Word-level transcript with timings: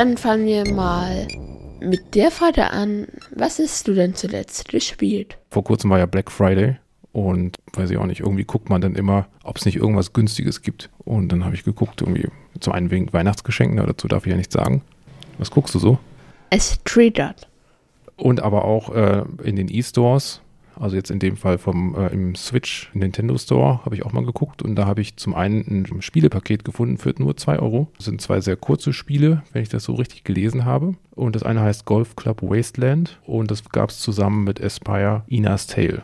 Dann 0.00 0.16
fangen 0.16 0.46
wir 0.46 0.66
mal 0.72 1.28
mit 1.78 2.14
der 2.14 2.30
Frage 2.30 2.70
an. 2.70 3.06
Was 3.36 3.58
hast 3.58 3.86
du 3.86 3.92
denn 3.92 4.14
zuletzt 4.14 4.70
gespielt? 4.70 5.36
Vor 5.50 5.62
kurzem 5.62 5.90
war 5.90 5.98
ja 5.98 6.06
Black 6.06 6.30
Friday 6.30 6.78
und 7.12 7.58
weiß 7.74 7.90
ich 7.90 7.98
auch 7.98 8.06
nicht, 8.06 8.20
irgendwie 8.20 8.44
guckt 8.44 8.70
man 8.70 8.80
dann 8.80 8.94
immer, 8.94 9.26
ob 9.44 9.58
es 9.58 9.66
nicht 9.66 9.76
irgendwas 9.76 10.14
Günstiges 10.14 10.62
gibt. 10.62 10.88
Und 11.04 11.30
dann 11.30 11.44
habe 11.44 11.54
ich 11.54 11.64
geguckt, 11.64 12.00
irgendwie 12.00 12.30
zum 12.60 12.72
einen 12.72 12.90
wegen 12.90 13.12
Weihnachtsgeschenken, 13.12 13.76
dazu 13.76 14.08
darf 14.08 14.24
ich 14.24 14.30
ja 14.30 14.38
nichts 14.38 14.54
sagen. 14.54 14.80
Was 15.36 15.50
guckst 15.50 15.74
du 15.74 15.78
so? 15.78 15.98
Es 16.48 16.80
triggert. 16.84 17.46
Und 18.16 18.40
aber 18.40 18.64
auch 18.64 18.94
äh, 18.94 19.24
in 19.42 19.56
den 19.56 19.68
E-Stores, 19.68 20.40
also 20.76 20.96
jetzt 20.96 21.10
in 21.10 21.18
dem 21.18 21.36
Fall 21.36 21.58
vom 21.58 21.94
äh, 21.94 22.08
im 22.08 22.34
Switch 22.34 22.90
Nintendo 22.94 23.36
Store, 23.38 23.84
habe 23.84 23.94
ich 23.94 24.04
auch 24.04 24.12
mal 24.12 24.24
geguckt. 24.24 24.62
Und 24.62 24.76
da 24.76 24.86
habe 24.86 25.00
ich 25.00 25.16
zum 25.16 25.34
einen 25.34 25.60
ein 25.90 26.02
Spielepaket 26.02 26.64
gefunden 26.64 26.98
für 26.98 27.14
nur 27.18 27.36
2 27.36 27.58
Euro. 27.58 27.88
Das 27.96 28.06
sind 28.06 28.20
zwei 28.20 28.40
sehr 28.40 28.56
kurze 28.56 28.92
Spiele, 28.92 29.42
wenn 29.52 29.62
ich 29.62 29.68
das 29.68 29.84
so 29.84 29.94
richtig 29.94 30.24
gelesen 30.24 30.64
habe. 30.64 30.94
Und 31.10 31.36
das 31.36 31.42
eine 31.42 31.60
heißt 31.60 31.84
Golf 31.84 32.16
Club 32.16 32.42
Wasteland 32.42 33.20
und 33.26 33.50
das 33.50 33.68
gab 33.68 33.90
es 33.90 33.98
zusammen 33.98 34.44
mit 34.44 34.62
Aspire 34.62 35.22
Ina's 35.26 35.66
Tale. 35.66 36.02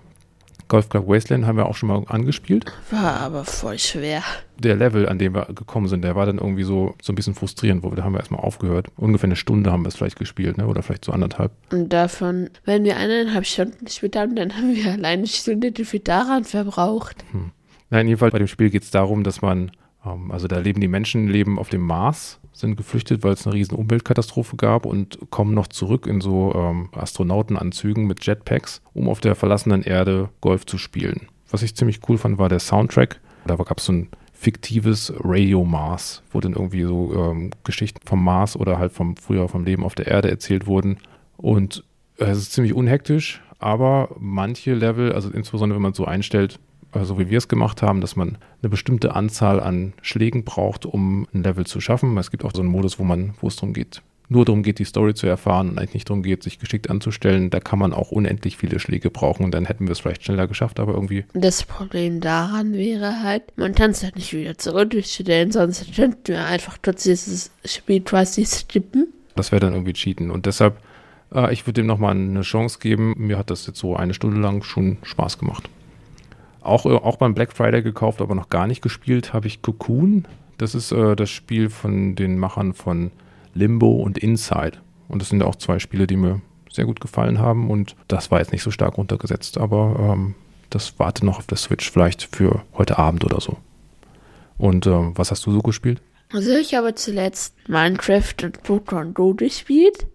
Golf 0.68 0.88
Club 0.88 1.06
Wasteland 1.06 1.46
haben 1.46 1.56
wir 1.56 1.66
auch 1.66 1.76
schon 1.76 1.88
mal 1.88 2.02
angespielt. 2.08 2.64
War 2.90 3.20
aber 3.20 3.44
voll 3.44 3.78
schwer. 3.78 4.22
Der 4.58 4.74
Level, 4.74 5.08
an 5.08 5.18
dem 5.18 5.34
wir 5.34 5.46
gekommen 5.46 5.86
sind, 5.86 6.02
der 6.02 6.16
war 6.16 6.26
dann 6.26 6.38
irgendwie 6.38 6.64
so, 6.64 6.94
so 7.00 7.12
ein 7.12 7.16
bisschen 7.16 7.34
frustrierend, 7.34 7.84
wo 7.84 7.90
wir, 7.90 7.96
da 7.96 8.04
haben 8.04 8.14
wir 8.14 8.18
erstmal 8.18 8.40
aufgehört. 8.40 8.88
Ungefähr 8.96 9.28
eine 9.28 9.36
Stunde 9.36 9.70
haben 9.70 9.84
wir 9.84 9.88
es 9.88 9.96
vielleicht 9.96 10.18
gespielt, 10.18 10.58
ne? 10.58 10.66
Oder 10.66 10.82
vielleicht 10.82 11.04
so 11.04 11.12
anderthalb. 11.12 11.52
Und 11.70 11.92
davon, 11.92 12.50
wenn 12.64 12.84
wir 12.84 12.96
eineinhalb 12.96 13.46
Stunden 13.46 13.84
gespielt 13.84 14.16
haben, 14.16 14.34
dann 14.34 14.56
haben 14.56 14.74
wir 14.74 14.92
alleine 14.92 15.18
eine 15.18 15.26
Stunde 15.26 15.70
dafür 15.70 16.00
daran 16.00 16.44
verbraucht. 16.44 17.24
Hm. 17.30 17.52
Nein, 17.90 18.08
jedenfalls 18.08 18.32
bei 18.32 18.38
dem 18.38 18.48
Spiel 18.48 18.70
geht 18.70 18.82
es 18.82 18.90
darum, 18.90 19.22
dass 19.22 19.42
man, 19.42 19.70
ähm, 20.04 20.32
also 20.32 20.48
da 20.48 20.58
leben 20.58 20.80
die 20.80 20.88
Menschen, 20.88 21.28
leben 21.28 21.58
auf 21.58 21.68
dem 21.68 21.82
Mars, 21.82 22.40
sind 22.58 22.76
geflüchtet, 22.76 23.22
weil 23.22 23.34
es 23.34 23.46
eine 23.46 23.54
riesen 23.54 23.76
Umweltkatastrophe 23.76 24.56
gab 24.56 24.86
und 24.86 25.18
kommen 25.30 25.54
noch 25.54 25.66
zurück 25.66 26.06
in 26.06 26.20
so 26.20 26.54
ähm, 26.54 26.88
Astronautenanzügen 26.92 28.06
mit 28.06 28.24
Jetpacks, 28.24 28.80
um 28.94 29.08
auf 29.08 29.20
der 29.20 29.34
verlassenen 29.34 29.82
Erde 29.82 30.30
Golf 30.40 30.64
zu 30.66 30.78
spielen. 30.78 31.28
Was 31.50 31.62
ich 31.62 31.76
ziemlich 31.76 32.00
cool 32.08 32.18
fand, 32.18 32.38
war 32.38 32.48
der 32.48 32.58
Soundtrack. 32.58 33.20
Da 33.46 33.56
gab 33.56 33.78
es 33.78 33.84
so 33.84 33.92
ein 33.92 34.08
fiktives 34.32 35.12
Radio 35.18 35.64
Mars, 35.64 36.22
wo 36.30 36.40
dann 36.40 36.52
irgendwie 36.52 36.82
so 36.82 37.12
ähm, 37.14 37.50
Geschichten 37.64 38.00
vom 38.06 38.22
Mars 38.24 38.56
oder 38.56 38.78
halt 38.78 38.92
vom 38.92 39.16
früher 39.16 39.48
vom 39.48 39.64
Leben 39.64 39.84
auf 39.84 39.94
der 39.94 40.06
Erde 40.06 40.30
erzählt 40.30 40.66
wurden. 40.66 40.98
Und 41.36 41.84
es 42.16 42.38
ist 42.38 42.52
ziemlich 42.52 42.74
unhektisch, 42.74 43.42
aber 43.58 44.14
manche 44.18 44.74
Level, 44.74 45.12
also 45.12 45.30
insbesondere 45.30 45.76
wenn 45.76 45.82
man 45.82 45.94
so 45.94 46.04
einstellt, 46.04 46.58
so 47.04 47.18
wie 47.18 47.30
wir 47.30 47.38
es 47.38 47.48
gemacht 47.48 47.82
haben, 47.82 48.00
dass 48.00 48.16
man 48.16 48.38
eine 48.62 48.70
bestimmte 48.70 49.14
Anzahl 49.14 49.60
an 49.60 49.92
Schlägen 50.02 50.44
braucht, 50.44 50.86
um 50.86 51.26
ein 51.34 51.42
Level 51.42 51.66
zu 51.66 51.80
schaffen. 51.80 52.16
Es 52.18 52.30
gibt 52.30 52.44
auch 52.44 52.52
so 52.54 52.62
einen 52.62 52.70
Modus, 52.70 52.98
wo 52.98 53.04
man, 53.04 53.34
wo 53.40 53.48
es 53.48 53.56
darum 53.56 53.72
geht, 53.72 54.02
nur 54.28 54.44
darum 54.44 54.62
geht, 54.62 54.78
die 54.78 54.84
Story 54.84 55.14
zu 55.14 55.26
erfahren 55.26 55.70
und 55.70 55.78
eigentlich 55.78 55.94
nicht 55.94 56.10
darum 56.10 56.22
geht, 56.22 56.42
sich 56.42 56.58
geschickt 56.58 56.90
anzustellen. 56.90 57.50
Da 57.50 57.60
kann 57.60 57.78
man 57.78 57.92
auch 57.92 58.10
unendlich 58.10 58.56
viele 58.56 58.78
Schläge 58.78 59.10
brauchen 59.10 59.44
und 59.44 59.52
dann 59.52 59.66
hätten 59.66 59.86
wir 59.86 59.92
es 59.92 60.00
vielleicht 60.00 60.24
schneller 60.24 60.48
geschafft, 60.48 60.80
aber 60.80 60.94
irgendwie. 60.94 61.24
Das 61.34 61.64
Problem 61.64 62.20
daran 62.20 62.72
wäre 62.72 63.22
halt, 63.22 63.44
man 63.56 63.74
kann 63.74 63.92
es 63.92 64.02
halt 64.02 64.16
nicht 64.16 64.32
wieder 64.32 64.58
zurückstellen, 64.58 65.52
sonst 65.52 65.94
könnten 65.94 66.28
wir 66.28 66.44
einfach 66.44 66.76
trotz 66.80 67.04
dieses 67.04 67.50
Spiel 67.64 68.00
quasi 68.00 68.44
skippen. 68.44 69.12
Das 69.36 69.52
wäre 69.52 69.60
dann 69.60 69.74
irgendwie 69.74 69.92
cheaten 69.92 70.30
und 70.30 70.46
deshalb, 70.46 70.80
äh, 71.32 71.52
ich 71.52 71.66
würde 71.66 71.82
dem 71.82 71.86
nochmal 71.86 72.12
eine 72.12 72.40
Chance 72.40 72.78
geben. 72.80 73.14
Mir 73.18 73.38
hat 73.38 73.50
das 73.50 73.66
jetzt 73.66 73.78
so 73.78 73.94
eine 73.94 74.14
Stunde 74.14 74.40
lang 74.40 74.62
schon 74.62 74.98
Spaß 75.02 75.38
gemacht. 75.38 75.68
Auch, 76.66 76.84
auch 76.84 77.16
beim 77.16 77.34
Black 77.34 77.52
Friday 77.52 77.82
gekauft, 77.82 78.20
aber 78.20 78.34
noch 78.34 78.48
gar 78.48 78.66
nicht 78.66 78.82
gespielt, 78.82 79.32
habe 79.32 79.46
ich 79.46 79.62
Cocoon. 79.62 80.26
Das 80.58 80.74
ist 80.74 80.92
äh, 80.92 81.14
das 81.16 81.30
Spiel 81.30 81.70
von 81.70 82.14
den 82.14 82.38
Machern 82.38 82.72
von 82.72 83.10
Limbo 83.54 83.90
und 83.92 84.18
Inside. 84.18 84.78
Und 85.08 85.22
das 85.22 85.28
sind 85.28 85.42
auch 85.42 85.56
zwei 85.56 85.78
Spiele, 85.78 86.06
die 86.06 86.16
mir 86.16 86.40
sehr 86.70 86.84
gut 86.84 87.00
gefallen 87.00 87.38
haben. 87.38 87.70
Und 87.70 87.96
das 88.08 88.30
war 88.30 88.40
jetzt 88.40 88.52
nicht 88.52 88.62
so 88.62 88.70
stark 88.70 88.98
runtergesetzt, 88.98 89.58
aber 89.58 89.96
ähm, 89.98 90.34
das 90.70 90.98
warte 90.98 91.24
noch 91.24 91.38
auf 91.38 91.46
der 91.46 91.58
Switch 91.58 91.90
vielleicht 91.90 92.28
für 92.34 92.62
heute 92.76 92.98
Abend 92.98 93.24
oder 93.24 93.40
so. 93.40 93.56
Und 94.58 94.86
äh, 94.86 94.90
was 94.90 95.30
hast 95.30 95.46
du 95.46 95.52
so 95.52 95.60
gespielt? 95.60 96.02
Also 96.32 96.50
ich 96.56 96.74
habe 96.74 96.94
zuletzt 96.94 97.54
Minecraft 97.68 98.34
und 98.42 98.62
Pokémon 98.62 99.12
Go 99.12 99.34
gespielt. 99.34 100.06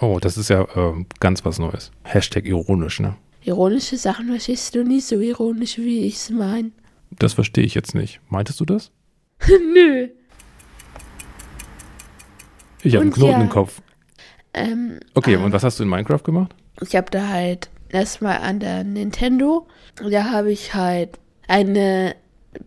Oh, 0.00 0.18
das 0.20 0.36
ist 0.36 0.50
ja 0.50 0.62
äh, 0.62 1.04
ganz 1.20 1.44
was 1.44 1.58
Neues. 1.58 1.90
Hashtag 2.04 2.46
ironisch, 2.46 3.00
ne? 3.00 3.16
Ironische 3.46 3.96
Sachen 3.96 4.26
verstehst 4.26 4.74
du 4.74 4.82
nie 4.82 5.00
so 5.00 5.20
ironisch, 5.20 5.78
wie 5.78 6.00
ich 6.00 6.16
es 6.16 6.30
meine. 6.30 6.72
Das 7.12 7.32
verstehe 7.32 7.62
ich 7.62 7.74
jetzt 7.74 7.94
nicht. 7.94 8.20
Meintest 8.28 8.58
du 8.58 8.64
das? 8.64 8.90
Nö. 9.48 10.08
Ich 12.82 12.94
habe 12.94 13.02
einen 13.02 13.12
Knoten 13.12 13.32
ja, 13.32 13.40
im 13.40 13.48
Kopf. 13.48 13.80
Ähm, 14.52 14.98
okay, 15.14 15.34
äh, 15.34 15.36
und 15.36 15.52
was 15.52 15.62
hast 15.62 15.78
du 15.78 15.84
in 15.84 15.88
Minecraft 15.88 16.24
gemacht? 16.24 16.56
Ich 16.80 16.96
habe 16.96 17.08
da 17.08 17.28
halt 17.28 17.70
erstmal 17.88 18.38
an 18.38 18.58
der 18.58 18.82
Nintendo, 18.82 19.68
da 19.94 20.24
habe 20.24 20.50
ich 20.50 20.74
halt 20.74 21.20
eine 21.46 22.16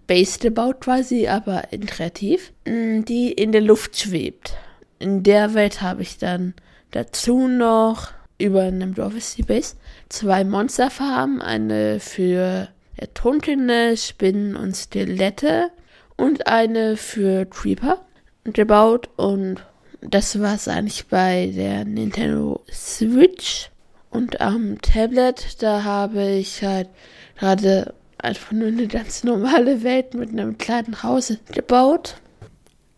Base 0.07 0.39
gebaut 0.39 0.79
quasi, 0.79 1.27
aber 1.27 1.73
in 1.73 1.85
kreativ, 1.87 2.53
mm, 2.65 3.01
die 3.03 3.33
in 3.33 3.51
der 3.51 3.61
Luft 3.61 3.99
schwebt. 3.99 4.55
In 4.97 5.23
der 5.23 5.53
Welt 5.55 5.81
habe 5.81 6.03
ich 6.03 6.17
dann 6.17 6.53
dazu 6.91 7.49
noch 7.49 8.13
über 8.39 8.69
ist 9.15 9.37
die 9.37 9.43
Base 9.43 9.75
zwei 10.09 10.43
Monsterfarmen, 10.43 11.41
eine 11.41 11.99
für 11.99 12.69
ertrunkene 12.95 13.95
Spinnen 13.97 14.55
und 14.55 14.75
Skelette 14.75 15.69
und 16.17 16.47
eine 16.47 16.97
für 16.97 17.45
Creeper 17.45 18.05
gebaut 18.43 19.09
und 19.17 19.63
das 20.01 20.39
war 20.39 20.55
es 20.55 20.67
eigentlich 20.67 21.07
bei 21.07 21.51
der 21.53 21.85
Nintendo 21.85 22.63
Switch. 22.71 23.69
Und 24.09 24.41
am 24.41 24.81
Tablet, 24.81 25.61
da 25.61 25.83
habe 25.83 26.23
ich 26.31 26.63
halt 26.63 26.89
gerade 27.37 27.93
einfach 28.17 28.51
nur 28.51 28.69
eine 28.69 28.87
ganz 28.87 29.23
normale 29.23 29.83
Welt 29.83 30.13
mit 30.13 30.29
einem 30.29 30.57
kleinen 30.57 31.03
Haus 31.03 31.33
gebaut. 31.51 32.15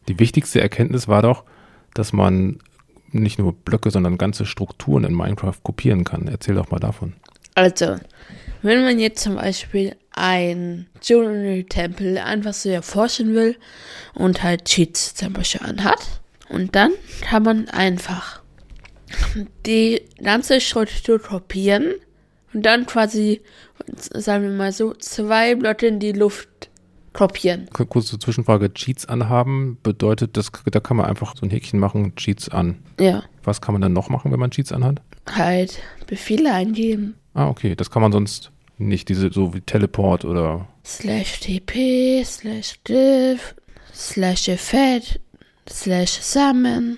Die 0.07 0.19
wichtigste 0.19 0.61
Erkenntnis 0.61 1.07
war 1.07 1.21
doch, 1.21 1.43
dass 1.93 2.13
man 2.13 2.59
nicht 3.11 3.39
nur 3.39 3.53
Blöcke, 3.53 3.91
sondern 3.91 4.17
ganze 4.17 4.45
Strukturen 4.45 5.03
in 5.03 5.13
Minecraft 5.13 5.57
kopieren 5.63 6.03
kann. 6.03 6.27
Erzähl 6.27 6.55
doch 6.55 6.71
mal 6.71 6.79
davon. 6.79 7.13
Also, 7.55 7.97
wenn 8.61 8.83
man 8.83 8.99
jetzt 8.99 9.23
zum 9.23 9.35
Beispiel 9.35 9.95
ein 10.11 10.87
Dschungel-Tempel 11.01 12.17
einfach 12.17 12.53
so 12.53 12.69
erforschen 12.69 13.33
will 13.33 13.55
und 14.13 14.43
halt 14.43 14.65
Cheats 14.65 15.15
zum 15.15 15.33
Beispiel 15.33 15.61
anhat, 15.67 16.21
und 16.51 16.75
dann 16.75 16.91
kann 17.21 17.43
man 17.43 17.69
einfach 17.69 18.41
die 19.65 20.01
ganze 20.21 20.59
Struktur 20.59 21.17
kopieren 21.19 21.93
und 22.53 22.65
dann 22.65 22.85
quasi, 22.85 23.41
sagen 23.95 24.43
wir 24.43 24.51
mal 24.51 24.73
so, 24.73 24.93
zwei 24.93 25.55
Blöcke 25.55 25.87
in 25.87 25.99
die 25.99 26.11
Luft 26.11 26.69
kopieren. 27.13 27.69
Kurze 27.71 28.19
Zwischenfrage: 28.19 28.73
Cheats 28.73 29.05
anhaben 29.05 29.77
bedeutet, 29.83 30.37
das, 30.37 30.51
da 30.65 30.79
kann 30.79 30.97
man 30.97 31.05
einfach 31.05 31.35
so 31.35 31.45
ein 31.45 31.49
Häkchen 31.49 31.79
machen, 31.79 32.15
Cheats 32.15 32.49
an. 32.49 32.79
Ja. 32.99 33.23
Was 33.43 33.61
kann 33.61 33.73
man 33.73 33.81
dann 33.81 33.93
noch 33.93 34.09
machen, 34.09 34.31
wenn 34.31 34.39
man 34.39 34.51
Cheats 34.51 34.71
anhat? 34.71 35.01
Halt 35.27 35.79
Befehle 36.07 36.53
eingeben. 36.53 37.15
Ah, 37.33 37.47
okay. 37.47 37.75
Das 37.75 37.89
kann 37.89 38.01
man 38.01 38.11
sonst 38.11 38.51
nicht, 38.77 39.09
diese 39.09 39.31
so 39.31 39.53
wie 39.53 39.61
Teleport 39.61 40.25
oder. 40.25 40.67
Slash 40.83 41.39
TP, 41.41 42.23
slash 42.25 42.79
div, 42.87 43.55
slash 43.93 44.49
effect, 44.49 45.19
slash 45.69 46.11
summon. 46.21 46.97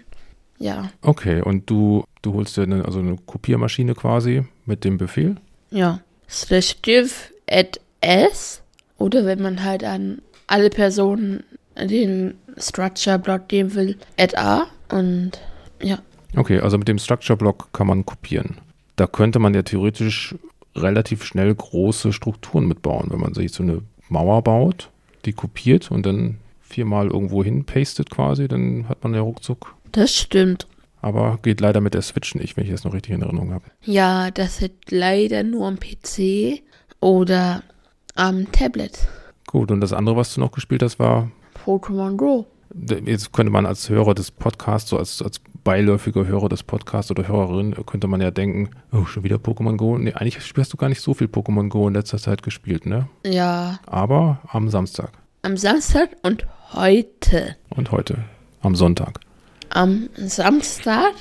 Ja. 0.57 0.89
Okay, 1.01 1.41
und 1.41 1.69
du, 1.69 2.05
du 2.21 2.33
holst 2.33 2.55
dir 2.55 2.63
eine, 2.63 2.85
also 2.85 2.99
eine 2.99 3.17
Kopiermaschine 3.17 3.95
quasi 3.95 4.43
mit 4.65 4.85
dem 4.85 4.97
Befehl? 4.97 5.35
Ja. 5.71 5.99
Slash 6.29 6.81
div 6.81 7.33
add 7.49 7.79
s. 8.01 8.62
Oder 9.03 9.25
wenn 9.25 9.41
man 9.41 9.65
halt 9.65 9.83
an 9.83 10.21
alle 10.47 10.69
Personen 10.69 11.43
den 11.75 12.35
Structure-Block 12.57 13.49
geben 13.49 13.75
will, 13.75 13.97
add 14.17 14.37
a. 14.37 14.67
Und 14.89 15.41
ja. 15.81 15.99
Okay, 16.37 16.61
also 16.61 16.77
mit 16.77 16.87
dem 16.87 16.99
Structure-Block 16.99 17.73
kann 17.73 17.87
man 17.87 18.05
kopieren. 18.05 18.59
Da 18.95 19.05
könnte 19.05 19.39
man 19.39 19.53
ja 19.53 19.63
theoretisch 19.63 20.35
relativ 20.73 21.25
schnell 21.25 21.53
große 21.53 22.13
Strukturen 22.13 22.65
mitbauen, 22.65 23.07
wenn 23.09 23.19
man 23.19 23.33
sich 23.33 23.51
so 23.51 23.63
eine 23.63 23.81
Mauer 24.07 24.41
baut, 24.41 24.89
die 25.25 25.33
kopiert 25.33 25.91
und 25.91 26.05
dann 26.05 26.37
viermal 26.61 27.07
irgendwo 27.07 27.43
hin 27.43 27.65
pastet 27.65 28.09
quasi, 28.09 28.47
dann 28.47 28.87
hat 28.87 29.03
man 29.03 29.13
ja 29.13 29.19
ruckzuck. 29.19 29.75
Das 29.91 30.15
stimmt. 30.15 30.65
Aber 31.01 31.39
geht 31.41 31.59
leider 31.59 31.81
mit 31.81 31.93
der 31.93 32.03
Switch 32.03 32.35
nicht, 32.35 32.55
wenn 32.55 32.63
ich 32.63 32.71
das 32.71 32.85
noch 32.85 32.93
richtig 32.93 33.15
in 33.15 33.21
Erinnerung 33.21 33.51
habe. 33.51 33.65
Ja, 33.81 34.31
das 34.31 34.61
ist 34.61 34.91
leider 34.91 35.43
nur 35.43 35.67
am 35.67 35.77
PC 35.77 36.61
oder 37.01 37.63
am 38.15 38.51
Tablet. 38.51 38.99
Gut, 39.47 39.71
und 39.71 39.81
das 39.81 39.93
andere, 39.93 40.15
was 40.15 40.33
du 40.33 40.39
noch 40.41 40.51
gespielt 40.51 40.83
hast, 40.83 40.99
war 40.99 41.29
Pokémon 41.65 42.15
Go. 42.15 42.47
Jetzt 43.05 43.33
könnte 43.33 43.51
man 43.51 43.65
als 43.67 43.89
Hörer 43.89 44.15
des 44.15 44.31
Podcasts, 44.31 44.89
so 44.89 44.97
als, 44.97 45.21
als 45.21 45.39
beiläufiger 45.63 46.25
Hörer 46.25 46.49
des 46.49 46.63
Podcasts 46.63 47.11
oder 47.11 47.27
Hörerin, 47.27 47.75
könnte 47.85 48.07
man 48.07 48.19
ja 48.19 48.31
denken, 48.31 48.69
oh, 48.91 49.05
schon 49.05 49.23
wieder 49.23 49.35
Pokémon 49.35 49.77
Go. 49.77 49.97
Nee, 49.97 50.13
eigentlich 50.13 50.39
hast 50.39 50.73
du 50.73 50.77
gar 50.77 50.89
nicht 50.89 51.01
so 51.01 51.13
viel 51.13 51.27
Pokémon 51.27 51.69
Go 51.69 51.87
in 51.87 51.93
letzter 51.93 52.17
Zeit 52.17 52.41
gespielt, 52.41 52.85
ne? 52.85 53.07
Ja. 53.25 53.79
Aber 53.85 54.39
am 54.47 54.69
Samstag. 54.69 55.11
Am 55.43 55.55
Samstag 55.55 56.09
und 56.23 56.47
heute. 56.73 57.55
Und 57.69 57.91
heute, 57.91 58.17
am 58.61 58.75
Sonntag. 58.75 59.19
am 59.69 60.09
Samstag, 60.15 61.13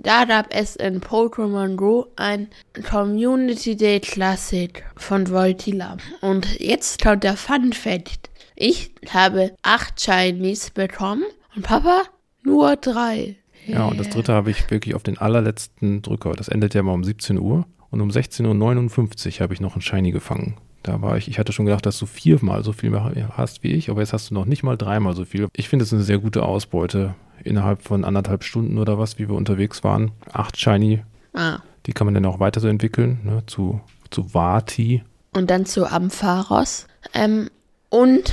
da 0.00 0.24
gab 0.24 0.46
es 0.50 0.76
in 0.76 1.00
Pokémon 1.00 1.76
Go 1.76 2.06
ein 2.16 2.48
Community 2.88 3.76
Day 3.76 4.00
Classic 4.00 4.84
von 4.96 5.30
Voltila. 5.30 5.96
Und 6.20 6.60
jetzt 6.60 7.02
kommt 7.02 7.24
der 7.24 7.36
Fun 7.36 7.72
Fact. 7.72 8.30
Ich 8.56 8.92
habe 9.10 9.52
acht 9.62 10.00
Shinies 10.00 10.70
bekommen 10.70 11.24
und 11.56 11.62
Papa 11.62 12.02
nur 12.42 12.76
drei. 12.76 13.36
Ja, 13.66 13.86
und 13.86 13.98
das 13.98 14.10
dritte 14.10 14.34
habe 14.34 14.50
ich 14.50 14.70
wirklich 14.70 14.94
auf 14.94 15.02
den 15.02 15.18
allerletzten 15.18 16.02
Drücker. 16.02 16.32
Das 16.32 16.48
endet 16.48 16.74
ja 16.74 16.82
mal 16.82 16.92
um 16.92 17.04
17 17.04 17.38
Uhr. 17.38 17.66
Und 17.90 18.00
um 18.00 18.10
16.59 18.10 19.36
Uhr 19.36 19.40
habe 19.40 19.54
ich 19.54 19.60
noch 19.60 19.74
einen 19.74 19.82
Shiny 19.82 20.10
gefangen. 20.10 20.56
Da 20.82 21.00
war 21.00 21.16
ich, 21.16 21.28
ich 21.28 21.38
hatte 21.38 21.52
schon 21.52 21.64
gedacht, 21.64 21.86
dass 21.86 21.98
du 21.98 22.06
viermal 22.06 22.62
so 22.62 22.72
viel 22.72 22.92
hast 23.30 23.62
wie 23.62 23.72
ich, 23.72 23.88
aber 23.88 24.00
jetzt 24.00 24.12
hast 24.12 24.30
du 24.30 24.34
noch 24.34 24.44
nicht 24.44 24.62
mal 24.62 24.76
dreimal 24.76 25.14
so 25.14 25.24
viel. 25.24 25.48
Ich 25.54 25.68
finde 25.68 25.84
es 25.84 25.92
eine 25.92 26.02
sehr 26.02 26.18
gute 26.18 26.42
Ausbeute. 26.42 27.14
Innerhalb 27.42 27.82
von 27.82 28.04
anderthalb 28.04 28.44
Stunden 28.44 28.78
oder 28.78 28.98
was, 28.98 29.18
wie 29.18 29.28
wir 29.28 29.34
unterwegs 29.34 29.84
waren. 29.84 30.12
Acht 30.32 30.58
Shiny. 30.58 31.02
Ah. 31.34 31.58
Die 31.86 31.92
kann 31.92 32.06
man 32.06 32.14
dann 32.14 32.26
auch 32.26 32.40
weiter 32.40 32.60
so 32.60 32.68
entwickeln, 32.68 33.20
ne, 33.24 33.42
zu, 33.46 33.80
zu 34.10 34.34
Vati. 34.34 35.02
Und 35.34 35.50
dann 35.50 35.66
zu 35.66 35.90
Ampharos. 35.90 36.86
Ähm, 37.12 37.50
und 37.90 38.32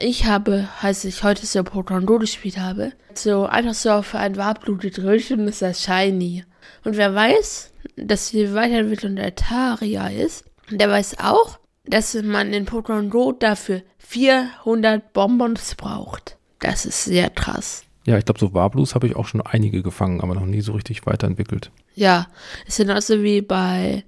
ich 0.00 0.26
habe, 0.26 0.68
als 0.80 1.04
ich 1.04 1.22
heute 1.22 1.46
so 1.46 1.60
Pokémon 1.60 2.04
Go 2.04 2.18
gespielt 2.18 2.58
habe, 2.58 2.92
so 3.14 3.46
einfach 3.46 3.74
so 3.74 3.90
auf 3.90 4.14
ein 4.14 4.36
Warblut 4.36 4.80
gedrückt 4.80 5.30
und 5.30 5.46
ist 5.46 5.62
Shiny. 5.82 6.44
Und 6.84 6.96
wer 6.96 7.14
weiß, 7.14 7.72
dass 7.96 8.30
die 8.30 8.54
Weiterentwicklung 8.54 9.16
der 9.16 9.34
Taria 9.34 10.08
ist, 10.08 10.44
der 10.70 10.88
weiß 10.88 11.18
auch, 11.20 11.58
dass 11.84 12.14
man 12.14 12.52
in 12.52 12.66
Pokémon 12.66 13.08
Go 13.08 13.32
dafür 13.32 13.82
400 13.98 15.12
Bonbons 15.12 15.74
braucht. 15.74 16.36
Das 16.60 16.86
ist 16.86 17.04
sehr 17.04 17.30
krass. 17.30 17.84
Ja, 18.04 18.18
ich 18.18 18.24
glaube, 18.24 18.40
so 18.40 18.52
Warblus 18.52 18.94
habe 18.94 19.06
ich 19.06 19.14
auch 19.16 19.26
schon 19.26 19.40
einige 19.40 19.82
gefangen, 19.82 20.20
aber 20.20 20.34
noch 20.34 20.44
nie 20.46 20.60
so 20.60 20.72
richtig 20.72 21.06
weiterentwickelt. 21.06 21.70
Ja, 21.94 22.26
ist 22.66 22.78
genauso 22.78 23.22
wie 23.22 23.42
bei 23.42 24.04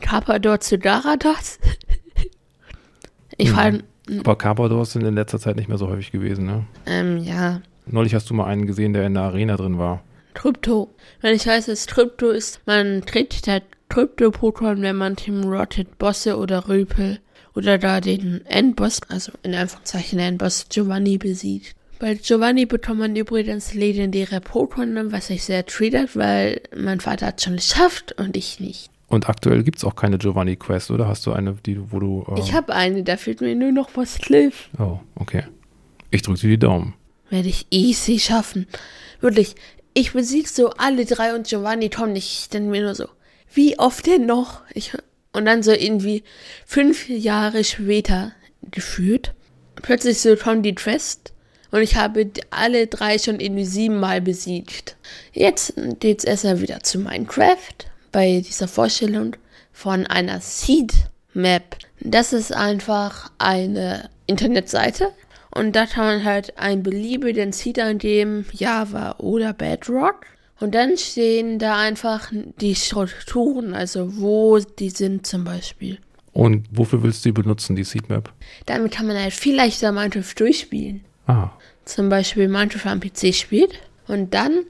Carpador 0.00 0.60
zu 0.60 0.78
Darados. 0.78 1.58
ich 3.36 3.50
Mhm. 3.50 3.54
frage, 3.54 3.84
Aber 4.18 4.36
Carpadors 4.36 4.92
sind 4.92 5.04
in 5.04 5.14
letzter 5.14 5.38
Zeit 5.38 5.56
nicht 5.56 5.68
mehr 5.68 5.78
so 5.78 5.88
häufig 5.88 6.10
gewesen, 6.10 6.44
ne? 6.46 6.64
ähm, 6.86 7.18
ja, 7.18 7.60
Neulich 7.86 8.14
hast 8.14 8.28
du 8.30 8.34
mal 8.34 8.44
einen 8.46 8.66
gesehen, 8.66 8.92
der 8.92 9.06
in 9.06 9.14
der 9.14 9.24
Arena 9.24 9.56
drin 9.56 9.78
war. 9.78 10.02
Krypto. 10.34 10.94
Wenn 11.22 11.34
ich 11.34 11.46
weiß, 11.46 11.66
dass 11.66 11.86
Krypto 11.88 12.28
ist, 12.28 12.60
man 12.66 13.02
trägt 13.04 13.48
halt 13.48 13.64
Krypto-Pokémon, 13.88 14.80
wenn 14.80 14.94
man 14.96 15.16
Team 15.16 15.42
Rocket 15.44 15.98
Bosse 15.98 16.36
oder 16.36 16.68
Rüpel 16.68 17.18
oder 17.56 17.78
da 17.78 18.00
den 18.00 18.44
Endboss, 18.46 19.00
also 19.08 19.32
in 19.42 19.54
Anführungszeichen 19.54 20.18
Endboss 20.20 20.66
Giovanni 20.68 21.18
besiegt. 21.18 21.74
Bei 22.00 22.14
Giovanni 22.14 22.64
bekommt 22.64 22.98
man 22.98 23.14
übrigens 23.14 23.74
legendäre 23.74 24.38
Pokémon, 24.38 25.12
was 25.12 25.28
ich 25.28 25.44
sehr 25.44 25.66
triggert, 25.66 26.16
weil 26.16 26.62
mein 26.74 26.98
Vater 26.98 27.26
hat 27.26 27.42
schon 27.42 27.56
geschafft 27.56 28.12
und 28.18 28.38
ich 28.38 28.58
nicht. 28.58 28.90
Und 29.08 29.28
aktuell 29.28 29.62
gibt 29.62 29.76
es 29.78 29.84
auch 29.84 29.96
keine 29.96 30.16
Giovanni 30.16 30.56
Quest, 30.56 30.90
oder? 30.90 31.06
Hast 31.08 31.26
du 31.26 31.32
eine, 31.32 31.56
die, 31.66 31.92
wo 31.92 32.00
du. 32.00 32.24
ähm, 32.26 32.36
Ich 32.38 32.54
habe 32.54 32.74
eine, 32.74 33.02
da 33.02 33.18
fehlt 33.18 33.42
mir 33.42 33.54
nur 33.54 33.70
noch 33.70 33.90
was 33.96 34.16
Cliff. 34.16 34.70
Oh, 34.78 34.98
okay. 35.14 35.44
Ich 36.10 36.22
drücke 36.22 36.40
dir 36.40 36.48
die 36.48 36.58
Daumen. 36.58 36.94
Werde 37.28 37.48
ich 37.48 37.66
easy 37.70 38.18
schaffen. 38.18 38.66
Wirklich, 39.20 39.54
ich 39.92 40.12
besiege 40.12 40.48
so 40.48 40.70
alle 40.70 41.04
drei 41.04 41.34
und 41.34 41.48
Giovanni 41.48 41.90
kommt 41.90 42.14
nicht. 42.14 42.32
Ich 42.32 42.48
denke 42.48 42.70
mir 42.70 42.80
nur 42.82 42.94
so, 42.94 43.08
wie 43.52 43.78
oft 43.78 44.06
denn 44.06 44.24
noch? 44.24 44.62
Ich, 44.72 44.96
und 45.34 45.44
dann 45.44 45.62
so 45.62 45.72
irgendwie 45.72 46.22
fünf 46.64 47.10
Jahre 47.10 47.62
später 47.62 48.32
gefühlt, 48.70 49.34
plötzlich 49.82 50.18
so 50.20 50.34
kommt 50.36 50.64
die 50.64 50.74
Quest 50.74 51.34
und 51.70 51.82
ich 51.82 51.96
habe 51.96 52.30
alle 52.50 52.86
drei 52.86 53.18
schon 53.18 53.40
irgendwie 53.40 53.64
siebenmal 53.64 54.20
besiegt. 54.20 54.96
Jetzt 55.32 55.74
geht's 56.00 56.24
erstmal 56.24 56.60
wieder 56.60 56.82
zu 56.82 56.98
Minecraft 56.98 57.56
bei 58.12 58.42
dieser 58.46 58.68
Vorstellung 58.68 59.36
von 59.72 60.06
einer 60.06 60.40
Seed 60.40 60.92
Map. 61.32 61.76
Das 62.00 62.32
ist 62.32 62.54
einfach 62.54 63.30
eine 63.38 64.10
Internetseite 64.26 65.12
und 65.54 65.74
da 65.74 65.86
kann 65.86 66.04
man 66.04 66.24
halt 66.24 66.58
einen 66.58 66.82
beliebigen 66.82 67.52
Seed 67.52 67.78
eingeben, 67.78 68.46
Java 68.52 69.16
oder 69.18 69.52
Bedrock. 69.52 70.26
Und 70.60 70.74
dann 70.74 70.98
stehen 70.98 71.58
da 71.58 71.78
einfach 71.78 72.30
die 72.60 72.74
Strukturen, 72.74 73.74
also 73.74 74.20
wo 74.20 74.58
die 74.58 74.90
sind 74.90 75.26
zum 75.26 75.44
Beispiel. 75.44 75.98
Und 76.32 76.66
wofür 76.70 77.02
willst 77.02 77.24
du 77.24 77.30
die 77.30 77.32
benutzen, 77.32 77.76
die 77.76 77.84
Seedmap? 77.84 78.32
Damit 78.66 78.92
kann 78.92 79.06
man 79.06 79.18
halt 79.18 79.32
viel 79.32 79.56
leichter 79.56 79.90
Minecraft 79.90 80.34
durchspielen. 80.36 81.02
Ah, 81.26 81.50
Zum 81.90 82.08
Beispiel 82.08 82.48
Minecraft 82.48 82.86
am 82.90 83.00
PC 83.00 83.34
spielt 83.34 83.78
und 84.06 84.32
dann 84.34 84.64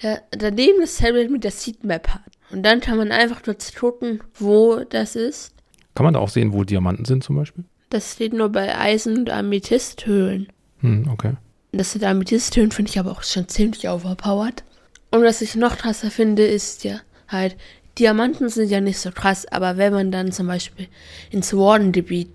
ja, 0.00 0.18
daneben 0.30 0.80
das 0.80 0.96
Tablet 0.96 1.30
mit 1.30 1.44
der 1.44 1.50
Seedmap 1.50 2.08
hat. 2.08 2.22
Und 2.50 2.62
dann 2.62 2.80
kann 2.80 2.98
man 2.98 3.12
einfach 3.12 3.42
kurz 3.42 3.74
gucken, 3.74 4.20
wo 4.34 4.80
das 4.88 5.16
ist. 5.16 5.52
kann 5.94 6.04
man 6.04 6.14
da 6.14 6.20
auch 6.20 6.28
sehen, 6.28 6.52
wo 6.52 6.64
Diamanten 6.64 7.04
sind 7.04 7.24
zum 7.24 7.36
Beispiel? 7.36 7.64
Das 7.90 8.12
steht 8.14 8.32
nur 8.32 8.48
bei 8.48 8.76
Eisen- 8.76 9.18
und 9.18 9.30
Amethysthöhlen. 9.30 10.48
Hm, 10.80 11.08
okay. 11.10 11.34
Das 11.72 11.94
mit 11.94 12.04
Amethysthöhlen 12.04 12.72
finde 12.72 12.90
ich 12.90 12.98
aber 12.98 13.12
auch 13.12 13.22
schon 13.22 13.48
ziemlich 13.48 13.88
overpowered. 13.88 14.64
Und 15.10 15.22
was 15.22 15.40
ich 15.42 15.54
noch 15.54 15.78
krasser 15.78 16.10
finde, 16.10 16.44
ist 16.44 16.84
ja 16.84 17.00
halt, 17.28 17.56
Diamanten 17.98 18.48
sind 18.48 18.70
ja 18.70 18.80
nicht 18.80 18.98
so 18.98 19.12
krass, 19.12 19.46
aber 19.46 19.76
wenn 19.76 19.92
man 19.92 20.10
dann 20.10 20.32
zum 20.32 20.48
Beispiel 20.48 20.88
ins 21.30 21.54
Wardengebiet 21.54 22.28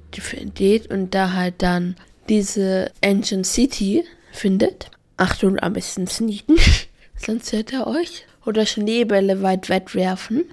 geht 0.55 0.89
und 0.89 1.13
da 1.13 1.33
halt 1.33 1.55
dann 1.61 1.95
diese 2.29 2.91
Ancient 3.03 3.45
City 3.45 4.05
findet, 4.31 4.91
Achtung, 5.17 5.59
am 5.59 5.73
besten 5.73 6.07
sneaken, 6.07 6.57
sonst 7.15 7.51
hört 7.51 7.73
er 7.73 7.87
euch. 7.87 8.25
Oder 8.45 8.65
Schneebälle 8.65 9.41
weit 9.41 9.69
wegwerfen, 9.69 10.45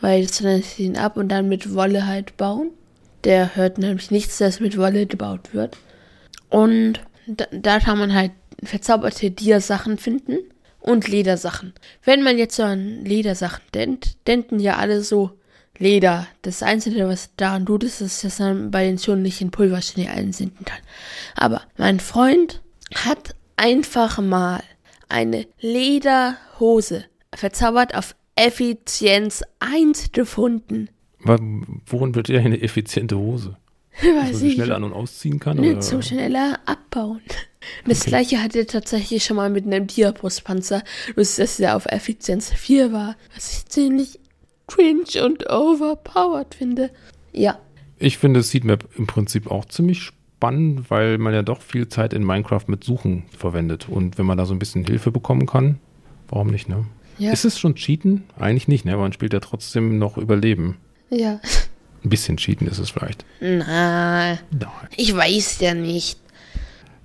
weil 0.00 0.26
das 0.26 0.38
dann 0.38 0.62
ihn 0.78 0.96
ab 0.96 1.16
und 1.16 1.28
dann 1.28 1.48
mit 1.48 1.74
Wolle 1.74 2.06
halt 2.06 2.36
bauen. 2.36 2.70
Der 3.24 3.56
hört 3.56 3.78
nämlich 3.78 4.10
nichts, 4.10 4.38
das 4.38 4.58
mit 4.58 4.78
Wolle 4.78 5.06
gebaut 5.06 5.52
wird. 5.52 5.76
Und 6.48 7.00
da, 7.26 7.44
da 7.52 7.78
kann 7.78 7.98
man 7.98 8.14
halt 8.14 8.32
verzauberte 8.62 9.30
Dia-Sachen 9.30 9.98
finden 9.98 10.38
und 10.80 11.08
Ledersachen. 11.08 11.74
Wenn 12.04 12.22
man 12.22 12.38
jetzt 12.38 12.56
so 12.56 12.62
an 12.62 13.04
Ledersachen 13.04 13.62
denkt, 13.74 14.16
denken 14.26 14.60
ja 14.60 14.76
alle 14.76 15.02
so 15.02 15.32
Leder. 15.78 16.26
Das 16.42 16.62
Einzige, 16.62 17.06
was 17.06 17.30
daran 17.36 17.66
ist, 17.82 18.00
ist, 18.00 18.24
dass 18.24 18.38
man 18.38 18.70
bei 18.70 18.84
den 18.84 18.98
Schuhen 18.98 19.22
nicht 19.22 19.40
in 19.40 19.50
Pulverschnee 19.50 20.08
einsinken 20.08 20.64
kann. 20.64 20.80
Aber 21.34 21.62
mein 21.76 22.00
Freund 22.00 22.62
hat 22.94 23.34
einfach 23.56 24.18
mal 24.20 24.62
eine 25.08 25.46
Lederhose 25.60 27.04
verzaubert 27.34 27.94
auf 27.94 28.14
Effizienz 28.36 29.42
1 29.60 30.12
gefunden. 30.12 30.88
Worin 31.86 32.14
wird 32.14 32.28
dir 32.28 32.40
eine 32.40 32.60
effiziente 32.60 33.18
Hose? 33.18 33.56
Dass 34.00 34.04
man 34.12 34.28
Weiß 34.28 34.38
sie 34.38 34.52
schnell 34.52 34.72
an- 34.72 34.84
und 34.84 34.92
ausziehen 34.92 35.40
kann? 35.40 35.56
Ne, 35.58 35.72
oder? 35.72 35.80
zum 35.80 36.02
schneller 36.02 36.60
abbauen. 36.66 37.20
Das 37.84 38.02
Okay. 38.02 38.10
gleiche 38.10 38.40
hatte 38.40 38.60
er 38.60 38.66
tatsächlich 38.68 39.24
schon 39.24 39.36
mal 39.36 39.50
mit 39.50 39.66
einem 39.66 39.88
Diabrustpanzer, 39.88 40.84
bloß 41.16 41.34
dass 41.34 41.58
er 41.58 41.74
auf 41.74 41.86
Effizienz 41.86 42.52
4 42.52 42.92
war, 42.92 43.16
was 43.34 43.52
ich 43.54 43.66
ziemlich 43.66 44.20
cringe 44.68 45.24
und 45.24 45.50
overpowered 45.50 46.54
finde. 46.54 46.90
Ja, 47.32 47.58
Ich 47.98 48.18
finde 48.18 48.44
Seedmap 48.44 48.84
im 48.96 49.08
Prinzip 49.08 49.50
auch 49.50 49.64
ziemlich 49.64 50.10
spannend, 50.36 50.90
weil 50.90 51.18
man 51.18 51.32
ja 51.32 51.42
doch 51.42 51.62
viel 51.62 51.88
Zeit 51.88 52.12
in 52.12 52.22
Minecraft 52.24 52.64
mit 52.66 52.84
Suchen 52.84 53.24
verwendet. 53.36 53.88
Und 53.88 54.18
wenn 54.18 54.26
man 54.26 54.36
da 54.36 54.44
so 54.44 54.54
ein 54.54 54.58
bisschen 54.58 54.84
Hilfe 54.84 55.10
bekommen 55.10 55.46
kann, 55.46 55.78
warum 56.28 56.48
nicht, 56.48 56.68
ne? 56.68 56.84
ja, 57.18 57.32
Ist 57.32 57.44
es 57.46 57.58
schon 57.58 57.74
Cheaten? 57.74 58.24
Eigentlich 58.38 58.68
nicht, 58.68 58.84
ne? 58.84 58.96
Man 58.96 59.12
spielt 59.12 59.32
ja 59.32 59.40
trotzdem 59.40 59.98
noch 59.98 60.18
Überleben. 60.18 60.76
ja. 61.10 61.40
Ein 62.04 62.10
bisschen 62.10 62.36
Cheaten 62.36 62.68
ist 62.68 62.78
es 62.78 62.90
vielleicht. 62.90 63.24
Na, 63.40 64.34
Nein. 64.34 64.38
ich 64.96 65.16
weiß 65.16 65.58
ja 65.60 65.74
nicht. 65.74 66.20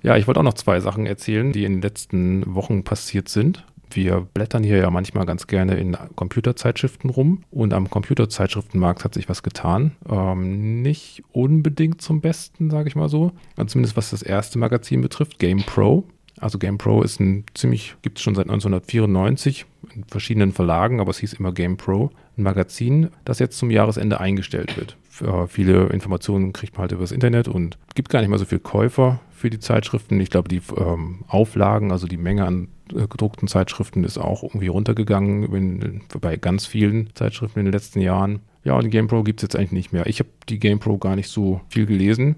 Ja, 0.04 0.16
ich 0.16 0.28
wollte 0.28 0.38
auch 0.38 0.44
noch 0.44 0.54
zwei 0.54 0.78
Sachen 0.78 1.06
erzählen, 1.06 1.50
die 1.50 1.64
in 1.64 1.72
den 1.72 1.82
letzten 1.82 2.54
Wochen 2.54 2.84
passiert 2.84 3.28
sind. 3.28 3.64
Wir 3.94 4.20
blättern 4.20 4.62
hier 4.62 4.78
ja 4.78 4.90
manchmal 4.90 5.26
ganz 5.26 5.46
gerne 5.46 5.74
in 5.76 5.96
Computerzeitschriften 6.14 7.10
rum 7.10 7.44
und 7.50 7.74
am 7.74 7.90
Computerzeitschriftenmarkt 7.90 9.04
hat 9.04 9.14
sich 9.14 9.28
was 9.28 9.42
getan. 9.42 9.92
Ähm, 10.08 10.82
nicht 10.82 11.22
unbedingt 11.32 12.00
zum 12.00 12.20
Besten, 12.20 12.70
sage 12.70 12.88
ich 12.88 12.96
mal 12.96 13.08
so. 13.08 13.32
Also 13.56 13.72
zumindest 13.72 13.96
was 13.96 14.10
das 14.10 14.22
erste 14.22 14.58
Magazin 14.58 15.00
betrifft, 15.00 15.38
GamePro. 15.38 16.04
Also 16.38 16.58
GamePro 16.58 17.02
ist 17.02 17.20
ein 17.20 17.44
ziemlich, 17.54 17.94
gibt 18.02 18.18
es 18.18 18.22
schon 18.24 18.34
seit 18.34 18.46
1994 18.46 19.66
in 19.94 20.04
verschiedenen 20.04 20.52
Verlagen, 20.52 21.00
aber 21.00 21.10
es 21.10 21.18
hieß 21.18 21.34
immer 21.34 21.52
GamePro. 21.52 22.10
Ein 22.36 22.42
Magazin, 22.42 23.10
das 23.24 23.38
jetzt 23.38 23.58
zum 23.58 23.70
Jahresende 23.70 24.18
eingestellt 24.20 24.76
wird. 24.76 24.96
Für 25.22 25.46
viele 25.46 25.86
Informationen 25.86 26.52
kriegt 26.52 26.74
man 26.74 26.82
halt 26.82 26.92
über 26.92 27.02
das 27.02 27.12
Internet 27.12 27.46
und 27.46 27.78
gibt 27.94 28.08
gar 28.10 28.20
nicht 28.20 28.28
mal 28.28 28.38
so 28.38 28.44
viel 28.44 28.58
Käufer 28.58 29.20
für 29.30 29.50
die 29.50 29.60
Zeitschriften. 29.60 30.20
Ich 30.20 30.30
glaube, 30.30 30.48
die 30.48 30.60
ähm, 30.76 31.24
Auflagen, 31.28 31.92
also 31.92 32.08
die 32.08 32.16
Menge 32.16 32.44
an 32.44 32.68
äh, 32.90 33.06
gedruckten 33.06 33.46
Zeitschriften 33.46 34.02
ist 34.02 34.18
auch 34.18 34.42
irgendwie 34.42 34.66
runtergegangen 34.66 35.44
in, 35.54 36.00
bei 36.20 36.36
ganz 36.36 36.66
vielen 36.66 37.14
Zeitschriften 37.14 37.60
in 37.60 37.66
den 37.66 37.72
letzten 37.72 38.00
Jahren. 38.00 38.40
Ja, 38.64 38.74
und 38.74 38.84
die 38.84 38.90
GamePro 38.90 39.22
gibt 39.22 39.40
es 39.40 39.42
jetzt 39.42 39.56
eigentlich 39.56 39.72
nicht 39.72 39.92
mehr. 39.92 40.06
Ich 40.06 40.18
habe 40.18 40.30
die 40.48 40.58
GamePro 40.58 40.98
gar 40.98 41.14
nicht 41.16 41.28
so 41.28 41.60
viel 41.68 41.86
gelesen. 41.86 42.36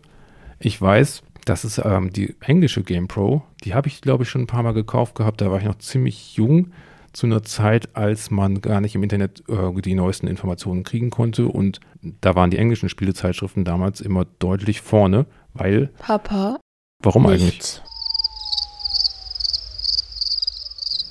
Ich 0.59 0.81
weiß, 0.81 1.23
Das 1.45 1.64
ist 1.64 1.81
ähm, 1.85 2.11
die 2.11 2.35
englische 2.41 2.83
GamePro. 2.83 3.43
Die 3.64 3.75
habe 3.75 3.88
ich, 3.88 4.00
glaube 4.00 4.25
ich, 4.25 4.31
schon 4.31 4.43
ein 4.43 4.47
paar 4.47 4.62
Mal 4.62 4.73
gekauft 4.73 5.14
gehabt. 5.14 5.41
Da 5.41 5.50
war 5.50 5.59
ich 5.59 5.64
noch 5.64 5.79
ziemlich 5.79 6.37
jung 6.37 6.69
zu 7.14 7.26
einer 7.26 7.42
Zeit, 7.42 7.97
als 7.97 8.30
man 8.30 8.61
gar 8.61 8.80
nicht 8.80 8.94
im 8.94 9.02
Internet 9.02 9.42
äh, 9.49 9.80
die 9.80 9.94
neuesten 9.94 10.26
Informationen 10.26 10.83
kriegen 10.83 11.11
konnte. 11.11 11.47
Und 11.47 11.80
da 12.02 12.35
waren 12.35 12.50
die 12.50 12.59
englischen 12.59 12.88
Spielezeitschriften 12.88 13.64
damals 13.64 14.00
immer 14.00 14.26
deutlich 14.38 14.80
vorne, 14.83 15.26
weil. 15.54 15.90
Papa. 15.99 16.59
Warum 17.02 17.23
nichts. 17.25 17.80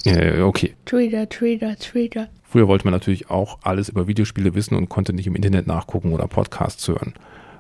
eigentlich? 0.06 0.18
Äh, 0.18 0.42
okay. 0.42 0.76
Twitter, 0.86 1.30
Twitter, 1.30 1.78
Twitter. 1.78 2.28
Früher 2.44 2.68
wollte 2.68 2.86
man 2.86 2.92
natürlich 2.94 3.30
auch 3.30 3.60
alles 3.64 3.90
über 3.90 4.08
Videospiele 4.08 4.54
wissen 4.54 4.76
und 4.76 4.90
konnte 4.90 5.14
nicht 5.14 5.28
im 5.28 5.36
Internet 5.36 5.66
nachgucken 5.66 6.14
oder 6.14 6.28
Podcasts 6.28 6.88
hören. 6.88 7.14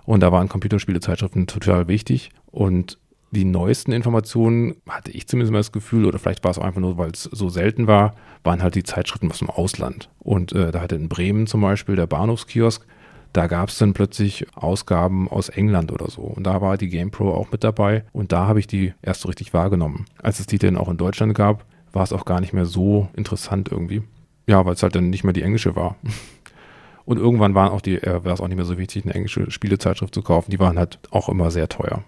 Und 0.05 0.19
da 0.19 0.31
waren 0.31 0.49
Computerspielezeitschriften 0.49 1.47
total 1.47 1.87
wichtig. 1.87 2.31
Und 2.51 2.99
die 3.33 3.45
neuesten 3.45 3.91
Informationen, 3.91 4.75
hatte 4.87 5.11
ich 5.11 5.27
zumindest 5.27 5.51
mal 5.51 5.59
das 5.59 5.71
Gefühl, 5.71 6.05
oder 6.05 6.19
vielleicht 6.19 6.43
war 6.43 6.51
es 6.51 6.59
auch 6.59 6.63
einfach 6.63 6.81
nur, 6.81 6.97
weil 6.97 7.11
es 7.11 7.23
so 7.23 7.49
selten 7.49 7.87
war, 7.87 8.15
waren 8.43 8.61
halt 8.61 8.75
die 8.75 8.83
Zeitschriften 8.83 9.31
aus 9.31 9.39
dem 9.39 9.49
Ausland. 9.49 10.09
Und 10.19 10.53
äh, 10.53 10.71
da 10.71 10.81
hatte 10.81 10.95
in 10.95 11.09
Bremen 11.09 11.47
zum 11.47 11.61
Beispiel 11.61 11.95
der 11.95 12.07
Bahnhofskiosk, 12.07 12.85
da 13.33 13.47
gab 13.47 13.69
es 13.69 13.79
dann 13.79 13.93
plötzlich 13.93 14.45
Ausgaben 14.55 15.27
aus 15.27 15.49
England 15.49 15.91
oder 15.91 16.09
so. 16.09 16.21
Und 16.21 16.43
da 16.43 16.61
war 16.61 16.77
die 16.77 16.89
GamePro 16.89 17.33
auch 17.33 17.51
mit 17.51 17.63
dabei. 17.63 18.03
Und 18.13 18.31
da 18.31 18.47
habe 18.47 18.59
ich 18.59 18.67
die 18.67 18.93
erst 19.01 19.21
so 19.21 19.27
richtig 19.27 19.53
wahrgenommen. 19.55 20.05
Als 20.21 20.39
es 20.39 20.45
die 20.45 20.59
dann 20.59 20.77
auch 20.77 20.87
in 20.87 20.97
Deutschland 20.97 21.33
gab, 21.33 21.65
war 21.91 22.03
es 22.03 22.13
auch 22.13 22.25
gar 22.25 22.39
nicht 22.39 22.53
mehr 22.53 22.65
so 22.65 23.09
interessant 23.15 23.69
irgendwie. 23.71 24.03
Ja, 24.45 24.65
weil 24.65 24.73
es 24.73 24.83
halt 24.83 24.93
dann 24.93 25.09
nicht 25.09 25.23
mehr 25.23 25.33
die 25.33 25.41
englische 25.41 25.75
war. 25.75 25.95
Und 27.05 27.17
irgendwann 27.17 27.55
waren 27.55 27.71
auch 27.71 27.81
die, 27.81 27.97
äh, 27.97 28.23
war 28.23 28.33
es 28.33 28.39
auch 28.39 28.47
nicht 28.47 28.55
mehr 28.55 28.65
so 28.65 28.77
wichtig, 28.77 29.03
eine 29.03 29.15
englische 29.15 29.49
Spielezeitschrift 29.49 30.13
zu 30.13 30.21
kaufen. 30.21 30.51
Die 30.51 30.59
waren 30.59 30.77
halt 30.77 30.99
auch 31.09 31.27
immer 31.27 31.49
sehr 31.49 31.67
teuer. 31.67 32.03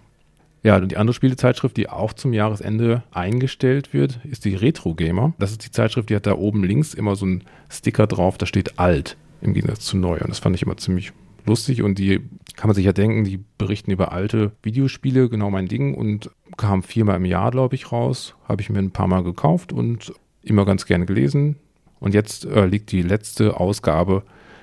Ja, 0.62 0.76
und 0.76 0.90
die 0.90 0.96
andere 0.96 1.14
Spielezeitschrift, 1.14 1.76
die 1.76 1.88
auch 1.88 2.12
zum 2.12 2.32
Jahresende 2.32 3.04
eingestellt 3.12 3.92
wird, 3.92 4.18
ist 4.24 4.44
die 4.44 4.54
Retro 4.54 4.94
Gamer. 4.94 5.32
Das 5.38 5.52
ist 5.52 5.64
die 5.64 5.70
Zeitschrift, 5.70 6.10
die 6.10 6.16
hat 6.16 6.26
da 6.26 6.34
oben 6.34 6.64
links 6.64 6.92
immer 6.94 7.14
so 7.14 7.24
einen 7.24 7.44
Sticker 7.70 8.06
drauf, 8.06 8.36
da 8.36 8.46
steht 8.46 8.78
alt 8.78 9.16
im 9.40 9.54
Gegensatz 9.54 9.84
zu 9.84 9.96
neu. 9.96 10.18
Und 10.18 10.28
das 10.28 10.40
fand 10.40 10.56
ich 10.56 10.62
immer 10.62 10.76
ziemlich 10.76 11.12
lustig 11.46 11.82
und 11.82 11.98
die 11.98 12.20
kann 12.56 12.68
man 12.68 12.74
sich 12.74 12.84
ja 12.84 12.92
denken, 12.92 13.24
die 13.24 13.38
berichten 13.58 13.90
über 13.90 14.12
alte 14.12 14.52
Videospiele, 14.62 15.28
genau 15.28 15.50
mein 15.50 15.68
Ding 15.68 15.94
und 15.94 16.30
kam 16.56 16.82
viermal 16.82 17.16
im 17.16 17.24
Jahr, 17.24 17.50
glaube 17.50 17.74
ich, 17.74 17.92
raus. 17.92 18.34
Habe 18.48 18.62
ich 18.62 18.70
mir 18.70 18.78
ein 18.78 18.90
paar 18.90 19.06
Mal 19.06 19.22
gekauft 19.22 19.72
und 19.72 20.12
immer 20.42 20.64
ganz 20.64 20.86
gerne 20.86 21.06
gelesen. 21.06 21.56
Und 22.00 22.14
jetzt 22.14 22.44
äh, 22.44 22.66
liegt 22.66 22.92
die 22.92 23.02
letzte 23.02 23.58
Ausgabe 23.58 24.22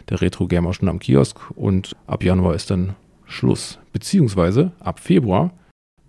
der 0.09 0.21
Retro 0.21 0.47
Gamer 0.47 0.73
schon 0.73 0.89
am 0.89 0.99
Kiosk 0.99 1.39
und 1.51 1.95
ab 2.07 2.23
Januar 2.23 2.55
ist 2.55 2.69
dann 2.71 2.95
Schluss. 3.25 3.79
Beziehungsweise 3.93 4.71
ab 4.79 4.99
Februar 4.99 5.53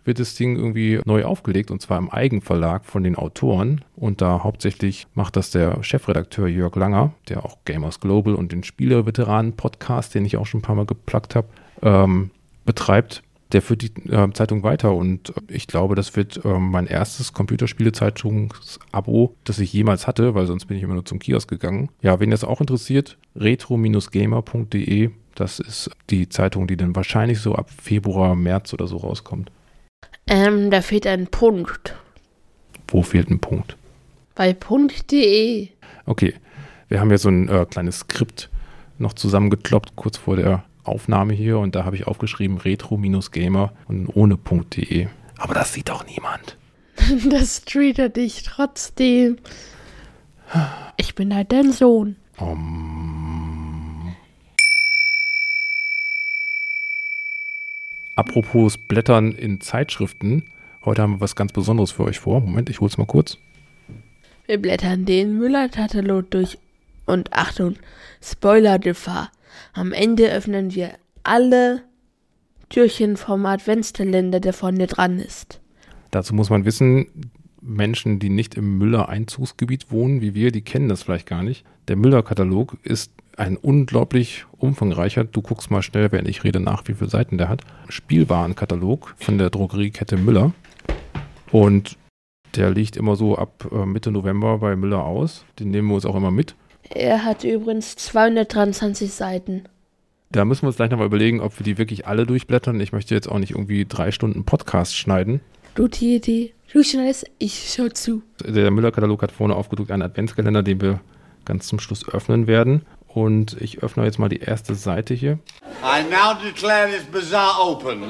wird 0.05 0.19
das 0.19 0.35
Ding 0.35 0.57
irgendwie 0.57 1.01
neu 1.05 1.25
aufgelegt 1.25 1.71
und 1.71 1.81
zwar 1.81 1.99
im 1.99 2.11
Eigenverlag 2.11 2.85
von 2.85 3.03
den 3.03 3.17
Autoren. 3.17 3.83
Und 3.97 4.21
da 4.21 4.45
hauptsächlich 4.45 5.07
macht 5.15 5.37
das 5.37 5.51
der 5.51 5.83
Chefredakteur 5.83 6.47
Jörg 6.47 6.77
Langer, 6.77 7.13
der 7.29 7.45
auch 7.45 7.59
Gamers 7.65 8.01
Global 8.01 8.35
und 8.35 8.53
den 8.53 8.65
Spielerveteranen-Podcast, 8.65 10.15
den 10.15 10.25
ich 10.25 10.37
auch 10.37 10.47
schon 10.47 10.61
ein 10.61 10.63
paar 10.63 10.77
Mal 10.77 10.87
geplagt 10.87 11.35
habe, 11.35 11.49
ähm, 11.83 12.31
betreibt. 12.65 13.23
Der 13.53 13.63
führt 13.63 13.83
die 13.83 14.11
äh, 14.11 14.33
Zeitung 14.33 14.65
weiter 14.65 14.95
und 14.95 15.33
ich 15.49 15.69
glaube, 15.69 15.95
das 15.95 16.17
wird 16.17 16.45
äh, 16.45 16.59
mein 16.59 16.87
erstes 16.87 17.33
Computerspiele-Zeitungs-Abo, 17.35 19.37
das 19.45 19.61
ich 19.61 19.73
jemals 19.73 20.07
hatte, 20.07 20.35
weil 20.35 20.47
sonst 20.47 20.65
bin 20.65 20.77
ich 20.77 20.83
immer 20.83 20.95
nur 20.95 21.05
zum 21.05 21.21
Kiosk 21.21 21.49
gegangen. 21.49 21.91
Ja, 22.03 22.19
wen 22.19 22.31
das 22.31 22.43
auch 22.43 22.61
interessiert, 22.61 23.17
retro-gamer.de, 23.37 25.11
das 25.37 25.61
ist 25.61 25.91
die 26.11 26.29
Zeitung, 26.29 26.67
die 26.67 26.77
dann 26.77 26.97
wahrscheinlich 26.97 27.41
so 27.41 27.55
ab 27.55 27.71
Februar, 27.71 28.35
März 28.35 28.73
oder 28.73 28.87
so 28.87 28.97
rauskommt. 28.97 29.51
Ähm, 30.27 30.71
da 30.71 30.81
fehlt 30.81 31.07
ein 31.07 31.27
Punkt. 31.27 31.95
Wo 32.89 33.03
fehlt 33.03 33.31
ein 33.31 33.41
Punkt? 33.41 33.77
Bei 34.35 34.53
Punkt.de. 34.53 35.69
Okay, 36.07 36.35
wir 36.89 37.01
haben 37.01 37.11
ja 37.11 37.19
so 37.19 37.29
ein 37.29 37.49
äh, 37.49 37.67
kleines 37.69 38.01
Skript 38.01 38.51
noch 38.99 39.13
zusammengekloppt, 39.13 39.97
kurz 39.97 40.17
vor 40.17 40.37
der 40.37 40.65
Aufnahme 40.85 41.33
hier. 41.33 41.59
Und 41.59 41.75
da 41.75 41.85
habe 41.85 41.97
ich 41.97 42.07
aufgeschrieben 42.07 42.59
retro-gamer 42.59 43.73
und 43.89 44.09
ohne 44.09 44.37
Punkt.de. 44.37 45.09
Aber 45.39 45.55
das 45.55 45.73
sieht 45.73 45.89
doch 45.89 46.07
niemand. 46.07 46.57
das 47.31 47.65
triggert 47.65 48.17
dich 48.17 48.43
trotzdem. 48.43 49.39
Ich 50.97 51.15
bin 51.15 51.35
halt 51.35 51.53
dein 51.53 51.73
Sohn. 51.73 52.17
Um. 52.39 53.14
Apropos 58.17 58.79
Blättern 58.79 59.33
in 59.33 59.61
Zeitschriften. 59.61 60.45
Heute 60.85 61.03
haben 61.03 61.15
wir 61.15 61.21
was 61.21 61.35
ganz 61.35 61.53
Besonderes 61.53 61.91
für 61.91 62.05
euch 62.05 62.21
vor. 62.21 62.41
Moment, 62.41 62.71
ich 62.71 62.81
hol's 62.81 62.97
mal 62.97 63.07
kurz. 63.07 63.39
Wir 64.47 64.59
blättern 64.59 65.05
den 65.05 65.37
Müller-Katalog 65.37 66.31
durch 66.31 66.59
und 67.07 67.33
Achtung, 67.33 67.77
Spoiler-Gefahr. 68.23 69.33
Am 69.73 69.93
Ende 69.93 70.31
öffnen 70.31 70.75
wir 70.75 70.93
alle 71.23 71.83
Türchen 72.69 73.17
vom 73.17 73.47
Adventskalender, 73.47 74.41
der 74.41 74.53
vorne 74.53 74.87
dran 74.87 75.19
ist. 75.19 75.61
Dazu 76.11 76.35
muss 76.35 76.51
man 76.51 76.65
wissen, 76.65 77.07
Menschen, 77.61 78.19
die 78.19 78.29
nicht 78.29 78.55
im 78.55 78.79
Müller-Einzugsgebiet 78.79 79.91
wohnen, 79.91 80.21
wie 80.21 80.35
wir, 80.35 80.53
die 80.53 80.63
kennen 80.63 80.89
das 80.89 81.03
vielleicht 81.03 81.27
gar 81.27 81.43
nicht. 81.43 81.65
Der 81.89 81.97
Müller-Katalog 81.97 82.77
ist 82.83 83.11
ein 83.37 83.57
unglaublich 83.57 84.47
umfangreicher, 84.59 85.25
du 85.25 85.43
guckst 85.43 85.71
mal 85.71 85.83
schnell, 85.83 86.13
während 86.13 86.29
ich 86.29 86.45
rede, 86.45 86.61
nach, 86.61 86.87
wie 86.87 86.95
viele 86.95 87.11
Seiten 87.11 87.39
der 87.39 87.49
hat, 87.49 87.63
Spielwarenkatalog 87.89 89.15
von 89.19 89.39
der 89.39 89.51
Drogeriekette 89.51 90.17
Müller. 90.17 90.53
Und 91.51 91.97
der 92.57 92.71
liegt 92.71 92.97
immer 92.97 93.17
so 93.17 93.37
ab 93.37 93.69
äh, 93.73 93.87
Mitte 93.87 94.11
November 94.11 94.59
bei 94.59 94.77
Müller 94.77 95.05
aus. 95.05 95.45
Den 95.59 95.71
nehmen 95.71 95.89
wir 95.89 95.97
uns 95.97 96.07
auch 96.07 96.15
immer 96.15 96.31
mit. 96.31 96.55
Er 96.91 97.25
hat 97.25 97.45
übrigens 97.45 97.97
223 97.97 99.13
Seiten. 99.13 99.65
Da 100.31 100.45
müssen 100.45 100.63
wir 100.63 100.69
uns 100.69 100.77
gleich 100.77 100.91
nochmal 100.91 101.07
überlegen, 101.07 101.41
ob 101.41 101.59
wir 101.59 101.65
die 101.65 101.79
wirklich 101.79 102.07
alle 102.07 102.27
durchblättern. 102.27 102.81
Ich 102.81 102.93
möchte 102.93 103.15
jetzt 103.15 103.29
auch 103.29 103.39
nicht 103.39 103.53
irgendwie 103.53 103.85
drei 103.85 104.11
Stunden 104.11 104.45
Podcast 104.45 104.97
schneiden. 104.97 105.41
Du 105.75 105.89
die 105.89 106.17
Idee. 106.17 106.53
Du 106.73 106.83
schneidest, 106.83 107.31
ich 107.39 107.73
schau 107.75 107.89
zu. 107.89 108.23
Der 108.45 108.71
Müller-Katalog 108.71 109.23
hat 109.23 109.33
vorne 109.33 109.55
aufgedruckt 109.55 109.91
einen 109.91 110.03
Adventskalender, 110.03 110.63
den 110.63 110.81
wir 110.81 111.01
ganz 111.45 111.67
zum 111.69 111.79
Schluss 111.79 112.09
öffnen 112.09 112.47
werden. 112.47 112.83
Und 113.15 113.57
ich 113.61 113.81
öffne 113.81 114.05
jetzt 114.05 114.19
mal 114.19 114.29
die 114.29 114.41
erste 114.41 114.75
Seite 114.75 115.15
hier. 115.15 115.39
I 115.85 116.03
now 116.11 116.35
declare 116.35 116.91
this 116.91 117.05
bazaar 117.05 117.65
open. 117.65 118.03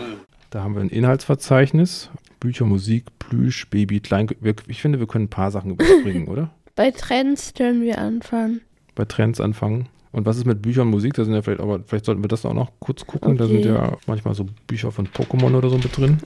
Da 0.49 0.63
haben 0.63 0.75
wir 0.75 0.81
ein 0.81 0.89
Inhaltsverzeichnis. 0.89 2.09
Bücher, 2.41 2.65
Musik, 2.65 3.05
Plüsch, 3.19 3.69
Baby, 3.69 4.01
Klein. 4.01 4.29
Ich 4.67 4.81
finde, 4.81 5.01
wir 5.01 5.07
können 5.07 5.27
ein 5.27 5.31
paar 5.31 5.51
Sachen 5.51 5.73
überspringen, 5.73 6.29
oder? 6.29 6.51
Bei 6.75 6.91
Trends 6.91 7.53
können 7.53 7.83
wir 7.83 7.99
anfangen. 7.99 8.63
Bei 8.95 9.05
Trends 9.05 9.43
anfangen. 9.43 9.89
Und 10.11 10.25
was 10.25 10.39
ist 10.39 10.47
mit 10.47 10.63
Büchern 10.63 10.87
und 10.87 10.93
Musik? 10.93 11.13
Da 11.15 11.25
sind 11.25 11.35
ja 11.35 11.43
vielleicht, 11.43 11.61
aber 11.61 11.81
vielleicht 11.85 12.07
sollten 12.07 12.25
wir 12.25 12.29
das 12.29 12.47
auch 12.47 12.55
noch 12.55 12.71
kurz 12.79 13.07
gucken. 13.07 13.33
Okay. 13.33 13.39
Da 13.39 13.47
sind 13.47 13.65
ja 13.67 13.99
manchmal 14.07 14.35
so 14.35 14.47
Bücher 14.67 14.91
von 14.91 15.07
Pokémon 15.09 15.55
oder 15.55 15.69
so 15.69 15.77
mit 15.77 15.95
drin. 15.95 16.19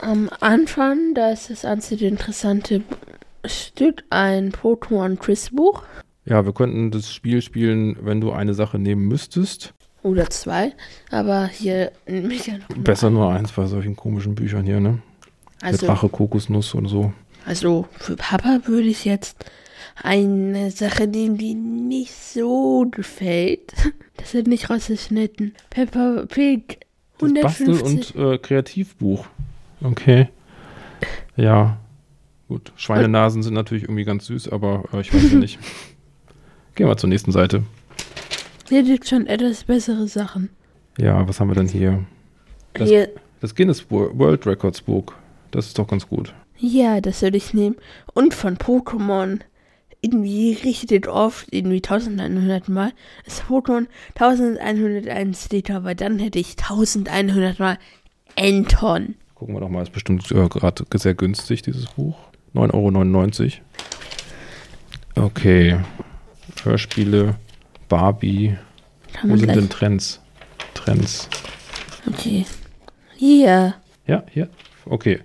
Am 0.00 0.30
Anfang, 0.40 1.14
da 1.14 1.30
ist 1.30 1.50
das 1.50 1.66
einzige 1.66 2.06
interessante 2.06 2.82
Stück 3.44 4.04
ein 4.08 4.50
Pokémon 4.52 5.16
Quiz 5.16 5.50
Buch. 5.50 5.82
Ja, 6.28 6.44
wir 6.44 6.52
könnten 6.52 6.90
das 6.90 7.10
Spiel 7.12 7.40
spielen, 7.42 7.96
wenn 8.02 8.20
du 8.20 8.32
eine 8.32 8.52
Sache 8.54 8.78
nehmen 8.78 9.06
müsstest. 9.08 9.72
Oder 10.02 10.28
zwei. 10.30 10.72
Aber 11.10 11.46
hier 11.46 11.90
nehme 12.06 12.34
ich 12.34 12.46
ja 12.46 12.58
noch. 12.58 12.68
Besser 12.76 13.10
nur 13.10 13.30
eins 13.32 13.52
bei 13.52 13.66
solchen 13.66 13.96
komischen 13.96 14.34
Büchern 14.34 14.64
hier, 14.64 14.80
ne? 14.80 14.98
Also, 15.62 15.86
Mit 15.86 15.90
Rache, 15.90 16.08
Kokosnuss 16.08 16.74
und 16.74 16.86
so. 16.86 17.12
also 17.46 17.86
für 17.98 18.14
Papa 18.16 18.60
würde 18.66 18.86
ich 18.88 19.04
jetzt 19.04 19.36
eine 20.02 20.70
Sache 20.70 21.06
nehmen, 21.08 21.36
die 21.38 21.54
nicht 21.54 22.14
so 22.14 22.86
gefällt. 22.90 23.72
Das 24.20 24.34
wird 24.34 24.48
nicht 24.48 24.68
rausgeschnitten. 24.68 25.54
Peppa 25.70 26.24
Pig. 26.26 26.80
Das 27.20 27.32
Bastel- 27.34 27.68
150. 27.76 28.16
und 28.16 28.32
äh, 28.34 28.38
Kreativbuch. 28.38 29.26
Okay. 29.80 30.28
Ja. 31.36 31.78
Gut. 32.48 32.72
Schweinenasen 32.74 33.44
sind 33.44 33.54
natürlich 33.54 33.84
irgendwie 33.84 34.02
ganz 34.04 34.26
süß, 34.26 34.48
aber 34.48 34.82
äh, 34.92 35.00
ich 35.02 35.14
weiß 35.14 35.30
ja 35.32 35.38
nicht. 35.38 35.60
Gehen 36.78 36.86
wir 36.86 36.96
zur 36.96 37.08
nächsten 37.08 37.32
Seite. 37.32 37.64
Hier 38.68 38.84
gibt 38.84 39.08
schon 39.08 39.26
etwas 39.26 39.64
bessere 39.64 40.06
Sachen. 40.06 40.48
Ja, 40.96 41.26
was 41.26 41.40
haben 41.40 41.48
wir 41.48 41.56
denn 41.56 41.66
hier? 41.66 42.04
Das- 42.74 42.88
Hier, 42.88 43.08
Das 43.40 43.52
Guinness 43.56 43.84
Wo- 43.90 44.16
World 44.16 44.46
Records 44.46 44.80
Book. 44.82 45.16
Das 45.50 45.66
ist 45.66 45.76
doch 45.76 45.88
ganz 45.88 46.06
gut. 46.08 46.32
ja, 46.56 47.00
das 47.00 47.20
würde 47.22 47.36
ich 47.36 47.52
nehmen. 47.52 47.74
Und 48.14 48.32
von 48.32 48.56
Pokémon. 48.58 49.40
Irgendwie 50.02 50.52
richtig 50.62 51.08
oft, 51.08 51.52
irgendwie 51.52 51.82
1100 51.82 52.68
Mal. 52.68 52.92
Das 53.24 53.42
Pokémon 53.42 53.88
1101 54.14 55.50
Liter, 55.50 55.82
weil 55.82 55.96
dann 55.96 56.20
hätte 56.20 56.38
ich 56.38 56.54
1100 56.56 57.58
Mal 57.58 57.76
Enton. 58.36 59.16
Gucken 59.34 59.56
wir 59.56 59.60
doch 59.60 59.68
mal, 59.68 59.82
ist 59.82 59.90
bestimmt 59.92 60.30
äh, 60.30 60.48
gerade 60.48 60.84
sehr 60.94 61.14
günstig, 61.14 61.62
dieses 61.62 61.86
Buch. 61.86 62.16
9,99 62.54 63.58
Euro. 65.16 65.26
Okay. 65.26 65.80
Hörspiele, 66.64 67.36
Barbie. 67.88 68.56
Wo 69.22 69.36
sind 69.36 69.44
gleich. 69.44 69.56
denn 69.56 69.68
Trends? 69.68 70.20
Trends. 70.74 71.28
Okay. 72.06 72.46
Hier. 73.16 73.74
Ja, 74.06 74.22
hier. 74.30 74.48
Okay. 74.84 75.20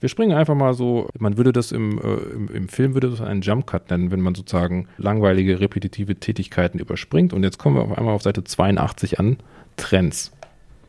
Wir 0.00 0.08
springen 0.08 0.36
einfach 0.36 0.56
mal 0.56 0.74
so, 0.74 1.08
man 1.18 1.36
würde 1.36 1.52
das 1.52 1.70
im, 1.70 1.98
äh, 1.98 2.14
im, 2.34 2.48
im 2.48 2.68
Film 2.68 2.94
würde 2.94 3.08
das 3.08 3.20
einen 3.20 3.40
Jump 3.40 3.66
Cut 3.68 3.88
nennen, 3.90 4.10
wenn 4.10 4.20
man 4.20 4.34
sozusagen 4.34 4.88
langweilige, 4.98 5.60
repetitive 5.60 6.16
Tätigkeiten 6.16 6.80
überspringt. 6.80 7.32
Und 7.32 7.44
jetzt 7.44 7.58
kommen 7.58 7.76
wir 7.76 7.82
auf 7.82 7.96
einmal 7.96 8.14
auf 8.14 8.22
Seite 8.22 8.42
82 8.42 9.20
an, 9.20 9.36
Trends. 9.76 10.32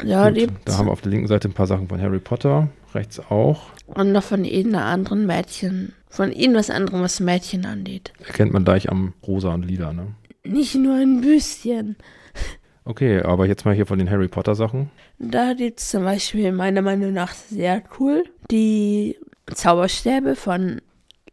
Ja, 0.03 0.29
Gut, 0.29 0.37
die 0.37 0.47
da 0.65 0.77
haben 0.77 0.87
wir 0.87 0.91
auf 0.91 1.01
der 1.01 1.11
linken 1.11 1.27
Seite 1.27 1.47
ein 1.47 1.53
paar 1.53 1.67
Sachen 1.67 1.87
von 1.87 2.01
Harry 2.01 2.19
Potter, 2.19 2.69
rechts 2.95 3.19
auch. 3.19 3.61
und 3.87 4.11
noch 4.11 4.23
von 4.23 4.45
irgendeiner 4.45 4.85
anderen 4.85 5.25
Mädchen. 5.25 5.93
Von 6.09 6.31
irgendwas 6.31 6.69
anderem, 6.69 7.01
was 7.01 7.19
Mädchen 7.19 7.65
angeht. 7.65 8.13
Erkennt 8.25 8.53
man 8.53 8.63
gleich 8.63 8.89
am 8.91 9.13
Rosa 9.25 9.53
und 9.53 9.63
Lila, 9.63 9.93
ne? 9.93 10.13
Nicht 10.43 10.75
nur 10.75 10.95
ein 10.95 11.21
bisschen. 11.21 11.95
Okay, 12.85 13.21
aber 13.21 13.47
jetzt 13.47 13.65
mal 13.65 13.73
hier 13.73 13.85
von 13.85 13.97
den 13.97 14.09
Harry 14.09 14.27
Potter 14.27 14.55
Sachen. 14.55 14.91
Da 15.17 15.53
gibt 15.53 15.79
es 15.79 15.89
zum 15.89 16.03
Beispiel 16.03 16.51
meiner 16.51 16.81
Meinung 16.81 17.13
nach 17.13 17.33
sehr 17.33 17.81
cool 17.97 18.25
die 18.51 19.17
Zauberstäbe 19.53 20.35
von 20.35 20.81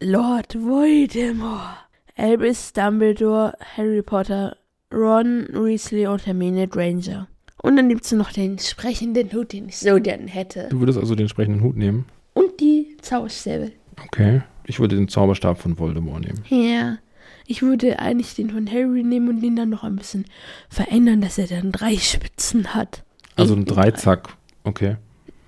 Lord 0.00 0.54
Voldemort. 0.54 1.76
Albus 2.16 2.72
Dumbledore, 2.72 3.54
Harry 3.76 4.02
Potter, 4.02 4.56
Ron 4.92 5.48
Weasley 5.52 6.06
und 6.06 6.24
Hermine 6.26 6.68
Granger. 6.68 7.28
Und 7.62 7.76
dann 7.76 7.88
gibt 7.88 8.04
es 8.04 8.12
noch 8.12 8.32
den 8.32 8.58
sprechenden 8.58 9.32
Hut, 9.32 9.52
den 9.52 9.68
ich 9.68 9.78
so 9.78 10.00
gern 10.00 10.28
hätte. 10.28 10.68
Du 10.70 10.80
würdest 10.80 10.98
also 10.98 11.14
den 11.14 11.24
entsprechenden 11.24 11.62
Hut 11.62 11.76
nehmen. 11.76 12.06
Und 12.34 12.60
die 12.60 12.96
Zauberstäbe. 13.02 13.72
Okay. 14.06 14.42
Ich 14.64 14.80
würde 14.80 14.96
den 14.96 15.08
Zauberstab 15.08 15.58
von 15.58 15.78
Voldemort 15.78 16.24
nehmen. 16.24 16.44
Ja. 16.48 16.98
Ich 17.46 17.62
würde 17.62 17.98
eigentlich 17.98 18.34
den 18.36 18.50
von 18.50 18.70
Harry 18.70 19.02
nehmen 19.02 19.28
und 19.28 19.40
den 19.42 19.56
dann 19.56 19.70
noch 19.70 19.82
ein 19.82 19.96
bisschen 19.96 20.24
verändern, 20.68 21.20
dass 21.20 21.36
er 21.36 21.48
dann 21.48 21.72
drei 21.72 21.96
Spitzen 21.96 22.74
hat. 22.74 23.02
Also 23.36 23.54
ein 23.54 23.64
Dreizack. 23.64 24.28
Okay. 24.62 24.96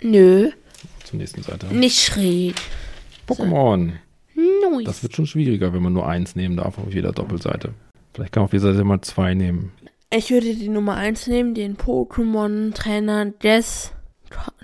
Nö, 0.03 0.51
Zur 1.05 1.19
nächsten 1.19 1.43
Seite. 1.43 1.67
nicht 1.73 2.01
schräg. 2.01 2.57
Pokémon. 3.29 3.93
Nice. 4.35 4.85
Das 4.85 5.03
wird 5.05 5.15
schon 5.15 5.27
schwieriger, 5.27 5.73
wenn 5.73 5.83
man 5.83 5.93
nur 5.93 6.09
eins 6.09 6.35
nehmen 6.35 6.57
darf 6.57 6.77
auf 6.79 6.93
jeder 6.93 7.13
Doppelseite. 7.13 7.73
Vielleicht 8.15 8.33
kann 8.33 8.41
man 8.43 8.47
auf 8.47 8.53
jeder 8.53 8.73
Seite 8.73 8.85
mal 8.85 9.01
zwei 9.03 9.35
nehmen. 9.35 9.71
Ich 10.15 10.31
würde 10.31 10.55
die 10.55 10.69
Nummer 10.69 10.97
1 10.97 11.27
nehmen, 11.29 11.55
den 11.55 11.77
Pokémon-Trainer 11.77 13.27
des 13.43 13.93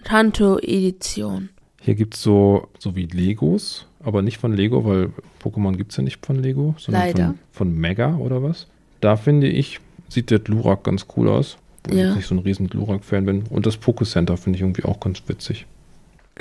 Tanto 0.05 0.59
Edition. 0.59 1.49
Hier 1.81 1.95
gibt 1.95 2.15
es 2.15 2.23
so, 2.23 2.69
so 2.79 2.95
wie 2.97 3.07
Legos, 3.07 3.87
aber 4.03 4.21
nicht 4.23 4.39
von 4.39 4.53
Lego, 4.53 4.85
weil 4.85 5.11
Pokémon 5.43 5.77
gibt 5.77 5.93
es 5.93 5.97
ja 5.97 6.03
nicht 6.03 6.25
von 6.25 6.37
Lego, 6.43 6.75
sondern 6.79 7.03
Leider. 7.03 7.27
Von, 7.53 7.69
von 7.71 7.75
Mega 7.79 8.17
oder 8.17 8.43
was. 8.43 8.67
Da 9.01 9.17
finde 9.17 9.49
ich, 9.49 9.81
sieht 10.09 10.31
der 10.31 10.41
Glurak 10.41 10.85
ganz 10.85 11.07
cool 11.17 11.29
aus. 11.29 11.57
Wo 11.85 11.93
ich 11.95 11.99
Ja. 12.01 12.07
jetzt 12.09 12.17
nicht 12.17 12.27
so 12.27 12.35
ein 12.35 12.41
riesen 12.41 12.69
Glurak-Fan 12.69 13.25
bin. 13.25 13.45
Und 13.49 13.65
das 13.65 13.81
Pokécenter 13.81 14.37
finde 14.37 14.57
ich 14.57 14.63
irgendwie 14.63 14.85
auch 14.85 15.01
ganz 15.01 15.23
witzig. 15.29 15.67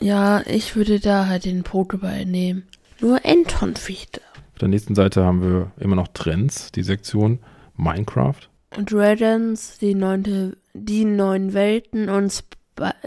Ja, 0.01 0.41
ich 0.47 0.75
würde 0.75 0.99
da 0.99 1.27
halt 1.27 1.45
den 1.45 1.63
Pokéball 1.63 2.25
nehmen. 2.25 2.63
Nur 2.99 3.23
Entonfichte. 3.23 4.21
Auf 4.53 4.59
der 4.59 4.67
nächsten 4.67 4.95
Seite 4.95 5.23
haben 5.23 5.41
wir 5.41 5.71
immer 5.79 5.95
noch 5.95 6.09
Trends, 6.09 6.71
die 6.71 6.83
Sektion 6.83 7.39
Minecraft. 7.77 8.49
Dragons, 8.71 9.77
die 9.79 9.95
neunte, 9.95 10.57
die 10.73 11.05
neuen 11.05 11.53
Welten 11.53 12.09
und 12.09 12.27
Sp 12.31 12.55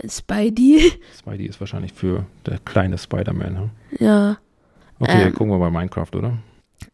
Spidey. 0.09 0.93
Spidey 1.19 1.47
ist 1.47 1.61
wahrscheinlich 1.61 1.93
für 1.93 2.27
der 2.45 2.59
kleine 2.59 2.99
Spider-Man. 2.99 3.53
Ne? 3.53 3.71
ja, 4.01 4.39
Okay, 4.99 5.27
Ähm. 5.29 5.33
gucken 5.35 5.53
wir 5.53 5.59
bei 5.61 5.71
Minecraft, 5.71 6.09
oder? 6.15 6.39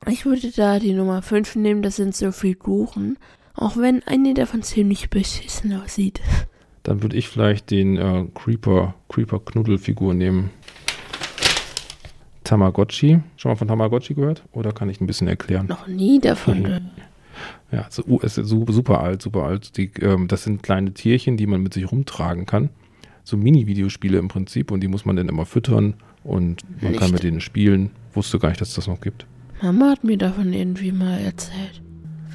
ich 0.07 0.27
würde 0.27 0.51
da 0.53 0.79
die 0.79 0.93
Nummer 0.93 1.23
5 1.23 1.57
nehmen, 1.57 1.81
das 1.83 1.97
sind 1.97 2.15
so 2.15 2.33
Figuren. 2.33 3.17
Auch 3.55 3.79
wenn 3.79 4.03
eine 4.07 4.35
davon 4.35 4.63
ziemlich 4.63 5.09
beschissen 5.09 5.73
aussieht. 5.81 6.21
Dann 6.83 7.03
würde 7.03 7.17
ich 7.17 7.29
vielleicht 7.29 7.71
den 7.71 7.97
äh, 7.97 8.27
Creeper, 8.35 8.95
Creeper-Knuddelfigur 9.09 10.13
nehmen. 10.13 10.51
Tamagotchi. 12.45 13.21
Schon 13.37 13.51
mal 13.53 13.57
von 13.57 13.69
Tamagotchi 13.69 14.15
gehört? 14.15 14.43
Oder 14.53 14.73
kann 14.73 14.89
ich 14.91 15.01
ein 15.01 15.07
bisschen 15.07 15.27
erklären? 15.29 15.67
Noch 15.67 15.87
nie 15.87 16.21
davon. 16.21 16.91
Ja, 17.73 17.87
uh, 18.07 18.19
es 18.23 18.39
ist 18.39 18.49
su- 18.49 18.67
super 18.69 19.01
alt, 19.01 19.23
super 19.23 19.45
alt. 19.45 19.77
Die, 19.77 19.91
ähm, 20.01 20.29
das 20.29 20.45
sind 20.45 20.63
kleine 20.63 20.93
Tierchen, 20.93 21.37
die 21.37 21.47
man 21.47 21.63
mit 21.63 21.75
sich 21.75 21.91
rumtragen 21.91 22.47
kann. 22.47 22.71
So 23.25 23.37
Mini-Videospiele 23.37 24.19
im 24.19 24.29
Prinzip 24.29 24.71
und 24.71 24.81
die 24.81 24.89
muss 24.89 25.05
man 25.05 25.17
dann 25.17 25.29
immer 25.29 25.47
füttern 25.47 25.95
und 26.23 26.63
man 26.83 26.93
kann 26.95 27.03
Nicht. 27.05 27.13
mit 27.13 27.23
denen 27.25 27.41
spielen. 27.41 27.91
Wusste 28.15 28.39
gar 28.39 28.49
nicht, 28.51 28.61
dass 28.61 28.75
das 28.75 28.87
noch 28.87 29.01
gibt. 29.01 29.27
Mama 29.63 29.91
hat 29.91 30.05
mir 30.05 30.17
davon 30.19 30.53
irgendwie 30.53 30.93
mal 30.93 31.19
erzählt. 31.19 31.83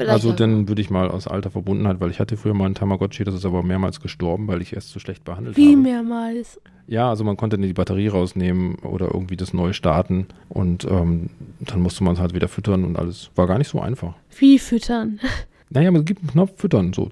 Vielleicht 0.02 0.14
also 0.14 0.32
dann 0.34 0.68
würde 0.68 0.82
ich 0.82 0.90
mal 0.90 1.10
aus 1.12 1.28
alter 1.28 1.52
Verbundenheit, 1.52 2.00
weil 2.00 2.10
ich 2.10 2.20
hatte 2.20 2.38
früher 2.38 2.56
mal 2.56 2.66
einen 2.66 2.76
Tamagotchi, 2.76 3.24
das 3.24 3.36
ist 3.36 3.46
aber 3.46 3.62
mehrmals 3.62 4.00
gestorben, 4.00 4.48
weil 4.48 4.62
ich 4.62 4.74
erst 4.74 4.90
so 4.90 5.00
schlecht 5.00 5.24
behandelt 5.24 5.58
Wie 5.58 5.74
habe. 5.74 5.82
mehrmals. 5.82 6.60
Ja, 6.88 7.10
also 7.10 7.24
man 7.24 7.38
konnte 7.38 7.60
die 7.60 7.74
Batterie 7.74 8.08
rausnehmen 8.08 8.76
oder 8.80 9.14
irgendwie 9.14 9.38
das 9.38 9.54
neu 9.54 9.74
starten 9.74 10.26
und 10.50 10.86
ähm, 10.86 11.30
dann 11.60 11.82
musste 11.82 12.04
man 12.04 12.16
es 12.16 12.20
halt 12.20 12.34
wieder 12.34 12.48
füttern 12.48 12.84
und 12.84 12.98
alles. 12.98 13.30
War 13.36 13.46
gar 13.46 13.60
nicht 13.60 13.70
so 13.70 13.80
einfach. 13.80 14.16
Wie 14.38 14.60
füttern? 14.60 15.20
Naja, 15.74 15.90
man 15.90 16.04
gibt 16.04 16.20
einen 16.20 16.32
Knopf 16.32 16.60
füttern, 16.60 16.92
so 16.92 17.12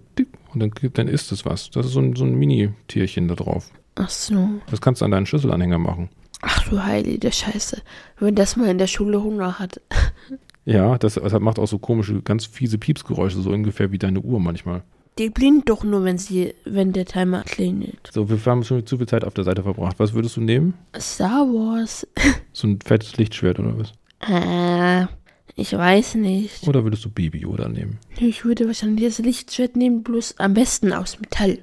und 0.53 0.59
dann, 0.59 0.71
dann 0.91 1.07
isst 1.07 1.31
es 1.31 1.45
was. 1.45 1.69
Das 1.69 1.85
ist 1.85 1.93
so 1.93 2.01
ein, 2.01 2.17
so 2.17 2.25
ein 2.25 2.35
Mini-Tierchen 2.35 3.29
da 3.29 3.35
drauf. 3.35 3.71
Ach 3.95 4.09
so. 4.09 4.49
Das 4.69 4.81
kannst 4.81 4.99
du 4.99 5.05
an 5.05 5.11
deinen 5.11 5.25
Schlüsselanhänger 5.25 5.79
machen. 5.79 6.09
Ach 6.41 6.67
du 6.67 6.83
heilige 6.83 7.31
Scheiße. 7.31 7.81
Wenn 8.19 8.35
das 8.35 8.57
mal 8.57 8.67
in 8.67 8.77
der 8.77 8.87
Schule 8.87 9.23
Hunger 9.23 9.59
hat. 9.59 9.79
Ja, 10.69 10.97
das, 10.97 11.15
das 11.15 11.39
macht 11.39 11.57
auch 11.57 11.67
so 11.67 11.79
komische, 11.79 12.21
ganz 12.21 12.45
fiese 12.45 12.77
Piepsgeräusche, 12.77 13.41
so 13.41 13.49
ungefähr 13.49 13.91
wie 13.91 13.97
deine 13.97 14.21
Uhr 14.21 14.39
manchmal. 14.39 14.83
Die 15.17 15.29
blinkt 15.29 15.69
doch 15.69 15.83
nur, 15.83 16.03
wenn 16.03 16.17
sie, 16.17 16.53
wenn 16.63 16.93
der 16.93 17.05
Timer 17.05 17.43
klingelt. 17.43 18.09
So, 18.11 18.29
wir 18.29 18.37
haben 18.45 18.63
schon 18.63 18.85
zu 18.85 18.97
viel 18.97 19.07
Zeit 19.07 19.23
auf 19.25 19.33
der 19.33 19.43
Seite 19.43 19.63
verbracht. 19.63 19.95
Was 19.97 20.13
würdest 20.13 20.37
du 20.37 20.41
nehmen? 20.41 20.75
Star 20.97 21.45
Wars. 21.47 22.07
So 22.53 22.67
ein 22.67 22.79
fettes 22.83 23.15
Lichtschwert 23.17 23.59
oder 23.59 23.77
was? 23.77 23.93
Äh, 24.27 25.07
ich 25.55 25.71
weiß 25.73 26.15
nicht. 26.15 26.67
Oder 26.67 26.83
würdest 26.83 27.05
du 27.05 27.09
Baby 27.09 27.39
Yoda 27.39 27.69
nehmen? 27.69 27.97
Ich 28.19 28.43
würde 28.43 28.65
wahrscheinlich 28.67 29.05
das 29.05 29.19
Lichtschwert 29.19 29.75
nehmen, 29.75 30.03
bloß 30.03 30.35
am 30.39 30.53
besten 30.53 30.91
aus 30.93 31.19
Metall. 31.19 31.59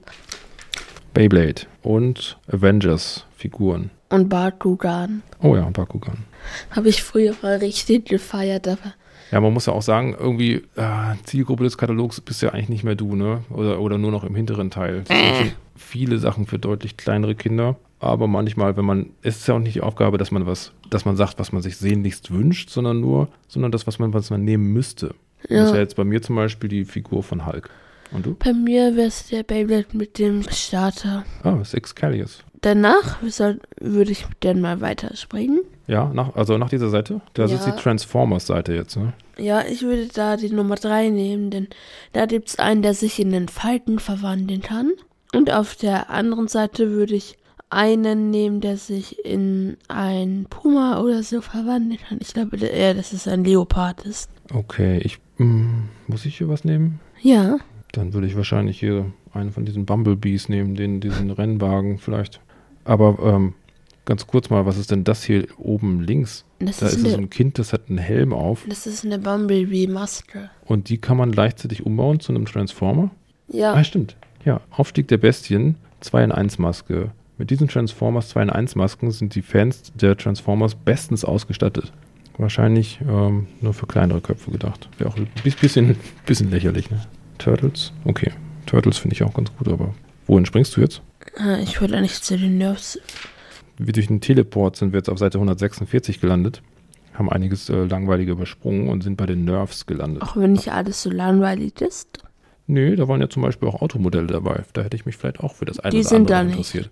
Beyblade 1.12 1.62
und 1.83 2.38
Avengers-Figuren. 2.51 3.90
Und 4.09 4.29
Bakugan. 4.29 5.23
Oh 5.42 5.55
ja, 5.55 5.69
Bakugan. 5.71 6.25
Habe 6.71 6.89
ich 6.89 7.03
früher 7.03 7.35
mal 7.43 7.57
richtig 7.57 8.07
gefeiert, 8.07 8.69
aber 8.69 8.95
Ja, 9.33 9.41
man 9.41 9.53
muss 9.53 9.67
ja 9.67 9.73
auch 9.73 9.83
sagen, 9.83 10.17
irgendwie, 10.19 10.63
äh, 10.77 11.15
Zielgruppe 11.25 11.65
des 11.65 11.79
Katalogs 11.79 12.21
bist 12.21 12.43
ja 12.43 12.51
eigentlich 12.51 12.69
nicht 12.69 12.85
mehr 12.85 12.95
du, 12.95 13.17
ne? 13.17 13.43
Oder, 13.51 13.81
oder 13.81 13.99
nur 13.99 14.13
noch 14.13 14.25
im 14.25 14.35
hinteren 14.35 14.71
Teil. 14.71 15.03
Es 15.03 15.09
sind 15.09 15.37
schon 15.37 15.53
viele 15.77 16.19
Sachen 16.19 16.47
für 16.47 16.59
deutlich 16.59 16.97
kleinere 16.97 17.35
Kinder. 17.35 17.77
Aber 17.99 18.27
manchmal, 18.27 18.77
wenn 18.77 18.85
man, 18.85 19.11
es 19.23 19.39
ist 19.39 19.49
ja 19.49 19.55
auch 19.55 19.59
nicht 19.59 19.75
die 19.75 19.81
Aufgabe, 19.81 20.19
dass 20.19 20.31
man 20.31 20.47
was, 20.47 20.73
dass 20.91 21.05
man 21.05 21.17
sagt, 21.17 21.39
was 21.39 21.53
man 21.53 21.63
sich 21.63 21.79
sehnlichst 21.79 22.31
wünscht, 22.31 22.71
sondern 22.71 23.01
nur, 23.01 23.29
sondern 23.49 23.73
das, 23.73 23.87
was 23.87 23.99
man, 23.99 24.13
was 24.13 24.31
man 24.31 24.45
nehmen 24.45 24.73
müsste. 24.73 25.15
Das 25.43 25.51
ist 25.51 25.71
ja 25.71 25.75
ja. 25.77 25.81
jetzt 25.81 25.97
bei 25.97 26.05
mir 26.05 26.21
zum 26.23 26.37
Beispiel 26.37 26.69
die 26.69 26.85
Figur 26.85 27.23
von 27.23 27.47
Hulk. 27.47 27.71
Und 28.13 28.27
du? 28.27 28.35
Bei 28.35 28.53
mir 28.53 28.97
wäre 28.97 29.09
es 29.09 29.29
der 29.29 29.43
Beyblade 29.43 29.87
mit 29.93 30.19
dem 30.19 30.43
Starter. 30.51 31.25
Ah, 31.43 31.65
Six 31.65 31.95
Callius. 31.95 32.45
Danach 32.61 33.23
würde 33.23 34.13
ich 34.13 34.27
dann 34.41 34.61
mal 34.61 34.81
weiterspringen. 34.81 35.61
Ja, 35.87 36.11
nach, 36.12 36.35
also 36.35 36.59
nach 36.59 36.68
dieser 36.68 36.88
Seite? 36.88 37.20
Das 37.35 37.53
ist 37.53 37.66
Ja. 37.66 37.72
die 37.72 37.81
Transformers-Seite 37.81 38.75
jetzt, 38.75 38.96
ne? 38.96 39.12
Ja, 39.38 39.62
ich 39.64 39.83
würde 39.83 40.09
da 40.12 40.37
die 40.37 40.51
Nummer 40.51 40.75
3 40.77 41.11
nehmen, 41.11 41.51
denn 41.51 41.68
da 42.12 42.27
gibt 42.27 42.49
es 42.49 42.59
einen, 42.59 42.83
der 42.83 42.94
sich 42.94 43.20
in 43.20 43.31
den 43.31 43.49
Falken 43.49 43.99
verwandeln 43.99 44.62
kann. 44.62 44.92
Und 45.35 45.53
auf 45.53 45.77
der 45.77 46.11
anderen 46.11 46.49
Seite 46.49 46.90
würde 46.90 47.14
ich 47.14 47.37
einen 47.68 48.31
nehmen, 48.31 48.61
der 48.61 48.77
sich 48.77 49.25
in 49.25 49.77
ein 49.88 50.46
Puma 50.49 51.01
oder 51.01 51.22
so 51.22 51.40
verwandeln 51.40 51.99
kann. 52.09 52.18
Ich 52.20 52.33
glaube 52.33 52.57
eher, 52.59 52.94
dass 52.94 53.12
es 53.12 53.27
ein 53.29 53.44
Leopard 53.44 54.05
ist. 54.05 54.31
Okay, 54.55 54.99
ich, 55.03 55.18
mm, 55.38 55.88
muss 56.07 56.25
ich 56.27 56.38
hier 56.38 56.49
was 56.49 56.64
nehmen? 56.64 57.01
Ja, 57.20 57.59
Dann 57.92 58.12
würde 58.12 58.27
ich 58.27 58.37
wahrscheinlich 58.37 58.79
hier 58.79 59.07
einen 59.33 59.53
von 59.53 59.64
diesen 59.64 59.87
Bumblebees 59.87 60.49
nehmen, 60.49 60.75
den, 60.75 61.01
diesen 61.01 61.31
Rennwagen 61.31 61.99
vielleicht. 61.99 62.40
Aber 62.85 63.18
ähm, 63.22 63.55
ganz 64.07 64.27
kurz 64.27 64.49
mal, 64.51 64.64
was 64.64 64.79
ist 64.79 64.90
denn 64.90 65.05
das 65.05 65.23
hier 65.25 65.47
oben 65.59 66.01
links? 66.01 66.45
das, 66.59 66.79
Da 66.79 66.87
ist, 66.87 66.95
ist 66.97 67.03
so 67.03 67.09
eine, 67.09 67.16
ein 67.19 67.31
Kind, 67.31 67.59
das 67.59 67.73
hat 67.75 67.83
einen 67.90 67.99
Helm 67.99 68.33
auf 68.33 68.64
das 68.69 68.87
ist 68.87 69.05
eine 69.05 69.19
Bumblebee-Maske. 69.19 70.49
und 70.64 70.88
die 70.88 70.99
kann 70.99 71.16
man 71.19 71.33
gleichzeitig 71.33 71.85
umbauen 71.85 72.21
zu 72.21 72.33
einem 72.33 72.47
Transformer. 72.47 73.11
Ja, 73.49 73.75
Ah, 73.75 73.85
stimmt. 73.85 74.16
Ja, 74.45 74.61
Aufstieg 74.71 75.09
der 75.09 75.19
Bestien, 75.19 75.77
2 76.01 76.25
in 76.25 76.33
1 76.33 76.59
Maske. 76.59 77.11
Mit 77.38 77.51
diesen 77.51 77.69
Transformers 77.69 78.31
2 78.31 78.45
in 78.45 78.51
1 78.51 78.75
Masken 78.77 79.11
sind 79.11 79.35
die 79.35 79.42
Fans 79.42 79.92
der 79.95 80.16
Transformers 80.16 80.75
bestens 80.75 81.25
ausgestattet. 81.25 81.92
Wahrscheinlich 82.38 82.99
ähm, 83.09 83.47
nur 83.61 83.75
für 83.75 83.87
kleinere 83.87 84.21
Köpfe 84.21 84.51
gedacht. 84.51 84.88
Wäre 84.99 85.11
auch 85.11 85.16
ein 85.16 85.29
bisschen, 85.42 85.97
bisschen 86.27 86.51
lächerlich, 86.51 86.90
ne? 86.90 87.01
Turtles? 87.38 87.92
Okay. 88.05 88.31
Turtles 88.66 88.99
finde 88.99 89.14
ich 89.14 89.23
auch 89.23 89.35
ganz 89.35 89.51
gut, 89.57 89.69
aber 89.69 89.95
wohin 90.27 90.47
springst 90.47 90.77
du 90.77 90.81
jetzt? 90.81 91.03
äh, 91.38 91.62
ich 91.62 91.81
würde 91.81 92.01
nicht 92.01 92.25
zu 92.25 92.37
den 92.38 92.59
Nerves. 92.59 92.99
Wie 93.79 93.93
durch 93.93 94.07
den 94.07 94.21
Teleport 94.21 94.77
sind 94.77 94.93
wir 94.93 94.99
jetzt 94.99 95.09
auf 95.11 95.19
Seite 95.19 95.39
146 95.39 96.21
gelandet. 96.21 96.62
Haben 97.15 97.31
einiges 97.31 97.69
äh, 97.71 97.85
langweilige 97.85 98.33
übersprungen 98.33 98.89
und 98.89 99.03
sind 99.03 99.17
bei 99.17 99.27
den 99.27 99.45
Nerfs 99.45 99.87
gelandet. 99.87 100.23
Auch 100.23 100.37
wenn 100.37 100.53
nicht 100.53 100.71
alles 100.73 101.03
so 101.03 101.11
langweilig 101.11 101.81
ist. 101.81 102.19
Nö, 102.67 102.97
da 102.97 103.07
waren 103.09 103.21
ja 103.21 103.29
zum 103.29 103.43
Beispiel 103.43 103.69
auch 103.69 103.81
Automodelle 103.81 104.27
dabei. 104.27 104.65
Da 104.73 104.83
hätte 104.83 104.97
ich 104.97 105.07
mich 105.07 105.17
vielleicht 105.17 105.41
auch 105.41 105.55
für 105.55 105.65
das 105.65 105.79
eine 105.79 105.93
Die 105.93 105.99
oder 106.01 106.09
sind 106.09 106.17
andere 106.31 106.37
da 106.37 106.43
nicht. 106.45 106.53
interessiert. 106.57 106.91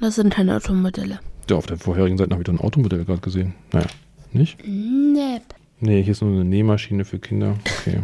Das 0.00 0.14
sind 0.16 0.34
keine 0.34 0.56
Automodelle. 0.56 1.20
Ja, 1.48 1.56
auf 1.56 1.66
der 1.66 1.76
vorherigen 1.78 2.18
Seite 2.18 2.32
habe 2.32 2.42
ich 2.42 2.46
doch 2.46 2.52
ein 2.54 2.60
Automodell 2.60 3.04
gerade 3.04 3.20
gesehen. 3.20 3.54
Naja, 3.72 3.86
nicht? 4.32 4.58
Nep. 4.66 5.42
Nee, 5.80 6.02
hier 6.02 6.12
ist 6.12 6.22
nur 6.22 6.32
eine 6.32 6.44
Nähmaschine 6.44 7.04
für 7.04 7.18
Kinder. 7.18 7.56
Okay. 7.80 8.00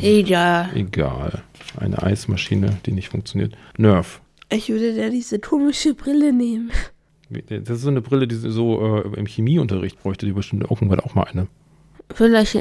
Egal. 0.00 0.68
Egal. 0.74 1.42
Eine 1.78 2.02
Eismaschine, 2.02 2.78
die 2.86 2.92
nicht 2.92 3.08
funktioniert. 3.08 3.56
Nerf. 3.78 4.20
Ich 4.48 4.68
würde 4.68 4.94
da 4.94 5.08
diese 5.08 5.38
komische 5.40 5.94
Brille 5.94 6.32
nehmen. 6.32 6.70
Das 7.28 7.78
ist 7.78 7.82
so 7.82 7.88
eine 7.88 8.02
Brille, 8.02 8.28
die 8.28 8.36
so 8.36 8.98
äh, 8.98 9.18
im 9.18 9.26
Chemieunterricht 9.26 10.00
bräuchte, 10.00 10.26
die 10.26 10.32
bestimmt 10.32 10.62
irgendwann 10.62 11.00
auch 11.00 11.14
mal 11.14 11.24
eine. 11.24 11.48
Vielleicht 12.14 12.56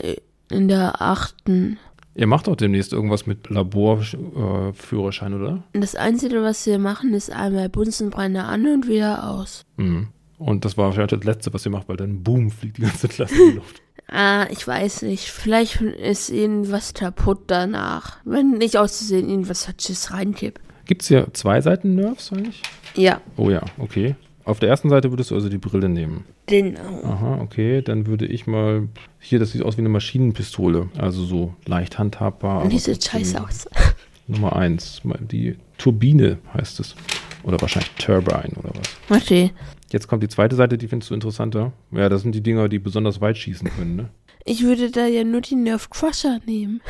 in 0.49 0.67
der 0.67 1.01
achten. 1.01 1.78
Ihr 2.15 2.28
macht 2.28 2.47
doch 2.47 2.56
demnächst 2.56 2.93
irgendwas 2.93 3.28
mit 3.28 3.49
Laborführerschein, 3.49 5.34
äh, 5.34 5.36
oder? 5.36 5.63
Das 5.73 5.95
Einzige, 5.95 6.41
was 6.41 6.65
wir 6.65 6.80
machen, 6.80 7.13
ist 7.13 7.32
einmal 7.32 7.69
Bunsenbrenner 7.69 8.47
an 8.47 8.65
und 8.65 8.88
wieder 8.88 9.30
aus. 9.30 9.65
Mhm. 9.78 10.08
Und 10.38 10.65
das 10.65 10.78
war 10.78 10.86
wahrscheinlich 10.86 11.19
das 11.19 11.23
Letzte, 11.23 11.54
was 11.54 11.65
ihr 11.65 11.71
macht, 11.71 11.88
weil 11.88 11.97
dann 11.97 12.23
boom, 12.23 12.51
fliegt 12.51 12.78
die 12.78 12.82
ganze 12.82 13.08
Klasse 13.08 13.36
in 13.36 13.49
die 13.51 13.56
Luft. 13.58 13.82
Ah, 14.08 14.45
ich 14.51 14.67
weiß 14.67 15.01
nicht. 15.01 15.32
Vielleicht 15.32 15.82
ist 15.82 16.30
irgendwas 16.30 16.93
kaputt 16.93 17.45
danach. 17.47 18.17
Wenn 18.23 18.51
nicht 18.51 18.78
auszusehen, 18.78 19.28
irgendwas 19.28 19.67
hat 19.67 19.82
Schiss 19.82 20.12
reinkippt. 20.12 20.62
Gibt 20.86 21.01
es 21.01 21.08
hier 21.08 21.28
zwei 21.34 21.60
Seiten 21.60 21.95
Nerfs 21.95 22.32
eigentlich? 22.32 22.62
Ja, 22.93 23.19
Oh 23.36 23.49
ja, 23.49 23.63
okay. 23.80 24.15
Auf 24.45 24.60
der 24.60 24.69
ersten 24.69 24.89
Seite 24.89 25.12
würdest 25.12 25.31
du 25.31 25.36
also 25.36 25.49
die 25.49 25.58
Brille 25.58 25.89
nehmen. 25.89 26.23
genau. 26.45 27.03
Aha, 27.03 27.39
okay. 27.41 27.81
Dann 27.81 28.05
würde 28.08 28.25
ich 28.25 28.45
mal. 28.47 28.88
Hier, 29.19 29.39
das 29.39 29.51
sieht 29.51 29.63
aus 29.63 29.75
wie 29.77 29.81
eine 29.81 29.89
Maschinenpistole. 29.89 30.89
Also 30.97 31.23
so 31.25 31.53
leicht 31.65 31.97
handhabbar. 31.99 32.62
aber 32.62 32.69
Die 32.69 32.79
sieht 32.79 33.03
scheiße 33.03 33.43
aus. 33.43 33.67
Nummer 34.27 34.55
eins. 34.55 35.01
Die 35.31 35.55
Turbine 35.77 36.38
heißt 36.53 36.79
es. 36.79 36.95
Oder 37.43 37.60
wahrscheinlich 37.62 37.91
Turbine 37.91 38.53
oder 38.58 38.71
was. 39.10 39.21
Okay. 39.23 39.51
Jetzt 39.91 40.08
kommt 40.08 40.23
die 40.23 40.27
zweite 40.27 40.55
Seite, 40.55 40.77
die 40.77 40.88
findest 40.88 41.12
du 41.12 41.13
interessanter. 41.15 41.73
Ja, 41.91 42.10
das 42.10 42.21
sind 42.23 42.34
die 42.34 42.41
Dinger, 42.41 42.69
die 42.69 42.79
besonders 42.79 43.21
weit 43.21 43.38
schießen 43.38 43.69
können, 43.77 43.95
ne? 43.95 44.10
Ich 44.45 44.63
würde 44.63 44.89
da 44.91 45.05
ja 45.08 45.23
nur 45.23 45.41
die 45.41 45.55
Nerf 45.55 45.89
Crusher 45.89 46.39
nehmen. 46.45 46.81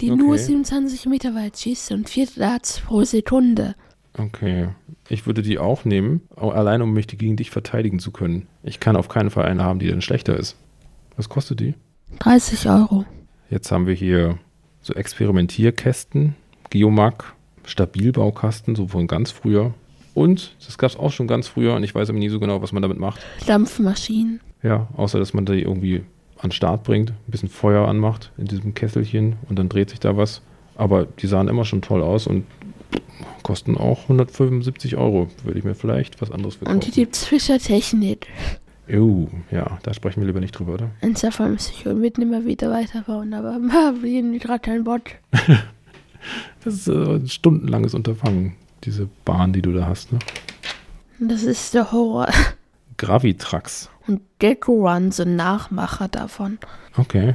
Die 0.00 0.10
Okay. 0.10 0.16
nur 0.22 0.38
27 0.38 1.06
Meter 1.06 1.34
weit 1.34 1.58
schießt 1.58 1.92
und 1.92 2.08
4 2.08 2.28
Darts 2.36 2.80
pro 2.80 3.04
Sekunde. 3.04 3.74
Okay. 4.18 4.68
Ich 5.08 5.26
würde 5.26 5.42
die 5.42 5.58
auch 5.58 5.84
nehmen, 5.84 6.22
allein 6.36 6.82
um 6.82 6.92
mich 6.92 7.06
gegen 7.06 7.36
dich 7.36 7.50
verteidigen 7.50 7.98
zu 7.98 8.10
können. 8.10 8.46
Ich 8.62 8.80
kann 8.80 8.96
auf 8.96 9.08
keinen 9.08 9.30
Fall 9.30 9.44
eine 9.44 9.64
haben, 9.64 9.78
die 9.78 9.88
dann 9.88 10.02
schlechter 10.02 10.36
ist. 10.36 10.56
Was 11.16 11.28
kostet 11.28 11.60
die? 11.60 11.74
30 12.18 12.68
Euro. 12.68 13.04
Jetzt 13.50 13.70
haben 13.72 13.86
wir 13.86 13.94
hier 13.94 14.38
so 14.80 14.94
Experimentierkästen, 14.94 16.34
Geomag, 16.70 17.34
Stabilbaukasten, 17.64 18.74
so 18.74 18.88
von 18.88 19.06
ganz 19.06 19.30
früher. 19.30 19.74
Und 20.14 20.54
das 20.66 20.76
gab 20.78 20.90
es 20.90 20.96
auch 20.96 21.12
schon 21.12 21.26
ganz 21.26 21.48
früher 21.48 21.74
und 21.74 21.84
ich 21.84 21.94
weiß 21.94 22.10
aber 22.10 22.18
nie 22.18 22.28
so 22.28 22.38
genau, 22.38 22.60
was 22.60 22.72
man 22.72 22.82
damit 22.82 22.98
macht. 22.98 23.20
Dampfmaschinen. 23.46 24.40
Ja, 24.62 24.88
außer 24.96 25.18
dass 25.18 25.32
man 25.32 25.46
die 25.46 25.62
irgendwie 25.62 26.02
an 26.38 26.48
den 26.48 26.52
Start 26.52 26.82
bringt, 26.84 27.10
ein 27.10 27.30
bisschen 27.30 27.48
Feuer 27.48 27.88
anmacht 27.88 28.32
in 28.36 28.46
diesem 28.46 28.74
Kesselchen 28.74 29.36
und 29.48 29.58
dann 29.58 29.68
dreht 29.68 29.90
sich 29.90 30.00
da 30.00 30.16
was. 30.16 30.42
Aber 30.74 31.06
die 31.06 31.26
sahen 31.26 31.48
immer 31.48 31.64
schon 31.64 31.82
toll 31.82 32.02
aus 32.02 32.26
und 32.26 32.44
kosten 33.42 33.76
auch 33.76 34.02
175 34.02 34.96
Euro. 34.96 35.28
Würde 35.44 35.58
ich 35.58 35.64
mir 35.64 35.74
vielleicht 35.74 36.20
was 36.20 36.30
anderes 36.30 36.56
für 36.56 36.64
Und 36.66 36.86
die 36.86 36.90
gibt's 36.90 37.24
Fischer 37.24 37.58
Technik. 37.58 38.26
Oh, 38.92 39.28
ja, 39.50 39.78
da 39.82 39.94
sprechen 39.94 40.20
wir 40.20 40.26
lieber 40.26 40.40
nicht 40.40 40.58
drüber, 40.58 40.74
oder? 40.74 40.90
Und 41.00 41.22
davon 41.22 41.52
muss 41.52 41.70
ich 41.70 41.86
unbedingt 41.86 42.18
immer 42.18 42.44
wieder 42.44 42.70
weiterbauen, 42.70 43.32
aber 43.32 43.52
wir 44.02 44.18
haben 44.18 44.38
gerade 44.38 44.60
kein 44.60 44.86
Wort. 44.86 45.02
Das 46.64 46.74
ist 46.74 46.86
äh, 46.86 47.16
ein 47.16 47.28
stundenlanges 47.28 47.94
Unterfangen, 47.94 48.54
diese 48.84 49.08
Bahn, 49.24 49.52
die 49.52 49.62
du 49.62 49.72
da 49.72 49.86
hast, 49.86 50.12
ne? 50.12 50.20
Das 51.18 51.42
ist 51.42 51.74
der 51.74 51.90
Horror. 51.90 52.28
Gravitrax. 52.96 53.90
Und 54.06 54.20
Gecko 54.38 54.88
Run, 54.88 55.12
so 55.12 55.24
ein 55.24 55.36
Nachmacher 55.36 56.08
davon. 56.08 56.58
Okay. 56.96 57.34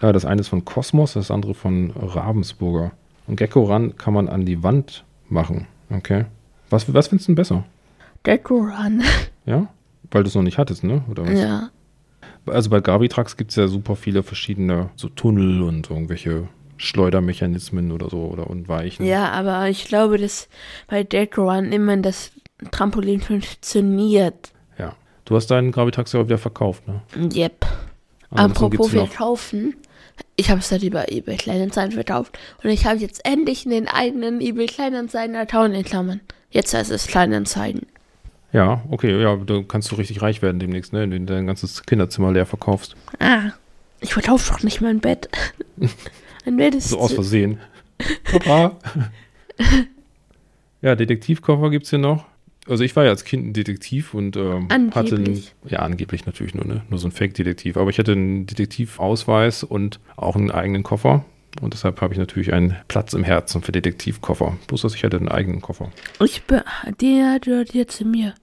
Ja, 0.00 0.12
das 0.12 0.24
eine 0.24 0.40
ist 0.40 0.48
von 0.48 0.64
Kosmos, 0.64 1.12
das 1.14 1.30
andere 1.30 1.54
von 1.54 1.90
Ravensburger. 1.90 2.92
Und 3.26 3.36
Gecko 3.36 3.64
Run 3.64 3.96
kann 3.96 4.14
man 4.14 4.28
an 4.28 4.44
die 4.44 4.62
Wand 4.62 5.04
machen. 5.32 5.66
Okay. 5.90 6.26
Was, 6.70 6.92
was 6.92 7.08
findest 7.08 7.28
du 7.28 7.32
denn 7.32 7.36
besser? 7.36 7.64
Gecko 8.22 8.56
Run. 8.56 9.02
Ja? 9.44 9.66
Weil 10.12 10.22
du 10.22 10.28
es 10.28 10.36
noch 10.36 10.44
nicht 10.44 10.56
hattest, 10.56 10.84
ne? 10.84 11.02
Oder 11.10 11.26
was? 11.26 11.36
Ja. 11.36 11.70
Also 12.46 12.70
bei 12.70 12.80
Gravitrax 12.80 13.36
gibt 13.36 13.50
es 13.50 13.56
ja 13.56 13.66
super 13.66 13.96
viele 13.96 14.22
verschiedene 14.22 14.90
so 14.94 15.08
Tunnel 15.08 15.62
und 15.62 15.90
irgendwelche 15.90 16.46
Schleudermechanismen 16.76 17.90
oder 17.90 18.08
so 18.08 18.26
oder 18.26 18.48
und 18.48 18.68
Weichen. 18.68 19.04
Ja, 19.04 19.30
aber 19.32 19.68
ich 19.68 19.86
glaube, 19.86 20.18
dass 20.18 20.48
bei 20.86 21.02
Gecko 21.02 21.50
Run 21.50 21.72
immer 21.72 21.96
das 21.96 22.30
Trampolin 22.70 23.20
funktioniert. 23.20 24.52
Ja. 24.78 24.94
Du 25.24 25.34
hast 25.34 25.48
deinen 25.48 25.72
Gravitrax 25.72 26.12
ja 26.12 26.20
auch 26.20 26.26
wieder 26.26 26.38
verkauft, 26.38 26.86
ne? 26.86 27.02
Yep. 27.16 27.66
Ansonsten 28.30 28.64
Apropos 28.64 28.90
verkaufen. 28.90 29.74
Ich 30.36 30.50
habe 30.50 30.60
es 30.60 30.70
halt 30.70 30.82
über 30.82 31.10
eBay 31.10 31.36
Kleinanzeigen 31.36 31.92
verkauft. 31.92 32.38
Und 32.62 32.70
ich 32.70 32.86
habe 32.86 32.98
jetzt 32.98 33.24
endlich 33.24 33.66
einen 33.66 33.88
eigenen 33.88 34.40
eBay 34.40 34.66
Kleinanzeigen-Account 34.66 35.74
in 35.74 35.84
Klammern. 35.84 36.20
Jetzt 36.50 36.74
heißt 36.74 36.90
es 36.90 37.06
Kleinanzeigen. 37.06 37.86
Ja, 38.52 38.82
okay, 38.90 39.20
ja, 39.20 39.36
da 39.36 39.62
kannst 39.66 39.90
du 39.90 39.96
richtig 39.96 40.20
reich 40.20 40.42
werden 40.42 40.58
demnächst, 40.58 40.92
ne? 40.92 41.04
Indem 41.04 41.26
du 41.26 41.34
dein 41.34 41.46
ganzes 41.46 41.84
Kinderzimmer 41.84 42.32
leer 42.32 42.44
verkaufst. 42.44 42.96
Ah, 43.18 43.52
ich 44.00 44.12
verkaufe 44.12 44.52
doch 44.52 44.62
nicht 44.62 44.80
mein 44.80 45.00
Bett. 45.00 45.28
Ein 46.44 46.56
Bett 46.56 46.74
ist 46.74 46.90
So 46.90 46.98
aus 46.98 47.12
Versehen. 47.12 47.60
Papa. 48.24 48.76
ja, 50.82 50.94
Detektivkoffer 50.94 51.70
gibt 51.70 51.84
es 51.84 51.90
hier 51.90 51.98
noch. 51.98 52.26
Also 52.68 52.84
ich 52.84 52.94
war 52.94 53.04
ja 53.04 53.10
als 53.10 53.24
Kind 53.24 53.46
ein 53.48 53.52
Detektiv 53.52 54.14
und 54.14 54.36
ähm, 54.36 54.68
hatte 54.94 55.16
einen, 55.16 55.42
ja 55.66 55.80
angeblich 55.80 56.26
natürlich 56.26 56.54
nur, 56.54 56.64
ne? 56.64 56.82
Nur 56.90 56.98
so 57.00 57.08
ein 57.08 57.12
Fake-Detektiv. 57.12 57.76
Aber 57.76 57.90
ich 57.90 57.98
hatte 57.98 58.12
einen 58.12 58.46
Detektivausweis 58.46 59.64
und 59.64 59.98
auch 60.16 60.36
einen 60.36 60.50
eigenen 60.50 60.82
Koffer. 60.84 61.24
Und 61.60 61.74
deshalb 61.74 62.00
habe 62.00 62.14
ich 62.14 62.18
natürlich 62.18 62.52
einen 62.52 62.76
Platz 62.88 63.12
im 63.12 63.24
Herzen 63.24 63.62
für 63.62 63.72
Detektivkoffer. 63.72 64.56
Bloß, 64.68 64.82
dass 64.82 64.94
ich 64.94 65.04
hatte 65.04 65.18
einen 65.18 65.28
eigenen 65.28 65.60
Koffer. 65.60 65.90
Ich 66.24 66.44
bin, 66.44 66.60
der 67.00 67.40
gehört 67.40 67.74
jetzt 67.74 67.98
zu 67.98 68.04
mir. 68.04 68.34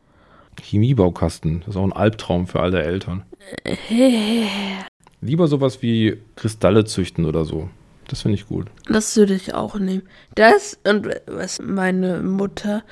Chemiebaukasten. 0.61 1.61
Das 1.61 1.69
ist 1.69 1.75
auch 1.77 1.85
ein 1.85 1.93
Albtraum 1.93 2.45
für 2.45 2.59
alle 2.59 2.83
Eltern. 2.83 3.23
Lieber 5.21 5.47
sowas 5.47 5.81
wie 5.81 6.17
Kristalle 6.35 6.85
züchten 6.85 7.25
oder 7.25 7.45
so. 7.45 7.69
Das 8.07 8.21
finde 8.21 8.35
ich 8.35 8.47
gut. 8.47 8.67
Das 8.87 9.15
würde 9.15 9.35
ich 9.35 9.53
auch 9.53 9.77
nehmen. 9.79 10.03
Das 10.35 10.77
und 10.83 11.07
was 11.27 11.61
meine 11.61 12.21
Mutter 12.21 12.83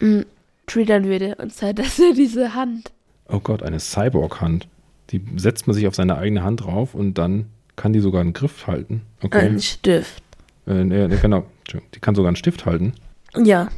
mh, 0.00 0.24
triggern 0.66 1.04
würde. 1.04 1.36
Und 1.36 1.52
zwar 1.52 1.74
das 1.74 1.98
ist 1.98 2.18
diese 2.18 2.54
Hand. 2.54 2.92
Oh 3.28 3.40
Gott, 3.40 3.62
eine 3.62 3.80
Cyborg-Hand. 3.80 4.68
Die 5.10 5.22
setzt 5.36 5.66
man 5.66 5.74
sich 5.74 5.86
auf 5.86 5.94
seine 5.94 6.16
eigene 6.16 6.42
Hand 6.42 6.64
drauf 6.64 6.94
und 6.94 7.18
dann 7.18 7.46
kann 7.76 7.92
die 7.92 8.00
sogar 8.00 8.20
einen 8.20 8.32
Griff 8.32 8.66
halten. 8.66 9.02
Okay. 9.22 9.46
Ein 9.46 9.60
Stift. 9.60 10.22
Äh, 10.66 10.84
nee, 10.84 11.08
genau. 11.20 11.44
Die 11.94 12.00
kann 12.00 12.14
sogar 12.14 12.28
einen 12.28 12.36
Stift 12.36 12.66
halten. 12.66 12.94
Ja. 13.36 13.68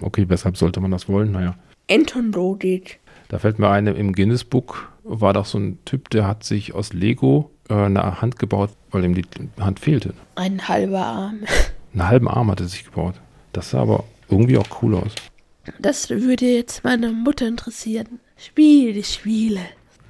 Okay, 0.00 0.28
weshalb 0.28 0.56
sollte 0.56 0.80
man 0.80 0.90
das 0.90 1.08
wollen? 1.08 1.32
Naja. 1.32 1.56
Anton 1.90 2.32
Rodig. 2.34 3.00
Da 3.28 3.38
fällt 3.38 3.58
mir 3.58 3.70
eine, 3.70 3.92
im 3.92 4.12
Guinness 4.12 4.44
Book 4.44 4.92
war 5.04 5.32
doch 5.32 5.46
so 5.46 5.58
ein 5.58 5.78
Typ, 5.84 6.10
der 6.10 6.26
hat 6.26 6.44
sich 6.44 6.74
aus 6.74 6.92
Lego 6.92 7.50
äh, 7.68 7.74
eine 7.74 8.20
Hand 8.20 8.38
gebaut, 8.38 8.70
weil 8.90 9.04
ihm 9.04 9.14
die 9.14 9.24
Hand 9.58 9.80
fehlte. 9.80 10.14
Ein 10.34 10.68
halber 10.68 11.04
Arm. 11.04 11.40
Einen 11.92 12.08
halben 12.08 12.28
Arm 12.28 12.50
hat 12.50 12.60
er 12.60 12.66
sich 12.66 12.84
gebaut. 12.84 13.14
Das 13.52 13.70
sah 13.70 13.82
aber 13.82 14.04
irgendwie 14.30 14.58
auch 14.58 14.82
cool 14.82 14.94
aus. 14.94 15.14
Das 15.78 16.10
würde 16.10 16.46
jetzt 16.46 16.84
meine 16.84 17.12
Mutter 17.12 17.46
interessieren. 17.46 18.20
Spiele, 18.36 19.02
Spiele. 19.04 19.60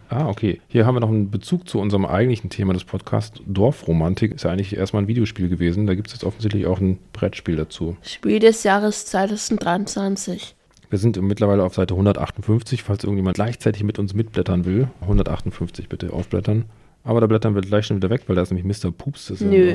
Ah, 0.09 0.29
okay. 0.29 0.61
Hier 0.69 0.85
haben 0.85 0.95
wir 0.97 1.01
noch 1.01 1.09
einen 1.09 1.31
Bezug 1.31 1.69
zu 1.69 1.79
unserem 1.81 2.05
eigentlichen 2.05 2.51
Thema 2.51 2.75
des 2.75 2.85
Podcasts. 2.85 3.41
Dorfromantik 3.47 4.33
ist 4.35 4.45
ja 4.45 4.51
eigentlich 4.51 4.77
erstmal 4.77 5.03
ein 5.03 5.09
Videospiel 5.09 5.49
gewesen. 5.49 5.87
Da 5.87 5.95
gibt 5.95 6.09
es 6.09 6.13
jetzt 6.15 6.25
offensichtlich 6.25 6.67
auch 6.67 6.81
ein 6.81 6.99
Brettspiel 7.15 7.57
dazu. 7.57 7.97
Spiel 8.03 8.39
des 8.39 8.63
Jahres 8.63 9.07
2023. 9.07 10.55
Wir 10.91 10.99
sind 10.99 11.21
mittlerweile 11.23 11.65
auf 11.65 11.75
Seite 11.75 11.95
158, 11.95 12.83
falls 12.83 13.05
irgendjemand 13.05 13.37
gleichzeitig 13.37 13.83
mit 13.85 13.99
uns 13.99 14.13
mitblättern 14.13 14.67
will. 14.67 14.89
158 15.01 15.89
bitte 15.89 16.13
aufblättern. 16.13 16.67
Aber 17.05 17.21
da 17.23 17.27
blättern 17.27 17.55
wir 17.55 17.63
gleich 17.63 17.87
schon 17.87 17.97
wieder 17.97 18.11
weg, 18.11 18.25
weil 18.27 18.37
da 18.37 18.43
ist 18.43 18.53
nämlich 18.53 18.83
Mr. 18.83 18.93
Poops. 18.93 19.29
Das 19.29 19.41
ist 19.41 19.49
Nö. 19.51 19.75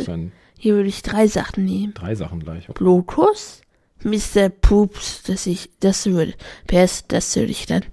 Hier 0.60 0.76
würde 0.76 0.88
ich 0.90 1.02
drei 1.02 1.28
Sachen 1.28 1.66
nehmen. 1.66 1.94
drei 1.96 2.14
Sachen 2.14 2.40
gleich. 2.40 2.68
Bluetooth, 2.68 3.62
Mr. 4.04 4.50
Poops, 4.50 5.24
das 5.24 5.48
ich, 5.48 5.70
das 5.80 6.06
würde, 6.06 6.34
PS, 6.68 7.06
das 7.08 7.36
würde 7.36 7.52
ich 7.52 7.66
dann 7.66 7.84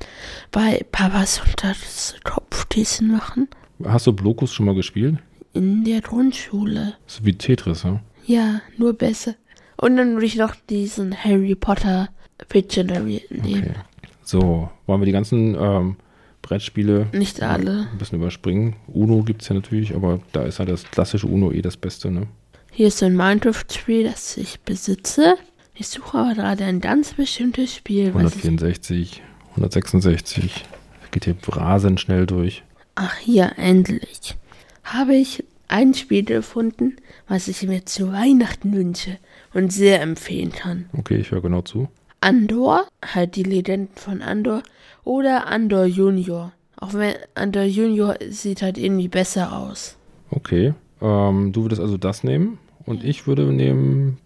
bei 0.53 0.85
Papas 0.93 1.41
unter 1.41 1.69
das 1.69 2.15
Kopfkissen 2.25 3.11
machen. 3.11 3.49
Hast 3.85 4.07
du 4.07 4.13
Blokus 4.13 4.53
schon 4.53 4.67
mal 4.67 4.75
gespielt? 4.75 5.19
In 5.53 5.85
der 5.85 6.01
Grundschule. 6.01 6.95
Ist 7.07 7.25
wie 7.25 7.33
Tetris, 7.35 7.83
ja? 7.85 8.01
Ja, 8.27 8.61
nur 8.77 8.93
besser. 8.95 9.35
Und 9.77 9.97
dann 9.97 10.15
würde 10.15 10.27
ich 10.27 10.37
noch 10.37 10.55
diesen 10.69 11.17
Harry 11.25 11.55
Potter 11.55 12.09
Pictionary 12.49 13.23
nehmen. 13.31 13.71
Okay. 13.71 14.09
So, 14.23 14.71
wollen 14.87 15.01
wir 15.01 15.07
die 15.07 15.13
ganzen 15.13 15.55
ähm, 15.59 15.97
Brettspiele 16.43 17.09
Nicht 17.13 17.43
alle. 17.43 17.89
ein 17.93 17.99
bisschen 17.99 18.19
überspringen? 18.19 18.77
Uno 18.87 19.23
gibt 19.23 19.43
es 19.43 19.49
ja 19.49 19.55
natürlich, 19.55 19.95
aber 19.95 20.21
da 20.33 20.45
ist 20.45 20.59
halt 20.59 20.69
das 20.69 20.85
klassische 20.85 21.27
Uno 21.27 21.51
eh 21.53 21.63
das 21.63 21.77
Beste, 21.77 22.11
ne? 22.11 22.27
Hier 22.71 22.89
ist 22.89 22.99
so 22.99 23.07
ein 23.07 23.17
Minecraft-Spiel, 23.17 24.05
das 24.05 24.37
ich 24.37 24.61
besitze. 24.61 25.37
Ich 25.75 25.89
suche 25.89 26.19
aber 26.19 26.35
gerade 26.35 26.65
ein 26.65 26.81
ganz 26.81 27.15
bestimmtes 27.15 27.75
Spiel. 27.75 28.15
Was 28.15 28.37
ich, 28.37 28.45
164, 28.45 29.23
166. 29.51 30.65
Geht 31.11 31.25
hier 31.25 31.37
rasend 31.49 32.01
schnell 32.01 32.27
durch. 32.27 32.63
ach, 32.97 33.17
hier, 33.17 33.53
endlich. 33.57 34.37
Habe 34.85 35.15
ich 35.15 35.45
ein 35.69 35.95
Spiel 35.95 36.25
gefunden, 36.25 36.97
was 37.27 37.49
ich 37.49 37.63
mir 37.63 37.85
zu 37.87 38.13
Weihnachten 38.13 38.73
wünsche 38.75 39.19
und 39.53 39.73
sehr 39.73 40.01
empfehlen 40.03 40.53
kann. 40.53 40.87
Okay, 40.93 41.17
ich 41.17 41.31
höre 41.31 41.43
genau 41.43 41.63
zu. 41.63 41.89
Andor, 42.21 42.87
halt 43.05 43.37
die 43.37 43.43
Legenden 43.43 43.97
von 43.97 44.23
Andor, 44.23 44.63
oder 45.05 45.47
Andor 45.47 45.85
Junior. 45.87 46.53
Auch 46.77 46.95
wenn 46.95 47.15
Andor 47.35 47.65
Junior 47.65 48.17
sieht 48.29 48.63
halt 48.63 48.79
irgendwie 48.79 49.09
besser 49.09 49.57
aus. 49.57 49.97
Okay. 50.31 50.75
Ähm, 51.01 51.53
du 51.53 51.63
würdest 51.63 51.81
also 51.81 51.97
das 51.97 52.25
nehmen 52.25 52.59
und 52.87 53.05
ich 53.05 53.27
würde 53.27 53.45
nehmen. 53.53 54.19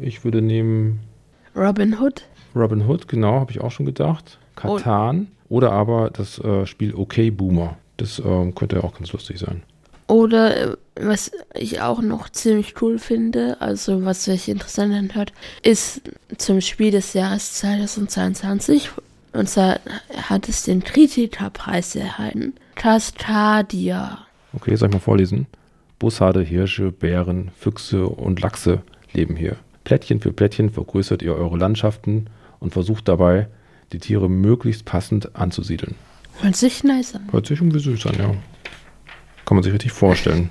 Ich 0.00 0.24
würde 0.24 0.42
nehmen 0.42 1.00
Robin 1.56 2.00
Hood, 2.00 2.24
Robin 2.54 2.86
Hood, 2.86 3.08
genau, 3.08 3.40
habe 3.40 3.50
ich 3.50 3.60
auch 3.60 3.70
schon 3.70 3.86
gedacht. 3.86 4.38
Katan 4.56 5.28
oder 5.48 5.72
aber 5.72 6.10
das 6.10 6.38
äh, 6.38 6.66
Spiel 6.66 6.94
Okay 6.94 7.30
Boomer. 7.30 7.76
Das 7.96 8.18
ähm, 8.18 8.54
könnte 8.54 8.82
auch 8.82 8.94
ganz 8.94 9.12
lustig 9.12 9.38
sein. 9.38 9.62
Oder 10.06 10.72
äh, 10.72 10.76
was 10.96 11.32
ich 11.54 11.80
auch 11.80 12.02
noch 12.02 12.28
ziemlich 12.28 12.80
cool 12.82 12.98
finde, 12.98 13.60
also 13.60 14.04
was 14.04 14.24
sich 14.24 14.48
interessant 14.48 14.94
anhört, 14.94 15.32
ist 15.62 16.02
zum 16.38 16.60
Spiel 16.60 16.90
des 16.90 17.14
Jahres 17.14 17.54
2022. 17.54 18.90
Und 19.32 19.48
zwar 19.48 19.80
hat 20.16 20.48
es 20.48 20.62
den 20.64 20.84
Tritita-Preis 20.84 21.96
erhalten. 21.96 22.54
Castadia. 22.76 24.18
Okay, 24.52 24.76
soll 24.76 24.88
ich 24.88 24.94
mal 24.94 25.00
vorlesen? 25.00 25.46
Bussarde, 25.98 26.42
Hirsche, 26.42 26.92
Bären, 26.92 27.50
Füchse 27.58 28.06
und 28.06 28.40
Lachse 28.40 28.82
leben 29.12 29.34
hier. 29.36 29.56
Plättchen 29.84 30.20
für 30.20 30.32
Plättchen 30.32 30.70
vergrößert 30.70 31.22
ihr 31.22 31.34
eure 31.34 31.56
Landschaften 31.56 32.26
und 32.58 32.72
versucht 32.72 33.08
dabei, 33.08 33.48
die 33.92 33.98
Tiere 33.98 34.28
möglichst 34.28 34.84
passend 34.84 35.36
anzusiedeln. 35.36 35.94
Hört 36.40 36.56
sich 36.56 36.82
nice 36.82 37.14
an. 37.14 37.28
Hört 37.30 37.46
sich 37.46 37.60
irgendwie 37.60 37.78
süß 37.78 38.06
an, 38.06 38.16
ja. 38.18 38.34
Kann 39.44 39.56
man 39.56 39.62
sich 39.62 39.72
richtig 39.72 39.92
vorstellen. 39.92 40.50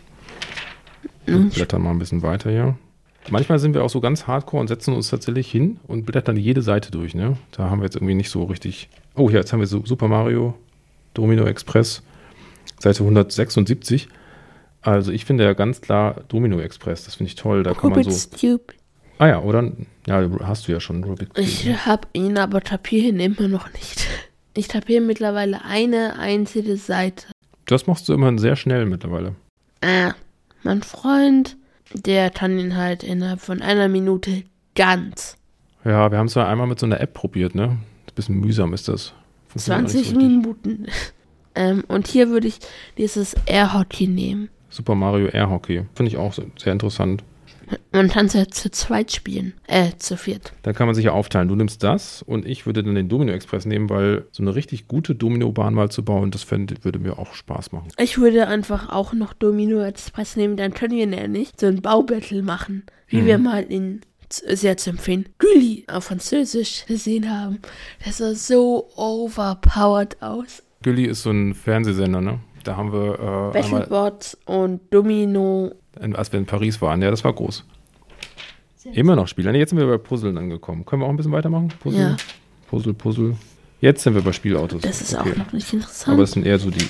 Wir 1.26 1.40
blättern 1.40 1.82
mal 1.82 1.92
ein 1.92 2.00
bisschen 2.00 2.22
weiter 2.22 2.52
hier. 2.52 2.78
Manchmal 3.30 3.58
sind 3.58 3.74
wir 3.74 3.84
auch 3.84 3.90
so 3.90 4.02
ganz 4.02 4.28
hardcore 4.28 4.62
und 4.62 4.68
setzen 4.68 4.94
uns 4.94 5.10
tatsächlich 5.10 5.50
hin 5.50 5.80
und 5.88 6.06
blättern 6.06 6.36
jede 6.36 6.62
Seite 6.62 6.92
durch, 6.92 7.16
ne? 7.16 7.38
Da 7.52 7.70
haben 7.70 7.80
wir 7.80 7.86
jetzt 7.86 7.96
irgendwie 7.96 8.16
nicht 8.16 8.30
so 8.30 8.44
richtig. 8.44 8.90
Oh, 9.16 9.30
hier, 9.30 9.40
jetzt 9.40 9.54
haben 9.54 9.62
wir 9.62 9.68
so 9.68 9.86
Super 9.86 10.10
Mario 10.10 10.56
Domino 11.14 11.46
Express, 11.46 12.04
Seite 12.80 13.00
176. 13.04 14.10
Also 14.82 15.12
ich 15.12 15.24
finde 15.24 15.46
ja 15.46 15.54
ganz 15.54 15.80
klar 15.80 16.24
Domino 16.28 16.60
Express, 16.60 17.06
das 17.06 17.16
finde 17.16 17.30
ich 17.30 17.36
toll. 17.36 17.64
Da 17.64 17.74
kann 17.74 17.92
man 17.92 18.04
so. 18.04 18.30
Cube. 18.38 18.74
Ah 19.20 19.28
ja, 19.28 19.42
oder? 19.42 19.72
Ja, 20.08 20.28
hast 20.44 20.68
du 20.68 20.72
ja 20.72 20.80
schon 20.80 21.04
Rubik. 21.04 21.30
Ich 21.38 21.68
habe 21.86 22.08
ihn 22.14 22.38
aber 22.38 22.62
tapieren 22.62 23.20
immer 23.20 23.48
noch 23.48 23.72
nicht. 23.74 24.08
Ich 24.56 24.68
tapiere 24.68 25.02
mittlerweile 25.02 25.64
eine 25.66 26.20
einzige 26.20 26.78
Seite. 26.78 27.28
Das 27.66 27.88
machst 27.88 28.08
du 28.10 28.14
immerhin 28.14 28.38
sehr 28.38 28.56
schnell 28.56 28.86
mittlerweile. 28.86 29.36
Ah, 29.82 30.14
mein 30.64 30.84
Freund, 30.84 31.58
der 31.94 32.30
kann 32.30 32.60
ihn 32.60 32.76
halt 32.76 33.04
innerhalb 33.04 33.42
von 33.42 33.62
einer 33.62 33.88
Minute 33.88 34.44
ganz. 34.76 35.38
Ja, 35.86 36.12
wir 36.12 36.18
haben 36.18 36.28
es 36.28 36.36
ja 36.36 36.48
einmal 36.48 36.68
mit 36.68 36.80
so 36.80 36.86
einer 36.86 37.00
App 37.00 37.14
probiert, 37.14 37.56
ne? 37.56 37.64
Ein 37.64 38.16
bisschen 38.16 38.40
mühsam 38.40 38.74
ist 38.74 38.88
das. 38.88 39.14
Funktioniert 39.48 39.90
auch 39.90 39.94
nicht 39.94 40.06
20 40.06 40.10
so. 40.10 40.16
Minuten. 40.18 40.88
ähm, 41.56 41.84
und 41.88 42.08
hier 42.08 42.30
würde 42.30 42.48
ich 42.48 42.60
dieses 42.98 43.36
Air 43.46 43.74
Hockey 43.74 44.08
nehmen. 44.08 44.50
Super 44.70 44.96
Mario 44.96 45.28
Air 45.28 45.50
Hockey. 45.50 45.86
Finde 45.96 46.10
ich 46.10 46.18
auch 46.18 46.34
sehr 46.34 46.74
interessant. 46.74 47.24
Man 47.92 48.10
kann 48.10 48.26
es 48.28 48.34
ja 48.34 48.48
zu 48.48 48.72
zweit 48.72 49.12
spielen. 49.12 49.54
Äh, 49.68 49.92
zu 49.98 50.18
viert. 50.18 50.54
Dann 50.64 50.74
kann 50.74 50.88
man 50.88 50.96
sich 50.96 51.06
ja 51.06 51.12
aufteilen. 51.12 51.48
Du 51.48 51.56
nimmst 51.56 51.84
das 51.84 52.22
und 52.24 52.46
ich 52.48 52.66
würde 52.66 52.84
dann 52.84 52.96
den 52.96 53.10
Domino 53.10 53.32
Express 53.32 53.66
nehmen, 53.66 53.90
weil 53.90 54.26
so 54.32 54.44
eine 54.44 54.56
richtig 54.56 54.88
gute 54.88 55.16
Domino-Bahn 55.16 55.74
mal 55.74 55.90
zu 55.90 56.04
bauen, 56.04 56.32
das 56.32 56.44
fände, 56.44 56.76
würde 56.84 57.00
mir 57.00 57.20
auch 57.20 57.34
Spaß 57.34 57.72
machen. 57.72 57.90
Ich 57.98 58.18
würde 58.18 58.48
einfach 58.48 58.90
auch 58.90 59.14
noch 59.14 59.34
Domino 59.34 59.82
Express 59.82 60.36
nehmen, 60.36 60.58
dann 60.58 60.74
können 60.74 60.96
wir 60.96 61.08
nämlich 61.08 61.52
so 61.58 61.68
ein 61.68 61.82
Baubattle 61.82 62.42
machen. 62.44 62.84
Wie 63.08 63.22
Mhm. 63.22 63.26
wir 63.28 63.38
mal 63.38 63.64
in 63.64 64.02
sehr 64.30 64.78
zu 64.78 64.90
empfehlen, 64.90 65.30
Gulli 65.38 65.86
auf 65.88 66.06
Französisch 66.06 66.86
gesehen 66.88 67.30
haben. 67.30 67.60
Das 68.04 68.18
sah 68.18 68.34
so 68.34 68.90
overpowered 68.96 70.22
aus. 70.22 70.64
Gully 70.84 71.06
ist 71.06 71.22
so 71.24 71.30
ein 71.32 71.54
Fernsehsender, 71.54 72.20
ne? 72.22 72.40
Da 72.64 72.76
haben 72.78 72.92
wir 72.92 73.14
äh, 73.54 73.54
Battlebots 73.60 74.38
und 74.46 74.82
Domino. 74.92 75.74
Als 76.14 76.32
wir 76.32 76.40
in 76.40 76.46
Paris 76.46 76.82
waren, 76.82 77.02
ja, 77.02 77.10
das 77.12 77.24
war 77.24 77.34
groß. 77.34 77.66
Immer 78.94 79.16
noch 79.16 79.28
Spiele. 79.28 79.52
Nee, 79.52 79.60
Jetzt 79.60 79.70
sind 79.70 79.80
wir 79.80 79.88
bei 79.88 79.98
Puzzeln 79.98 80.38
angekommen. 80.38 80.86
Können 80.86 81.02
wir 81.02 81.06
auch 81.06 81.10
ein 81.10 81.16
bisschen 81.18 81.32
weitermachen? 81.32 81.70
Puzzle, 81.80 82.00
Ja. 82.02 82.18
Puzzle, 82.70 82.94
Puzzle. 82.94 83.36
Jetzt 83.80 84.04
sind 84.04 84.14
wir 84.16 84.22
bei 84.22 84.32
Spielautos. 84.34 84.82
Das 84.82 85.02
ist 85.02 85.16
Okay. 85.16 85.32
auch 85.32 85.36
noch 85.38 85.54
nicht 85.54 85.72
interessant. 85.74 86.14
Aber 86.16 86.24
es 86.24 86.32
sind 86.32 86.46
eher 86.46 86.60
so 86.60 86.70
die 86.70 86.86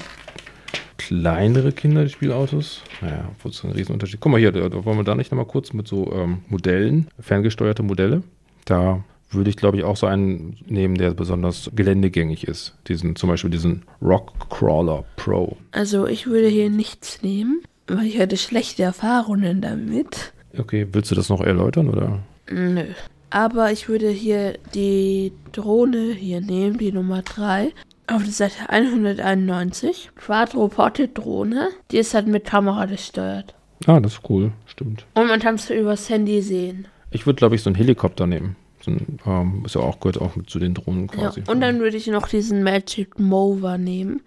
kleinere 0.97 1.71
Kinder, 1.71 2.03
die 2.03 2.09
Spielautos. 2.09 2.81
Naja, 3.01 3.25
obwohl 3.31 3.51
es 3.51 3.63
ein 3.63 3.71
Riesenunterschied. 3.71 4.19
Guck 4.19 4.31
mal 4.31 4.39
hier, 4.39 4.51
da, 4.51 4.69
da 4.69 4.85
wollen 4.85 4.97
wir 4.97 5.03
da 5.03 5.15
nicht 5.15 5.31
nochmal 5.31 5.45
kurz 5.47 5.73
mit 5.73 5.87
so 5.87 6.11
ähm, 6.13 6.39
Modellen, 6.49 7.07
ferngesteuerte 7.19 7.83
Modelle. 7.83 8.23
Da 8.65 9.03
würde 9.31 9.49
ich, 9.49 9.57
glaube 9.57 9.77
ich, 9.77 9.83
auch 9.83 9.97
so 9.97 10.05
einen 10.05 10.57
nehmen, 10.67 10.95
der 10.95 11.11
besonders 11.11 11.71
geländegängig 11.75 12.47
ist. 12.47 12.75
Diesen, 12.87 13.15
zum 13.15 13.29
Beispiel 13.29 13.49
diesen 13.49 13.83
Rock 14.01 14.49
Crawler 14.49 15.03
Pro. 15.15 15.57
Also 15.71 16.05
ich 16.07 16.27
würde 16.27 16.47
hier 16.47 16.69
nichts 16.69 17.21
nehmen, 17.23 17.61
weil 17.87 18.05
ich 18.05 18.19
hatte 18.19 18.37
schlechte 18.37 18.83
Erfahrungen 18.83 19.61
damit. 19.61 20.33
Okay, 20.57 20.87
willst 20.91 21.11
du 21.11 21.15
das 21.15 21.29
noch 21.29 21.41
erläutern 21.41 21.89
oder? 21.89 22.19
Nö. 22.49 22.83
Aber 23.29 23.71
ich 23.71 23.89
würde 23.89 24.09
hier 24.09 24.59
die 24.75 25.31
Drohne 25.51 26.11
hier 26.13 26.39
nehmen, 26.41 26.77
die 26.77 26.91
Nummer 26.91 27.23
3. 27.23 27.71
Auf 28.05 28.23
der 28.23 28.31
Seite 28.31 28.69
191. 28.69 30.11
Quadruporte 30.15 31.07
Drohne. 31.07 31.69
Die 31.91 31.97
ist 31.97 32.13
halt 32.13 32.27
mit 32.27 32.45
Kamera 32.45 32.85
gesteuert. 32.85 33.55
Ah, 33.87 33.99
das 33.99 34.13
ist 34.13 34.29
cool, 34.29 34.51
stimmt. 34.65 35.05
Und 35.13 35.27
man 35.27 35.39
kann 35.39 35.55
es 35.55 35.69
übers 35.69 36.09
Handy 36.09 36.41
sehen. 36.41 36.87
Ich 37.11 37.25
würde, 37.25 37.37
glaube 37.37 37.55
ich, 37.55 37.63
so 37.63 37.69
einen 37.69 37.75
Helikopter 37.75 38.27
nehmen. 38.27 38.55
So 38.81 38.91
ein, 38.91 39.19
ähm, 39.25 39.63
ist 39.65 39.75
ja 39.75 39.81
auch, 39.81 39.99
gehört 39.99 40.19
auch 40.21 40.35
mit 40.35 40.49
zu 40.49 40.59
den 40.59 40.73
Drohnen 40.73 41.07
Ja, 41.17 41.29
quasi. 41.29 41.43
und 41.47 41.61
dann 41.61 41.79
würde 41.79 41.97
ich 41.97 42.07
noch 42.07 42.27
diesen 42.27 42.63
Magic 42.63 43.17
Mover 43.19 43.77
nehmen. 43.77 44.21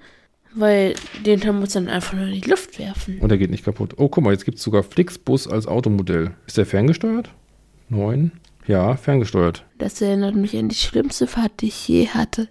Weil 0.54 0.94
den 1.24 1.40
kann 1.40 1.58
man 1.58 1.68
dann 1.68 1.88
einfach 1.88 2.14
nur 2.14 2.26
in 2.26 2.40
die 2.40 2.48
Luft 2.48 2.78
werfen. 2.78 3.18
Und 3.20 3.28
der 3.28 3.38
geht 3.38 3.50
nicht 3.50 3.64
kaputt. 3.64 3.94
Oh, 3.98 4.08
guck 4.08 4.24
mal, 4.24 4.32
jetzt 4.32 4.44
gibt 4.44 4.58
es 4.58 4.64
sogar 4.64 4.82
Flixbus 4.82 5.46
als 5.46 5.66
Automodell. 5.66 6.32
Ist 6.46 6.56
der 6.56 6.66
ferngesteuert? 6.66 7.30
Neun? 7.88 8.32
Ja, 8.66 8.96
ferngesteuert. 8.96 9.64
Das 9.78 10.00
erinnert 10.00 10.34
mich 10.34 10.56
an 10.56 10.68
die 10.68 10.74
schlimmste 10.74 11.26
Fahrt, 11.26 11.60
die 11.60 11.68
ich 11.68 11.88
je 11.88 12.08
hatte. 12.08 12.48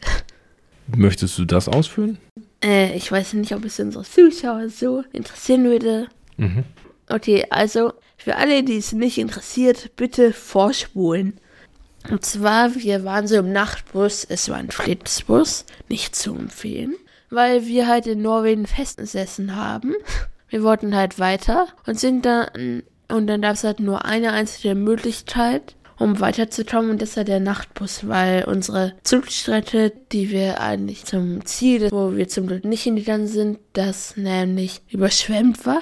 Möchtest 0.95 1.37
du 1.37 1.45
das 1.45 1.67
ausführen? 1.67 2.19
Äh, 2.63 2.95
ich 2.95 3.11
weiß 3.11 3.33
nicht, 3.33 3.53
ob 3.53 3.65
es 3.65 3.79
unsere 3.79 4.03
Zuschauer 4.03 4.69
so 4.69 5.03
interessieren 5.11 5.63
würde. 5.65 6.07
Mhm. 6.37 6.63
Okay, 7.09 7.45
also 7.49 7.93
für 8.17 8.35
alle, 8.37 8.63
die 8.63 8.77
es 8.77 8.91
nicht 8.93 9.17
interessiert, 9.17 9.91
bitte 9.95 10.31
vorspulen. 10.33 11.39
Und 12.09 12.23
zwar, 12.23 12.75
wir 12.75 13.03
waren 13.03 13.27
so 13.27 13.35
im 13.35 13.51
Nachtbus, 13.51 14.25
es 14.25 14.49
war 14.49 14.57
ein 14.57 14.71
Flixbus, 14.71 15.65
nicht 15.89 16.15
zu 16.15 16.35
empfehlen, 16.35 16.95
weil 17.35 17.65
wir 17.65 17.87
halt 17.87 18.07
in 18.07 18.21
Norwegen 18.21 18.65
festgesessen 18.65 19.55
haben. 19.55 19.93
Wir 20.49 20.63
wollten 20.63 20.95
halt 20.95 21.19
weiter 21.19 21.67
und 21.85 21.99
sind 21.99 22.25
dann, 22.25 22.83
und 23.09 23.27
dann 23.27 23.41
gab 23.41 23.53
es 23.53 23.63
halt 23.63 23.79
nur 23.79 24.05
eine 24.05 24.31
einzige 24.31 24.73
Möglichkeit, 24.73 25.75
um 25.97 26.19
weiterzukommen 26.19 26.91
und 26.91 27.01
das 27.01 27.15
war 27.17 27.23
der 27.23 27.39
Nachtbus, 27.39 28.07
weil 28.07 28.45
unsere 28.45 28.93
Zugstrecke, 29.03 29.93
die 30.11 30.29
wir 30.29 30.59
eigentlich 30.59 31.05
zum 31.05 31.45
Ziel, 31.45 31.89
wo 31.91 32.15
wir 32.15 32.27
zum 32.27 32.47
Glück 32.47 32.65
nicht 32.65 32.83
hingegangen 32.83 33.27
sind, 33.27 33.59
das 33.73 34.17
nämlich 34.17 34.81
überschwemmt 34.89 35.65
war. 35.65 35.81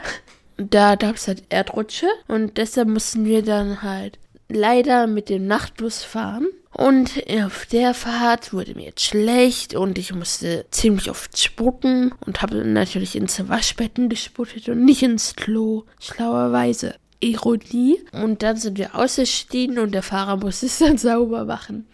Da 0.58 0.96
gab 0.96 1.16
es 1.16 1.28
halt 1.28 1.44
Erdrutsche 1.50 2.08
und 2.28 2.58
deshalb 2.58 2.88
mussten 2.88 3.26
wir 3.26 3.44
dann 3.44 3.82
halt 3.82 4.20
leider 4.50 5.08
mit 5.08 5.30
dem 5.30 5.48
Nachtbus 5.48 6.04
fahren. 6.04 6.48
Und 6.74 7.24
auf 7.44 7.68
der 7.68 7.94
Fahrt 7.94 8.52
wurde 8.52 8.74
mir 8.74 8.86
jetzt 8.86 9.04
schlecht 9.04 9.76
und 9.76 9.98
ich 9.98 10.14
musste 10.14 10.66
ziemlich 10.72 11.10
oft 11.10 11.38
spucken 11.38 12.14
und 12.26 12.42
habe 12.42 12.66
natürlich 12.66 13.16
ins 13.16 13.48
Waschbecken 13.48 14.10
gesputtet 14.10 14.70
und 14.70 14.84
nicht 14.84 15.04
ins 15.04 15.36
Klo. 15.36 15.84
Schlauerweise. 16.00 16.96
Ironie. 17.20 18.00
Und 18.12 18.44
dann 18.44 18.58
sind 18.58 18.78
wir 18.78 18.96
ausgestiegen 18.96 19.80
und 19.80 19.94
der 19.94 20.04
Fahrer 20.04 20.38
musste 20.38 20.66
es 20.66 20.80
dann 20.80 20.98
sauber 20.98 21.46
machen. 21.46 21.86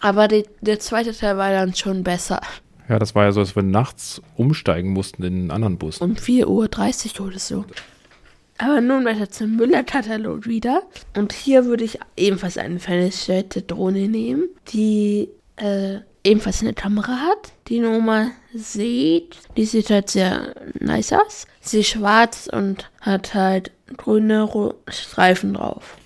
Aber 0.00 0.28
die, 0.28 0.44
der 0.60 0.80
zweite 0.80 1.16
Teil 1.16 1.36
war 1.36 1.50
dann 1.50 1.74
schon 1.74 2.02
besser. 2.02 2.40
Ja, 2.88 2.98
das 2.98 3.14
war 3.14 3.24
ja 3.24 3.32
so, 3.32 3.40
dass 3.40 3.54
wir 3.54 3.62
nachts 3.62 4.20
umsteigen 4.36 4.92
mussten 4.92 5.22
in 5.22 5.34
einen 5.34 5.50
anderen 5.50 5.78
Bus. 5.78 5.98
Um 5.98 6.14
4.30 6.14 7.20
Uhr 7.20 7.28
oder 7.28 7.38
so. 7.38 7.64
Aber 8.62 8.80
nun 8.80 9.04
weiter 9.04 9.28
zum 9.28 9.56
Müller-Katalog 9.56 10.46
wieder. 10.46 10.84
Und 11.16 11.32
hier 11.32 11.64
würde 11.64 11.82
ich 11.82 11.98
ebenfalls 12.16 12.58
eine 12.58 12.78
ferngesteuerte 12.78 13.62
Drohne 13.62 14.06
nehmen, 14.06 14.48
die 14.72 15.30
äh, 15.56 15.98
ebenfalls 16.22 16.62
eine 16.62 16.72
Kamera 16.72 17.16
hat. 17.16 17.54
Die 17.66 17.80
Nummer 17.80 18.30
sieht, 18.54 19.36
die 19.56 19.64
sieht 19.64 19.90
halt 19.90 20.10
sehr 20.10 20.54
nice 20.78 21.12
aus. 21.12 21.48
Sie 21.60 21.80
ist 21.80 21.88
schwarz 21.88 22.48
und 22.52 22.88
hat 23.00 23.34
halt 23.34 23.72
grüne 23.96 24.44
Ro 24.44 24.74
Streifen 24.88 25.54
drauf. 25.54 25.96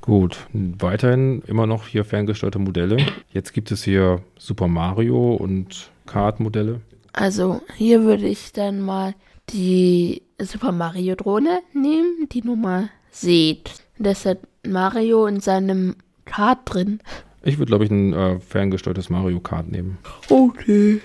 Gut, 0.00 0.38
weiterhin 0.54 1.42
immer 1.46 1.66
noch 1.66 1.86
hier 1.86 2.06
ferngesteuerte 2.06 2.58
Modelle. 2.58 2.96
Jetzt 3.30 3.52
gibt 3.52 3.70
es 3.72 3.84
hier 3.84 4.22
Super 4.38 4.68
Mario 4.68 5.34
und 5.34 5.90
Kart-Modelle. 6.06 6.80
Also 7.12 7.60
hier 7.76 8.04
würde 8.04 8.26
ich 8.26 8.52
dann 8.54 8.80
mal 8.80 9.14
die 9.50 10.22
Super 10.44 10.72
Mario 10.72 11.14
Drohne 11.14 11.60
nehmen, 11.72 12.28
die 12.30 12.42
Nummer 12.42 12.88
sieht. 13.10 13.70
Das 13.98 14.24
hat 14.26 14.38
Mario 14.66 15.26
in 15.26 15.40
seinem 15.40 15.96
Kart 16.24 16.60
drin. 16.64 17.00
Ich 17.42 17.58
würde, 17.58 17.70
glaube 17.70 17.84
ich, 17.84 17.90
ein 17.90 18.12
äh, 18.12 18.40
ferngesteuertes 18.40 19.10
Mario 19.10 19.40
Kart 19.40 19.68
nehmen. 19.68 19.98
Okay. 20.28 21.00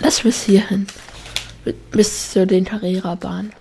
Lass 0.00 0.22
bis 0.22 0.42
hierhin. 0.44 0.86
Bis 1.90 2.32
zu 2.32 2.46
den 2.46 2.64
Carrera-Bahn. 2.64 3.52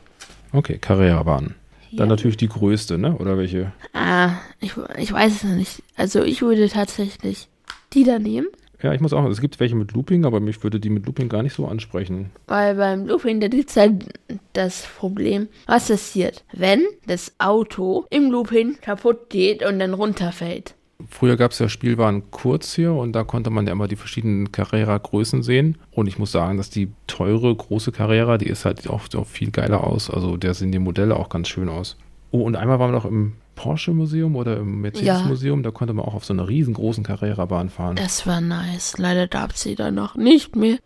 Okay, 0.52 0.78
Carrera-Bahn. 0.78 1.56
Ja. 1.92 2.00
Dann 2.00 2.10
natürlich 2.10 2.38
die 2.38 2.48
größte, 2.48 2.98
ne? 2.98 3.16
Oder 3.18 3.38
welche? 3.38 3.72
Ah, 3.94 4.34
ich, 4.60 4.74
ich 4.98 5.12
weiß 5.12 5.34
es 5.34 5.44
noch 5.44 5.56
nicht. 5.56 5.84
Also 5.96 6.24
ich 6.24 6.42
würde 6.42 6.70
tatsächlich 6.70 7.50
die 7.94 8.04
da 8.04 8.20
nehmen. 8.20 8.48
Ja, 8.82 8.94
ich 8.94 9.02
muss 9.02 9.14
auch, 9.14 9.26
es 9.26 9.42
gibt 9.42 9.60
welche 9.60 9.76
mit 9.76 9.94
Looping, 9.94 10.26
aber 10.26 10.40
mich 10.40 10.64
würde 10.64 10.80
die 10.80 10.90
mit 10.90 11.06
Looping 11.06 11.28
gar 11.28 11.44
nicht 11.44 11.54
so 11.54 11.68
ansprechen. 11.68 12.32
Weil 12.48 12.76
beim 12.76 13.06
Looping, 13.08 13.42
da 13.42 13.48
gibt 13.50 13.70
es 13.70 13.76
halt 13.76 14.06
das 14.54 14.88
Problem, 14.98 15.50
was 15.68 15.90
passiert, 15.90 16.44
wenn 16.54 16.84
das 17.06 17.34
Auto 17.40 18.06
im 18.10 18.32
Looping 18.32 18.78
kaputt 18.82 19.30
geht 19.30 19.66
und 19.66 19.80
dann 19.80 19.94
runterfällt. 19.94 20.76
Früher 21.08 21.38
gab 21.38 21.52
es 21.52 21.60
ja 21.60 21.70
Spielwaren 21.70 22.30
kurz 22.30 22.74
hier 22.74 22.94
und 22.94 23.14
da 23.14 23.24
konnte 23.24 23.50
man 23.50 23.66
ja 23.66 23.72
immer 23.72 23.88
die 23.88 23.96
verschiedenen 23.96 24.52
Carrera-Größen 24.52 25.44
sehen. 25.44 25.78
Und 25.92 26.08
ich 26.08 26.20
muss 26.20 26.34
sagen, 26.34 26.58
dass 26.58 26.70
die 26.70 26.92
teure, 27.08 27.56
große 27.56 27.94
Carrera, 27.94 28.38
die 28.38 28.48
ist 28.48 28.66
halt 28.66 28.90
auch, 28.90 29.04
auch 29.16 29.28
viel 29.28 29.52
geiler 29.52 29.86
aus. 29.86 30.10
Also 30.10 30.36
da 30.36 30.54
sehen 30.54 30.74
die 30.74 30.80
Modelle 30.80 31.16
auch 31.16 31.30
ganz 31.30 31.48
schön 31.48 31.70
aus. 31.70 31.98
Oh, 32.32 32.42
und 32.42 32.58
einmal 32.58 32.80
waren 32.80 32.92
wir 32.92 32.98
noch 32.98 33.06
im 33.06 33.34
Porsche-Museum 33.60 34.38
oder 34.38 34.56
im 34.56 34.80
Mercedes-Museum. 34.80 35.64
Da 35.64 35.72
konnte 35.72 35.94
man 35.94 36.06
auch 36.06 36.14
auf 36.14 36.24
so 36.24 36.32
einer 36.32 36.48
riesengroßen 36.48 37.04
Carrera-Bahn 37.04 37.70
fahren. 37.70 37.98
Das 37.98 38.26
war 38.26 38.40
nice. 38.40 38.98
Leider 38.98 39.28
gab 39.28 39.52
es 39.52 39.64
sie 39.64 39.76
dann 39.76 39.96
noch 39.96 40.16
nicht 40.16 40.56
mehr. 40.56 40.78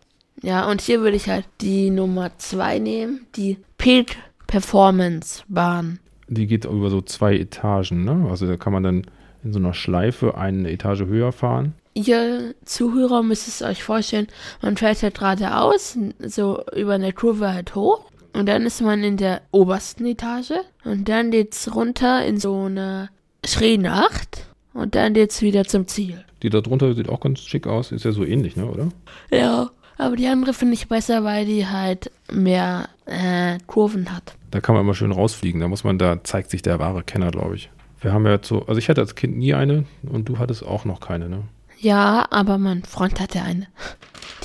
Ja, 0.42 0.68
und 0.68 0.80
hier 0.80 1.00
würde 1.00 1.16
ich 1.16 1.28
halt 1.28 1.44
die 1.60 1.90
Nummer 1.90 2.32
2 2.36 2.80
nehmen, 2.80 3.26
die 3.36 3.58
Peak 3.78 4.16
Performance 4.48 5.44
Bahn. 5.46 6.00
Die 6.26 6.48
geht 6.48 6.64
über 6.64 6.90
so 6.90 7.00
zwei 7.00 7.36
Etagen, 7.36 8.04
ne? 8.04 8.26
Also 8.28 8.48
da 8.48 8.56
kann 8.56 8.72
man 8.72 8.82
dann 8.82 9.06
in 9.44 9.52
so 9.52 9.60
einer 9.60 9.72
Schleife 9.72 10.36
eine 10.36 10.68
Etage 10.72 11.02
höher 11.02 11.30
fahren. 11.30 11.74
Ihr 11.94 12.56
Zuhörer 12.64 13.22
müsst 13.22 13.46
es 13.46 13.62
euch 13.62 13.84
vorstellen, 13.84 14.26
man 14.62 14.76
fährt 14.76 15.00
halt 15.04 15.14
geradeaus, 15.14 15.96
so 16.26 16.64
über 16.74 16.94
eine 16.94 17.12
Kurve 17.12 17.52
halt 17.52 17.76
hoch. 17.76 18.10
Und 18.34 18.46
dann 18.46 18.66
ist 18.66 18.82
man 18.82 19.02
in 19.04 19.16
der 19.16 19.42
obersten 19.52 20.04
Etage. 20.06 20.52
Und 20.84 21.08
dann 21.08 21.30
geht's 21.30 21.74
runter 21.74 22.24
in 22.26 22.38
so 22.38 22.64
eine 22.64 23.08
Schränacht. 23.46 24.46
Und 24.74 24.96
dann 24.96 25.14
geht's 25.14 25.40
wieder 25.40 25.64
zum 25.64 25.86
Ziel. 25.86 26.24
Die 26.42 26.50
da 26.50 26.60
drunter 26.60 26.94
sieht 26.94 27.08
auch 27.08 27.20
ganz 27.20 27.40
schick 27.40 27.66
aus. 27.66 27.92
Ist 27.92 28.04
ja 28.04 28.12
so 28.12 28.24
ähnlich, 28.24 28.56
ne, 28.56 28.66
oder? 28.66 28.88
Ja, 29.30 29.70
aber 29.96 30.16
die 30.16 30.26
andere 30.26 30.52
finde 30.52 30.74
ich 30.74 30.88
besser, 30.88 31.22
weil 31.22 31.46
die 31.46 31.66
halt 31.66 32.10
mehr 32.30 32.88
äh, 33.06 33.58
Kurven 33.66 34.12
hat. 34.12 34.34
Da 34.50 34.60
kann 34.60 34.74
man 34.74 34.84
immer 34.84 34.94
schön 34.94 35.12
rausfliegen. 35.12 35.60
Da 35.60 35.68
muss 35.68 35.84
man, 35.84 35.98
da 35.98 36.22
zeigt 36.24 36.50
sich 36.50 36.62
der 36.62 36.80
wahre 36.80 37.04
Kenner, 37.04 37.30
glaube 37.30 37.54
ich. 37.54 37.70
Wir 38.00 38.12
haben 38.12 38.26
ja 38.26 38.32
jetzt 38.32 38.48
so, 38.48 38.66
also 38.66 38.78
ich 38.78 38.88
hatte 38.88 39.00
als 39.00 39.14
Kind 39.14 39.36
nie 39.38 39.54
eine 39.54 39.84
und 40.02 40.28
du 40.28 40.38
hattest 40.38 40.64
auch 40.66 40.84
noch 40.84 41.00
keine, 41.00 41.28
ne? 41.28 41.42
Ja, 41.78 42.26
aber 42.30 42.58
mein 42.58 42.82
Freund 42.82 43.20
hatte 43.20 43.42
eine, 43.42 43.66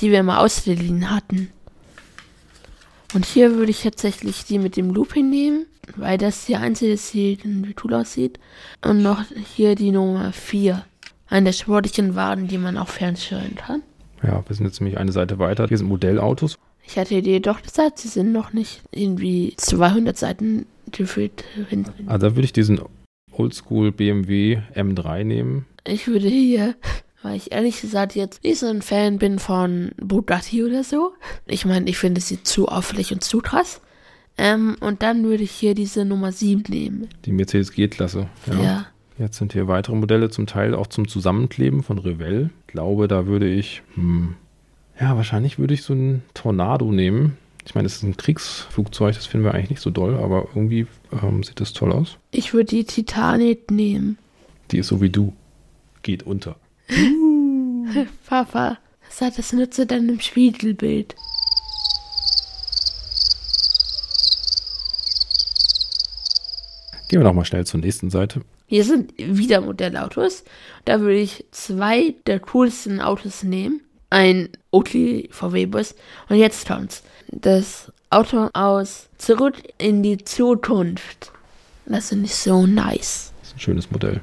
die 0.00 0.10
wir 0.10 0.22
mal 0.22 0.38
ausgeliehen 0.38 1.10
hatten. 1.10 1.50
Und 3.12 3.26
hier 3.26 3.56
würde 3.56 3.70
ich 3.70 3.82
tatsächlich 3.82 4.44
die 4.44 4.58
mit 4.58 4.76
dem 4.76 4.90
Looping 4.90 5.28
nehmen, 5.28 5.66
weil 5.96 6.16
das 6.16 6.46
die 6.46 6.56
einzige 6.56 6.92
ist, 6.92 7.12
die 7.12 7.38
cool 7.82 7.94
aussieht. 7.94 8.38
Und 8.84 9.02
noch 9.02 9.24
hier 9.56 9.74
die 9.74 9.90
Nummer 9.90 10.32
4. 10.32 10.84
Eine 11.28 11.46
der 11.46 11.52
sportlichen 11.52 12.14
Wagen, 12.14 12.48
die 12.48 12.58
man 12.58 12.76
auch 12.76 12.88
fernsteuern 12.88 13.56
kann. 13.56 13.82
Ja, 14.22 14.44
wir 14.46 14.54
sind 14.54 14.66
jetzt 14.66 14.80
nämlich 14.80 14.98
eine 14.98 15.12
Seite 15.12 15.38
weiter. 15.38 15.66
Hier 15.66 15.78
sind 15.78 15.88
Modellautos. 15.88 16.58
Ich 16.86 16.98
hatte 16.98 17.22
dir 17.22 17.40
doch 17.40 17.62
gesagt, 17.62 17.98
sie 17.98 18.08
sind 18.08 18.32
noch 18.32 18.52
nicht 18.52 18.82
irgendwie 18.90 19.54
200 19.56 20.16
Seiten 20.16 20.66
gefühlt 20.90 21.44
hinten. 21.68 22.08
Also 22.08 22.28
da 22.28 22.36
würde 22.36 22.44
ich 22.44 22.52
diesen 22.52 22.80
Oldschool 23.32 23.92
BMW 23.92 24.58
M3 24.74 25.24
nehmen. 25.24 25.66
Ich 25.86 26.08
würde 26.08 26.28
hier, 26.28 26.74
weil 27.22 27.36
ich 27.36 27.52
ehrlich 27.52 27.80
gesagt 27.80 28.14
jetzt 28.14 28.42
nicht 28.42 28.58
so 28.58 28.66
ein 28.66 28.82
Fan 28.82 29.18
bin 29.18 29.38
von 29.38 29.92
Bugatti 30.00 30.64
oder 30.64 30.84
so. 30.84 31.12
Ich 31.46 31.64
meine, 31.64 31.88
ich 31.88 31.98
finde 31.98 32.20
sie 32.20 32.42
zu 32.42 32.68
auffällig 32.68 33.12
und 33.12 33.22
zu 33.22 33.40
krass. 33.40 33.80
Ähm, 34.38 34.76
und 34.80 35.02
dann 35.02 35.24
würde 35.24 35.42
ich 35.42 35.50
hier 35.50 35.74
diese 35.74 36.04
Nummer 36.04 36.32
7 36.32 36.64
nehmen. 36.68 37.08
Die 37.26 37.32
Mercedes 37.32 37.72
G-Klasse. 37.72 38.28
Ja. 38.62 38.86
Jetzt 39.18 39.36
sind 39.36 39.52
hier 39.52 39.68
weitere 39.68 39.96
Modelle, 39.96 40.30
zum 40.30 40.46
Teil 40.46 40.74
auch 40.74 40.86
zum 40.86 41.06
Zusammenkleben 41.06 41.82
von 41.82 41.98
Revell. 41.98 42.48
Ich 42.66 42.72
glaube, 42.72 43.06
da 43.06 43.26
würde 43.26 43.46
ich, 43.46 43.82
hm, 43.94 44.34
ja, 44.98 45.14
wahrscheinlich 45.14 45.58
würde 45.58 45.74
ich 45.74 45.82
so 45.82 45.92
einen 45.92 46.22
Tornado 46.32 46.90
nehmen. 46.90 47.36
Ich 47.66 47.74
meine, 47.74 47.84
es 47.84 47.96
ist 47.96 48.02
ein 48.02 48.16
Kriegsflugzeug, 48.16 49.14
das 49.14 49.26
finden 49.26 49.44
wir 49.44 49.52
eigentlich 49.52 49.68
nicht 49.68 49.82
so 49.82 49.90
doll, 49.90 50.16
aber 50.16 50.48
irgendwie 50.54 50.86
ähm, 51.22 51.42
sieht 51.42 51.60
das 51.60 51.74
toll 51.74 51.92
aus. 51.92 52.16
Ich 52.30 52.54
würde 52.54 52.70
die 52.70 52.84
Titanic 52.84 53.70
nehmen. 53.70 54.16
Die 54.70 54.78
ist 54.78 54.88
so 54.88 55.02
wie 55.02 55.10
du. 55.10 55.34
Geht 56.02 56.22
unter. 56.22 56.56
Papa, 58.26 58.78
was 59.06 59.20
hat 59.20 59.38
das 59.38 59.52
nütze 59.52 59.86
denn 59.86 60.08
im 60.08 60.20
Spiegelbild? 60.20 61.14
Gehen 67.08 67.20
wir 67.20 67.24
nochmal 67.24 67.44
schnell 67.44 67.66
zur 67.66 67.80
nächsten 67.80 68.10
Seite. 68.10 68.42
Hier 68.66 68.84
sind 68.84 69.12
wieder 69.18 69.60
Modellautos. 69.60 70.44
Da 70.84 71.00
würde 71.00 71.18
ich 71.18 71.44
zwei 71.50 72.14
der 72.26 72.38
coolsten 72.38 73.00
Autos 73.00 73.42
nehmen. 73.42 73.80
Ein 74.10 74.50
Oakley 74.70 75.28
VW-Bus. 75.32 75.96
Und 76.28 76.36
jetzt 76.36 76.68
kommt's. 76.68 77.02
Das 77.26 77.92
Auto 78.10 78.48
aus 78.52 79.08
Zurück 79.18 79.56
in 79.78 80.04
die 80.04 80.18
Zukunft. 80.18 81.32
Das 81.86 82.10
finde 82.10 82.26
ich 82.26 82.34
so 82.36 82.64
nice. 82.66 83.32
Das 83.40 83.48
ist 83.48 83.56
ein 83.56 83.60
schönes 83.60 83.90
Modell. 83.90 84.20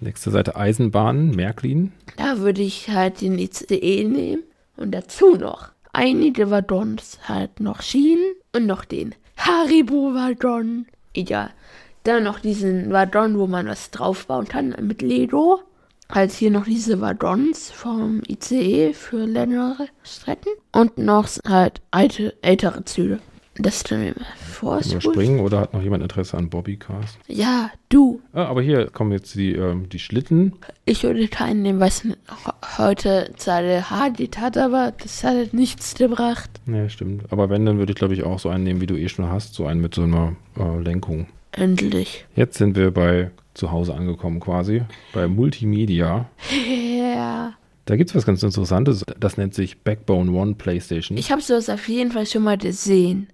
Nächste 0.00 0.30
Seite 0.30 0.56
Eisenbahnen, 0.56 1.30
Märklin. 1.30 1.92
Da 2.16 2.38
würde 2.38 2.62
ich 2.62 2.88
halt 2.88 3.20
den 3.20 3.38
ICE 3.38 4.04
nehmen. 4.04 4.42
Und 4.76 4.92
dazu 4.92 5.36
noch 5.36 5.68
einige 5.92 6.50
Waggons, 6.50 7.18
halt 7.24 7.60
noch 7.60 7.82
Schienen 7.82 8.34
und 8.54 8.66
noch 8.66 8.84
den 8.84 9.14
Haribo-Waggon. 9.36 10.86
Egal. 11.12 11.50
Dann 12.04 12.24
noch 12.24 12.40
diesen 12.40 12.90
Waggon, 12.92 13.38
wo 13.38 13.46
man 13.46 13.66
was 13.66 13.90
draufbauen 13.90 14.48
kann 14.48 14.74
mit 14.80 15.02
Lego. 15.02 15.60
Halt 16.08 16.32
hier 16.32 16.50
noch 16.50 16.64
diese 16.64 17.00
Waggons 17.00 17.70
vom 17.70 18.22
ICE 18.26 18.94
für 18.94 19.26
längere 19.26 19.86
Strecken. 20.02 20.50
Und 20.72 20.98
noch 20.98 21.28
halt 21.46 21.82
alte, 21.90 22.34
ältere 22.42 22.84
Züge. 22.84 23.20
Das 23.62 23.84
gut. 23.84 25.04
Überspringen 25.04 25.40
oder 25.40 25.60
hat 25.60 25.72
noch 25.72 25.82
jemand 25.82 26.02
Interesse 26.02 26.36
an 26.36 26.50
Bobbycars? 26.50 27.18
Ja, 27.28 27.70
du. 27.88 28.20
Ah, 28.32 28.44
aber 28.44 28.62
hier 28.62 28.90
kommen 28.90 29.12
jetzt 29.12 29.34
die, 29.34 29.52
ähm, 29.52 29.88
die 29.88 29.98
Schlitten. 29.98 30.52
Ich 30.84 31.02
würde 31.02 31.26
keinen 31.28 31.62
nehmen, 31.62 31.80
weil 31.80 31.88
es 31.88 32.06
heute 32.78 33.32
seine 33.36 33.90
Hardit 33.90 34.38
hat, 34.38 34.56
aber 34.56 34.92
das 35.02 35.24
hat 35.24 35.34
halt 35.34 35.54
nichts 35.54 35.94
gebracht. 35.94 36.50
Ja, 36.66 36.88
stimmt. 36.88 37.24
Aber 37.30 37.50
wenn, 37.50 37.66
dann 37.66 37.78
würde 37.78 37.92
ich 37.92 37.96
glaube 37.96 38.14
ich 38.14 38.22
auch 38.22 38.38
so 38.38 38.48
einen 38.48 38.64
nehmen, 38.64 38.80
wie 38.80 38.86
du 38.86 38.96
eh 38.96 39.08
schon 39.08 39.28
hast. 39.28 39.54
So 39.54 39.66
einen 39.66 39.80
mit 39.80 39.94
so 39.94 40.02
einer 40.02 40.36
äh, 40.58 40.80
Lenkung. 40.80 41.26
Endlich. 41.52 42.26
Jetzt 42.36 42.58
sind 42.58 42.76
wir 42.76 42.90
bei 42.92 43.30
zu 43.54 43.72
Hause 43.72 43.94
angekommen 43.94 44.40
quasi. 44.40 44.82
Bei 45.12 45.28
Multimedia. 45.28 46.28
Ja. 47.00 47.54
Da 47.86 47.96
gibt 47.96 48.10
es 48.10 48.14
was 48.14 48.24
ganz 48.24 48.42
Interessantes. 48.42 49.04
Das 49.18 49.36
nennt 49.36 49.52
sich 49.52 49.80
Backbone 49.80 50.30
One 50.30 50.54
PlayStation. 50.54 51.18
Ich 51.18 51.32
habe 51.32 51.42
sowas 51.42 51.68
auf 51.68 51.88
jeden 51.88 52.12
Fall 52.12 52.24
schon 52.24 52.44
mal 52.44 52.56
gesehen. 52.56 53.28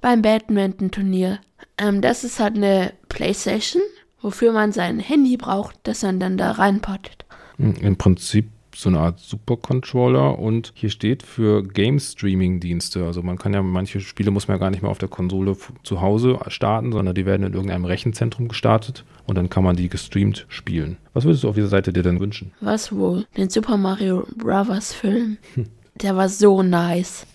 Beim 0.00 0.22
Badminton-Turnier. 0.22 1.40
Ähm, 1.76 2.00
das 2.00 2.24
ist 2.24 2.40
halt 2.40 2.56
eine 2.56 2.92
Playstation, 3.08 3.82
wofür 4.20 4.52
man 4.52 4.72
sein 4.72 4.98
Handy 4.98 5.36
braucht, 5.36 5.76
das 5.84 6.02
man 6.02 6.20
dann 6.20 6.36
da 6.36 6.52
reinpottet. 6.52 7.24
Hm, 7.56 7.74
Im 7.80 7.96
Prinzip 7.96 8.48
so 8.78 8.88
eine 8.88 9.00
Art 9.00 9.18
Supercontroller 9.18 10.38
und 10.38 10.72
hier 10.74 10.90
steht 10.90 11.24
für 11.24 11.64
Game 11.64 11.98
Streaming 11.98 12.60
Dienste. 12.60 13.04
Also 13.04 13.22
man 13.22 13.36
kann 13.36 13.52
ja 13.52 13.60
manche 13.60 14.00
Spiele 14.00 14.30
muss 14.30 14.46
man 14.46 14.56
ja 14.56 14.60
gar 14.60 14.70
nicht 14.70 14.82
mehr 14.82 14.90
auf 14.90 14.98
der 14.98 15.08
Konsole 15.08 15.56
zu 15.82 16.00
Hause 16.00 16.38
starten, 16.46 16.92
sondern 16.92 17.14
die 17.14 17.26
werden 17.26 17.44
in 17.44 17.54
irgendeinem 17.54 17.86
Rechenzentrum 17.86 18.46
gestartet 18.46 19.04
und 19.26 19.36
dann 19.36 19.50
kann 19.50 19.64
man 19.64 19.74
die 19.74 19.88
gestreamt 19.88 20.46
spielen. 20.48 20.96
Was 21.12 21.24
würdest 21.24 21.42
du 21.42 21.48
auf 21.48 21.56
dieser 21.56 21.68
Seite 21.68 21.92
dir 21.92 22.04
denn 22.04 22.20
wünschen? 22.20 22.52
Was 22.60 22.92
wohl? 22.92 23.26
Den 23.36 23.50
Super 23.50 23.76
Mario 23.76 24.26
Bros. 24.36 24.92
Film. 24.92 25.38
Der 25.96 26.14
war 26.14 26.28
so 26.28 26.62
nice. 26.62 27.26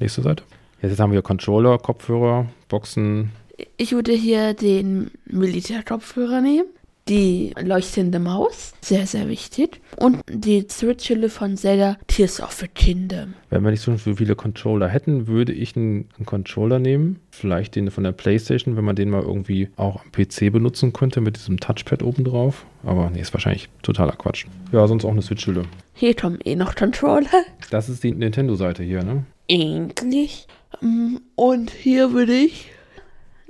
Nächste 0.00 0.22
Seite. 0.22 0.42
Jetzt 0.82 1.00
haben 1.00 1.12
wir 1.12 1.22
Controller, 1.22 1.78
Kopfhörer, 1.78 2.46
Boxen. 2.68 3.32
Ich 3.76 3.92
würde 3.92 4.12
hier 4.12 4.54
den 4.54 5.10
Militärkopfhörer 5.24 6.40
nehmen. 6.40 6.66
die 7.08 7.54
leuchtende 7.60 8.18
Maus, 8.18 8.74
sehr, 8.80 9.06
sehr 9.06 9.28
wichtig. 9.28 9.80
Und 9.96 10.22
die 10.28 10.66
Switch-Hülle 10.68 11.28
von 11.28 11.56
Zelda 11.56 11.98
Tears 12.08 12.40
of 12.40 12.50
the 12.52 12.66
Kingdom. 12.66 13.34
Wenn 13.48 13.62
wir 13.62 13.70
nicht 13.70 13.80
so 13.80 13.96
viele 13.96 14.34
Controller 14.34 14.88
hätten, 14.88 15.28
würde 15.28 15.52
ich 15.52 15.76
einen, 15.76 16.08
einen, 16.16 16.26
Controller 16.26 16.80
nehmen. 16.80 17.20
Vielleicht 17.30 17.76
den 17.76 17.92
von 17.92 18.02
der 18.02 18.10
Playstation, 18.10 18.76
wenn 18.76 18.84
man 18.84 18.96
den 18.96 19.10
mal 19.10 19.22
irgendwie 19.22 19.68
auch 19.76 20.02
am 20.02 20.10
PC 20.10 20.52
benutzen 20.52 20.92
könnte 20.92 21.20
mit 21.20 21.36
diesem 21.36 21.60
Touchpad 21.60 22.02
oben 22.02 22.24
drauf. 22.24 22.66
Aber 22.84 23.08
nee, 23.10 23.20
ist 23.20 23.32
wahrscheinlich 23.32 23.68
totaler 23.82 24.16
Quatsch. 24.16 24.46
Ja, 24.72 24.86
sonst 24.88 25.04
auch 25.04 25.12
eine 25.12 25.22
Switch-Hülle. 25.22 25.62
Hier 25.94 26.14
kommen 26.16 26.40
eh 26.44 26.56
noch 26.56 26.74
Controller. 26.74 27.44
Das 27.70 27.88
ist 27.88 28.02
die 28.02 28.12
Nintendo-Seite 28.12 28.82
hier, 28.82 29.04
ne? 29.04 29.24
Ähnlich. 29.48 30.48
Mm, 30.80 31.16
und 31.34 31.70
hier 31.70 32.12
würde 32.12 32.34
ich 32.34 32.70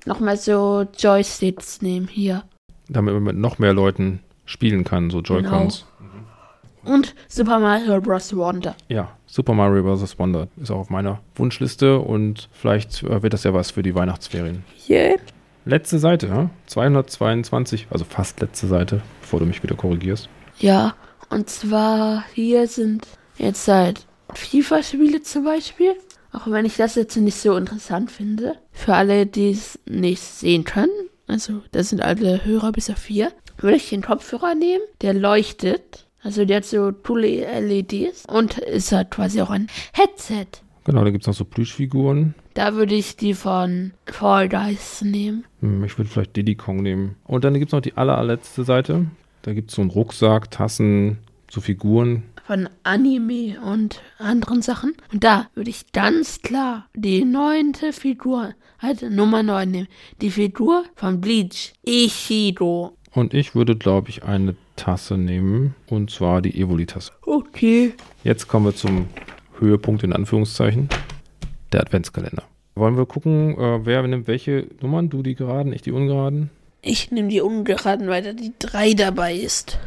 nochmal 0.05 0.37
so 0.37 0.87
Joysticks 0.97 1.83
nehmen 1.83 2.09
hier. 2.09 2.45
Damit 2.89 3.15
man 3.15 3.23
mit 3.23 3.37
noch 3.37 3.59
mehr 3.59 3.73
Leuten 3.73 4.21
spielen 4.45 4.85
kann, 4.85 5.11
so 5.11 5.21
Joy-Cons. 5.21 5.87
Genau. 5.99 6.95
Und 6.95 7.15
Super 7.27 7.59
Mario 7.59 8.01
Bros. 8.01 8.35
Wonder. 8.37 8.77
Ja, 8.89 9.11
Super 9.27 9.55
Mario 9.55 9.83
Bros. 9.83 10.19
Wonder 10.19 10.47
ist 10.57 10.71
auch 10.71 10.79
auf 10.79 10.91
meiner 10.91 11.21
Wunschliste 11.35 11.99
und 11.99 12.49
vielleicht 12.53 13.03
äh, 13.03 13.23
wird 13.23 13.33
das 13.33 13.43
ja 13.43 13.53
was 13.53 13.73
für 13.73 13.83
die 13.83 13.95
Weihnachtsferien. 13.95 14.65
Yeah. 14.89 15.17
Letzte 15.65 15.99
Seite, 15.99 16.29
ja? 16.29 16.51
222, 16.67 17.89
also 17.91 18.05
fast 18.05 18.41
letzte 18.41 18.69
Seite, 18.69 19.03
bevor 19.21 19.41
du 19.41 19.47
mich 19.47 19.65
wieder 19.65 19.75
korrigierst. 19.75 20.29
Ja, 20.59 20.95
und 21.29 21.51
zwar 21.51 22.25
hier 22.35 22.69
sind 22.69 23.05
jetzt 23.37 23.67
halt 23.67 24.07
FIFA-Spiele 24.33 25.23
zum 25.23 25.45
Beispiel. 25.45 25.97
Auch 26.37 26.51
wenn 26.51 26.67
ich 26.67 26.77
das 26.77 26.97
jetzt 26.97 27.17
nicht 27.17 27.37
so 27.37 27.57
interessant 27.57 28.11
finde. 28.11 28.57
Für 28.71 28.95
alle, 28.95 29.25
die 29.25 29.51
es 29.51 29.79
nicht 29.87 30.21
sehen 30.21 30.65
können, 30.65 31.09
also 31.27 31.63
das 31.73 31.89
sind 31.89 32.03
alle 32.03 32.45
Hörer 32.45 32.73
bis 32.73 32.91
auf 32.91 32.99
vier, 32.99 33.33
würde 33.57 33.79
ich 33.79 33.89
den 33.89 34.03
Kopfhörer 34.03 34.55
nehmen, 34.55 34.83
der 35.01 35.15
leuchtet. 35.15 36.07
Also 36.23 36.45
der 36.45 36.59
hat 36.59 36.67
so 36.67 36.93
coole 36.93 37.47
LEDs 37.61 38.25
und 38.27 38.59
ist 38.59 38.93
halt 38.93 39.11
quasi 39.11 39.41
auch 39.41 39.49
ein 39.49 39.69
Headset. 39.95 40.47
Genau, 40.85 41.05
da 41.05 41.11
gibt 41.11 41.23
es 41.23 41.27
noch 41.27 41.35
so 41.35 41.47
Plüschfiguren. 41.47 42.35
Da 42.53 42.75
würde 42.75 42.95
ich 42.95 43.17
die 43.17 43.33
von 43.33 43.93
Fall 44.05 44.49
Guys 44.51 45.03
nehmen. 45.03 45.45
Hm, 45.61 45.85
ich 45.85 45.97
würde 45.97 46.11
vielleicht 46.11 46.37
Diddy 46.37 46.55
Kong 46.55 46.83
nehmen. 46.83 47.17
Und 47.25 47.45
dann 47.45 47.55
gibt 47.55 47.71
es 47.71 47.73
noch 47.73 47.81
die 47.81 47.97
allerletzte 47.97 48.65
Seite. 48.65 49.07
Da 49.43 49.55
gibt 49.55 49.71
es 49.71 49.77
so 49.77 49.83
einen 49.83 49.91
Rucksack, 49.91 50.51
Tassen, 50.51 51.19
so 51.51 51.61
Figuren. 51.61 52.25
Von 52.47 52.69
Anime 52.85 53.61
und 53.61 54.01
anderen 54.19 54.63
Sachen. 54.63 54.95
Und 55.13 55.25
da 55.25 55.49
würde 55.55 55.71
ich 55.71 55.91
ganz 55.91 56.43
klar 56.43 56.87
die 56.95 57.25
neunte 57.25 57.93
Figur, 57.93 58.55
halt 58.79 59.03
Nummer 59.03 59.43
9 59.43 59.69
nehmen. 59.69 59.89
Die 60.21 60.31
Figur 60.31 60.85
von 60.95 61.21
Bleach, 61.21 61.73
Ishido. 61.83 62.97
Und 63.13 63.35
ich 63.35 63.57
würde, 63.57 63.75
glaube 63.75 64.11
ich, 64.11 64.23
eine 64.23 64.55
Tasse 64.77 65.19
nehmen. 65.19 65.75
Und 65.91 66.13
zwar 66.13 66.41
die 66.41 66.57
Evoli-Tasse. 66.57 67.13
Okay. 67.23 67.95
Jetzt 68.23 68.47
kommen 68.47 68.67
wir 68.67 68.77
zum 68.77 69.09
Höhepunkt 69.59 70.05
in 70.05 70.13
Anführungszeichen. 70.13 70.89
Der 71.73 71.81
Adventskalender. 71.81 72.45
Wollen 72.77 72.97
wir 72.97 73.07
gucken, 73.07 73.59
äh, 73.59 73.85
wer 73.85 74.07
nimmt 74.07 74.29
welche 74.29 74.69
Nummern? 74.81 75.09
Du 75.09 75.25
die 75.25 75.35
geraden, 75.35 75.73
ich 75.73 75.83
die 75.83 75.91
ungeraden? 75.91 76.51
Ich 76.81 77.11
nehme 77.11 77.29
die 77.29 77.41
ungeraden, 77.41 78.07
weil 78.07 78.23
da 78.23 78.33
die 78.33 78.53
3 78.61 78.95
dabei 78.95 79.35
ist. 79.35 79.79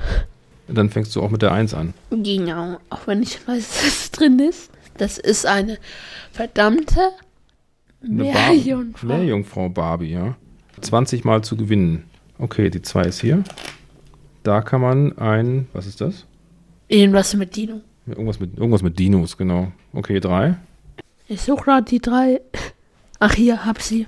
Dann 0.72 0.90
fängst 0.90 1.16
du 1.16 1.22
auch 1.22 1.32
mit 1.32 1.42
der 1.42 1.52
1 1.52 1.74
an. 1.74 1.94
Genau, 2.12 2.78
auch 2.90 3.08
wenn 3.08 3.24
ich 3.24 3.48
weiß, 3.48 3.84
was 3.86 4.12
drin 4.12 4.40
ist. 4.40 4.72
Das 4.98 5.18
ist 5.18 5.46
eine 5.46 5.78
verdammte 6.32 7.00
Meerjungfrau. 8.02 9.08
Meerjungfrau 9.08 9.70
Barbie, 9.70 10.12
ja. 10.12 10.36
20 10.82 11.24
Mal 11.24 11.44
zu 11.44 11.58
gewinnen. 11.58 12.04
Okay, 12.38 12.70
die 12.70 12.82
2 12.82 13.02
ist 13.04 13.22
hier. 13.22 13.44
Da 14.44 14.62
kann 14.62 14.82
man 14.82 15.18
ein, 15.18 15.68
was 15.74 15.86
ist 15.86 16.02
das? 16.02 16.26
Irgendwas 16.88 17.34
mit 17.34 17.56
Dino. 17.56 17.82
Irgendwas 18.08 18.40
mit, 18.40 18.58
irgendwas 18.58 18.82
mit 18.82 18.98
Dinos, 18.98 19.38
genau. 19.38 19.72
Okay, 19.94 20.20
3. 20.20 20.58
Ich 21.28 21.42
suche 21.42 21.66
gerade 21.66 21.86
die 21.86 22.00
drei. 22.00 22.42
Ach, 23.20 23.34
hier, 23.34 23.66
hab 23.66 23.82
sie. 23.82 24.08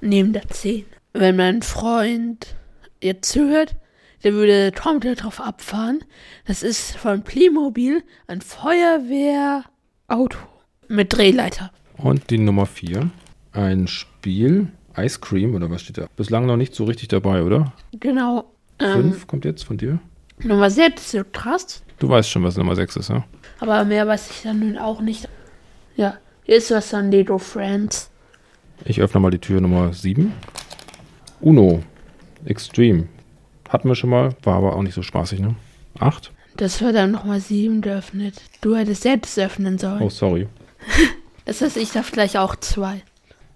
Neben 0.00 0.32
der 0.32 0.46
10. 0.48 0.84
Wenn 1.12 1.36
mein 1.36 1.62
Freund 1.62 2.54
jetzt 3.02 3.32
zuhört, 3.32 3.74
der 4.24 4.32
würde 4.34 4.72
komplett 4.72 5.22
drauf 5.22 5.40
abfahren. 5.40 6.00
Das 6.46 6.62
ist 6.62 6.96
von 6.96 7.22
Playmobil 7.22 8.02
ein 8.26 8.40
Feuerwehrauto 8.40 10.38
mit 10.88 11.12
Drehleiter. 11.12 11.70
Und 11.96 12.30
die 12.30 12.38
Nummer 12.38 12.66
4. 12.66 13.10
Ein 13.52 13.86
Spiel. 13.86 14.68
Ice 14.96 15.20
Cream, 15.20 15.54
oder 15.54 15.70
was 15.70 15.82
steht 15.82 15.98
da? 15.98 16.06
Bislang 16.16 16.46
noch 16.46 16.56
nicht 16.56 16.74
so 16.74 16.84
richtig 16.84 17.08
dabei, 17.08 17.42
oder? 17.42 17.72
Genau. 17.92 18.52
Ähm, 18.80 19.12
5 19.12 19.26
kommt 19.28 19.44
jetzt 19.44 19.64
von 19.64 19.76
dir. 19.76 20.00
Nummer 20.42 20.70
6 20.70 21.00
ist 21.00 21.10
so 21.12 21.22
krass. 21.32 21.82
Du 21.98 22.08
weißt 22.08 22.28
schon, 22.28 22.42
was 22.42 22.56
Nummer 22.56 22.74
6 22.74 22.96
ist, 22.96 23.10
ja? 23.10 23.24
Aber 23.60 23.84
mehr 23.84 24.06
weiß 24.06 24.30
ich 24.30 24.42
dann 24.42 24.60
nun 24.60 24.78
auch 24.78 25.00
nicht. 25.00 25.28
Ja, 25.96 26.16
hier 26.44 26.56
ist 26.56 26.70
was 26.70 26.90
von 26.90 27.10
Lego 27.10 27.38
Friends. 27.38 28.10
Ich 28.84 29.00
öffne 29.00 29.20
mal 29.20 29.30
die 29.30 29.38
Tür 29.38 29.60
Nummer 29.60 29.92
7. 29.92 30.32
Uno. 31.40 31.82
Extreme. 32.44 33.08
Hatten 33.68 33.88
wir 33.88 33.94
schon 33.94 34.10
mal, 34.10 34.34
war 34.42 34.56
aber 34.56 34.76
auch 34.76 34.82
nicht 34.82 34.94
so 34.94 35.02
spaßig, 35.02 35.40
ne? 35.40 35.54
8. 35.98 36.32
Das 36.56 36.80
wird 36.80 36.96
dann 36.96 37.12
nochmal 37.12 37.40
7 37.40 37.82
geöffnet. 37.82 38.34
Du 38.60 38.74
hättest 38.74 39.02
selbst 39.02 39.38
öffnen 39.38 39.78
sollen. 39.78 40.02
Oh, 40.02 40.10
sorry. 40.10 40.48
Das 41.44 41.62
heißt, 41.62 41.78
ich 41.78 41.90
darf 41.92 42.12
gleich 42.12 42.36
auch 42.36 42.56
zwei. 42.56 43.00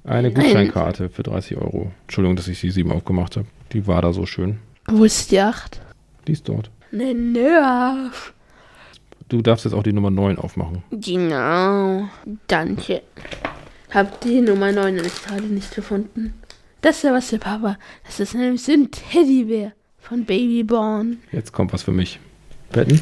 Eine 0.05 0.33
Gutscheinkarte 0.33 1.11
für 1.11 1.23
30 1.23 1.59
Euro. 1.59 1.93
Entschuldigung, 2.05 2.37
dass 2.37 2.49
ich 2.49 2.59
die 2.59 2.71
7 2.71 2.91
aufgemacht 2.91 3.37
habe. 3.37 3.47
Die 3.75 3.87
war 3.87 4.01
da 4.01 4.15
so 4.15 4.25
schön. 4.25 4.61
Wo 4.87 5.05
ist 5.05 5.31
die 5.31 5.39
8? 5.39 5.79
Die 6.27 6.33
ist 6.33 6.49
dort. 6.49 6.71
Ne, 6.91 7.13
nerv. 7.13 8.33
Du 9.29 9.43
darfst 9.43 9.67
jetzt 9.67 9.75
auch 9.75 9.83
die 9.83 9.93
Nummer 9.93 10.11
9 10.11 10.39
aufmachen. 10.39 10.83
Genau. 10.91 12.09
Danke. 12.47 13.03
Hab 13.91 14.23
die 14.23 14.41
Nummer 14.41 14.73
9 14.73 14.95
nämlich 14.95 15.23
gerade 15.23 15.45
nicht 15.45 15.75
gefunden. 15.75 16.33
Das 16.81 16.97
ist 16.97 17.03
ja 17.03 17.13
was 17.13 17.29
für 17.29 17.39
Papa. 17.39 17.77
Das 18.07 18.21
ist 18.21 18.35
nämlich 18.35 18.63
so 18.63 18.73
ein 18.73 18.91
Teddybär 18.91 19.73
von 20.03 20.25
Babyborn. 20.25 21.19
Jetzt 21.31 21.53
kommt 21.53 21.73
was 21.73 21.85
für 21.85 21.93
mich. 21.93 22.19
Betten. 22.73 23.01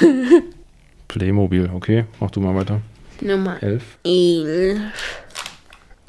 Playmobil, 1.08 1.70
okay. 1.74 2.04
Mach 2.20 2.30
du 2.30 2.40
mal 2.40 2.54
weiter. 2.54 2.80
Nummer 3.20 3.62
11. 3.62 3.98
11. 4.04 4.80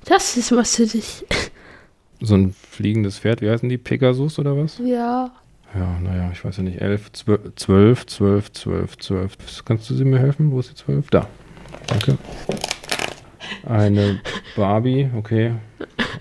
Das 0.05 0.38
ist 0.38 0.51
was 0.51 0.76
für 0.76 0.86
dich. 0.86 1.26
So 2.22 2.36
ein 2.36 2.53
fliegendes 2.53 3.20
Pferd. 3.20 3.41
Wie 3.41 3.49
heißen 3.49 3.68
die? 3.68 3.78
Pegasus 3.78 4.39
oder 4.39 4.55
was? 4.57 4.78
Ja. 4.78 5.32
Ja, 5.74 5.99
naja, 5.99 6.30
ich 6.32 6.45
weiß 6.45 6.57
ja 6.57 6.63
nicht. 6.63 6.80
11, 6.80 7.11
12, 7.11 7.55
12, 7.55 8.05
12, 8.05 8.51
12, 8.51 8.97
12. 8.97 9.66
Kannst 9.66 9.89
du 9.89 9.95
sie 9.95 10.05
mir 10.05 10.20
helfen? 10.20 10.51
Wo 10.51 10.59
ist 10.59 10.72
die 10.72 10.76
12? 10.76 11.09
Da. 11.09 11.28
Danke. 11.88 12.18
Eine 13.66 14.22
Barbie, 14.55 15.09
okay. 15.16 15.53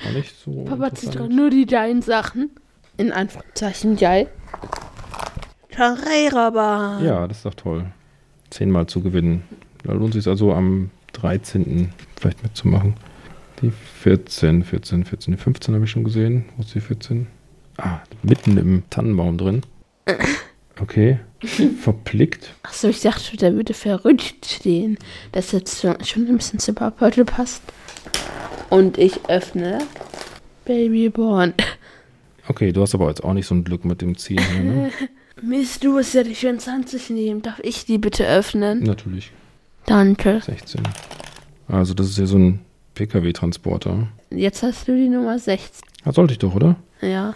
Auch 0.07 0.13
nicht 0.13 0.35
so. 0.43 0.65
Papa 0.65 0.93
zieht 0.95 1.15
doch 1.15 1.29
nur 1.29 1.51
die 1.51 1.67
geilen 1.67 2.03
Sachen. 2.03 2.51
In 2.97 3.13
Anführungszeichen 3.13 3.97
geil. 3.97 4.29
Carrera-Bahn. 5.71 7.05
Ja, 7.05 7.27
das 7.27 7.39
ist 7.39 7.47
doch 7.47 7.55
toll. 7.55 7.87
Zehnmal 8.51 8.87
zu 8.87 9.01
gewinnen. 9.01 9.43
Da 9.83 9.93
lohnt 9.93 10.15
sich 10.15 10.27
also 10.29 10.53
am 10.53 10.91
13. 11.15 11.93
vielleicht 12.19 12.43
mitzumachen. 12.43 12.95
Die 13.61 13.71
14, 13.71 14.63
14, 14.65 15.05
14, 15.05 15.33
die 15.35 15.39
15 15.41 15.75
habe 15.75 15.85
ich 15.85 15.91
schon 15.91 16.05
gesehen. 16.05 16.45
Wo 16.57 16.63
ist 16.63 16.75
die 16.75 16.81
14? 16.81 17.27
Ah, 17.77 17.99
mitten 18.23 18.57
im 18.57 18.83
Tannenbaum 18.91 19.39
drin. 19.39 19.63
Okay. 20.81 21.21
Verplickt. 21.81 22.53
Achso, 22.65 22.89
ich 22.89 23.01
dachte, 23.01 23.37
der 23.37 23.55
würde 23.55 23.75
verrückt 23.75 24.45
stehen. 24.45 24.99
Das 25.33 25.53
jetzt 25.53 25.81
schon, 25.81 26.03
schon 26.05 26.27
ein 26.27 26.37
bisschen 26.37 26.59
zu 26.59 26.73
Papa 26.73 27.11
passt. 27.25 27.63
Und 28.71 28.99
ich 28.99 29.29
öffne 29.29 29.79
Babyborn. 30.65 31.55
Okay, 32.49 32.73
du 32.73 32.83
hast 32.83 32.95
aber 32.95 33.09
jetzt 33.09 33.25
auch 33.25 33.33
nicht 33.33 33.47
so 33.47 33.55
ein 33.55 33.65
Glück 33.65 33.85
mit 33.85 34.03
dem 34.03 34.17
Ziehen 34.19 34.43
hier, 34.53 34.63
ne? 34.63 34.91
Mist, 35.43 35.83
du 35.83 35.93
musst 35.93 36.15
ja 36.15 36.23
die 36.23 36.35
24 36.35 37.11
nehmen. 37.11 37.43
Darf 37.43 37.59
ich 37.63 37.85
die 37.87 37.99
bitte 37.99 38.27
öffnen? 38.27 38.83
Natürlich. 38.83 39.33
Danke. 39.87 40.41
16. 40.45 40.83
Also, 41.69 41.95
das 41.95 42.09
ist 42.09 42.19
ja 42.19 42.27
so 42.27 42.39
ein 42.39 42.61
PKW-Transporter. 42.95 44.09
Jetzt 44.31 44.63
hast 44.63 44.89
du 44.89 44.97
die 44.97 45.09
Nummer 45.09 45.39
16. 45.39 45.83
Ah, 46.05 46.13
sollte 46.13 46.33
ich 46.33 46.39
doch, 46.39 46.55
oder? 46.55 46.77
Ja. 47.01 47.35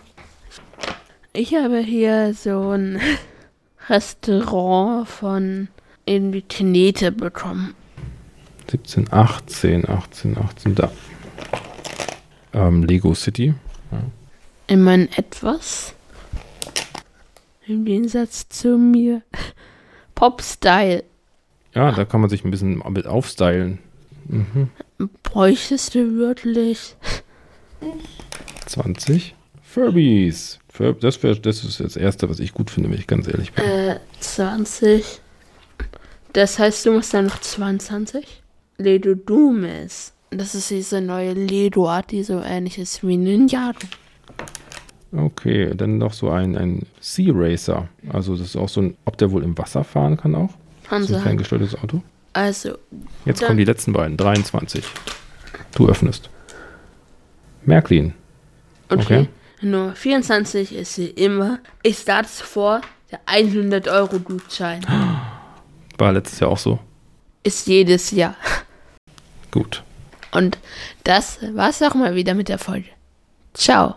Ich 1.32 1.54
habe 1.54 1.78
hier 1.78 2.34
so 2.34 2.70
ein 2.70 3.00
Restaurant 3.88 5.08
von 5.08 5.68
irgendwie 6.06 6.42
Tenete 6.42 7.12
bekommen. 7.12 7.74
17, 8.70 9.12
18, 9.12 9.88
18, 9.88 10.38
18, 10.38 10.74
da. 10.74 10.90
Ähm, 12.52 12.82
Lego 12.84 13.14
City. 13.14 13.54
Immerhin 14.68 15.08
etwas. 15.16 15.94
Im 17.66 17.84
Gegensatz 17.84 18.48
zu 18.48 18.78
mir. 18.78 19.22
Pop-Style. 20.14 21.04
Ja, 21.74 21.92
da 21.92 22.04
kann 22.04 22.20
man 22.20 22.30
sich 22.30 22.44
ein 22.44 22.50
bisschen 22.50 22.82
mit 22.90 23.06
aufstylen. 23.06 23.78
Mhm. 24.26 24.70
Bräuchtest 25.22 25.94
du 25.94 26.16
wirklich? 26.16 26.96
20. 28.66 29.34
Furbies. 29.62 30.58
Das, 31.00 31.22
wär, 31.22 31.34
das 31.34 31.64
ist 31.64 31.80
das 31.80 31.96
Erste, 31.96 32.30
was 32.30 32.38
ich 32.38 32.52
gut 32.52 32.70
finde, 32.70 32.90
wenn 32.90 32.98
ich 32.98 33.06
ganz 33.06 33.26
ehrlich 33.26 33.52
bin. 33.52 33.64
Äh, 33.64 34.00
20. 34.20 35.20
Das 36.34 36.58
heißt, 36.58 36.86
du 36.86 36.92
musst 36.92 37.14
dann 37.14 37.26
noch 37.26 37.40
22. 37.40 38.42
Ledo 38.76 39.14
Dumes. 39.14 40.12
Das 40.30 40.54
ist 40.54 40.70
diese 40.70 41.00
neue 41.00 41.32
Ledo-Art, 41.32 42.10
die 42.10 42.22
so 42.22 42.40
ähnlich 42.40 42.78
ist 42.78 43.06
wie 43.06 43.16
Ninjago. 43.16 43.78
Okay, 45.12 45.74
dann 45.74 45.98
noch 45.98 46.12
so 46.12 46.30
ein, 46.30 46.56
ein 46.56 46.86
Sea 47.00 47.32
Racer. 47.34 47.88
Also 48.10 48.36
das 48.36 48.48
ist 48.48 48.56
auch 48.56 48.68
so 48.68 48.82
ein, 48.82 48.96
ob 49.04 49.16
der 49.16 49.30
wohl 49.30 49.42
im 49.42 49.56
Wasser 49.56 49.84
fahren 49.84 50.16
kann 50.16 50.34
auch? 50.34 50.50
Kann 50.88 51.04
So 51.04 51.16
ein 51.16 51.22
ferngesteuertes 51.22 51.74
Auto. 51.82 52.02
Also, 52.34 52.78
Jetzt 53.24 53.42
kommen 53.42 53.58
die 53.58 53.64
letzten 53.64 53.92
beiden, 53.92 54.16
23. 54.16 54.84
Du 55.74 55.88
öffnest. 55.88 56.30
Märklin. 57.64 58.14
okay. 58.90 59.02
Okay. 59.02 59.28
Nummer 59.60 59.94
24 59.94 60.74
ist 60.74 60.98
wie 60.98 61.06
immer. 61.06 61.58
Ich 61.82 61.98
starte 61.98 62.28
vor, 62.28 62.80
der 63.10 63.20
100-Euro-Gutschein. 63.26 64.84
War 65.98 66.12
letztes 66.12 66.38
Jahr 66.40 66.50
auch 66.50 66.58
so. 66.58 66.78
ist 67.42 67.66
jedes 67.66 68.10
Jahr. 68.12 68.36
Gut. 69.50 69.82
Und 70.30 70.58
das 71.04 71.38
war's 71.54 71.82
auch 71.82 71.94
mal 71.94 72.14
wieder 72.14 72.34
mit 72.34 72.48
der 72.48 72.58
Folge. 72.58 72.90
Ciao. 73.54 73.96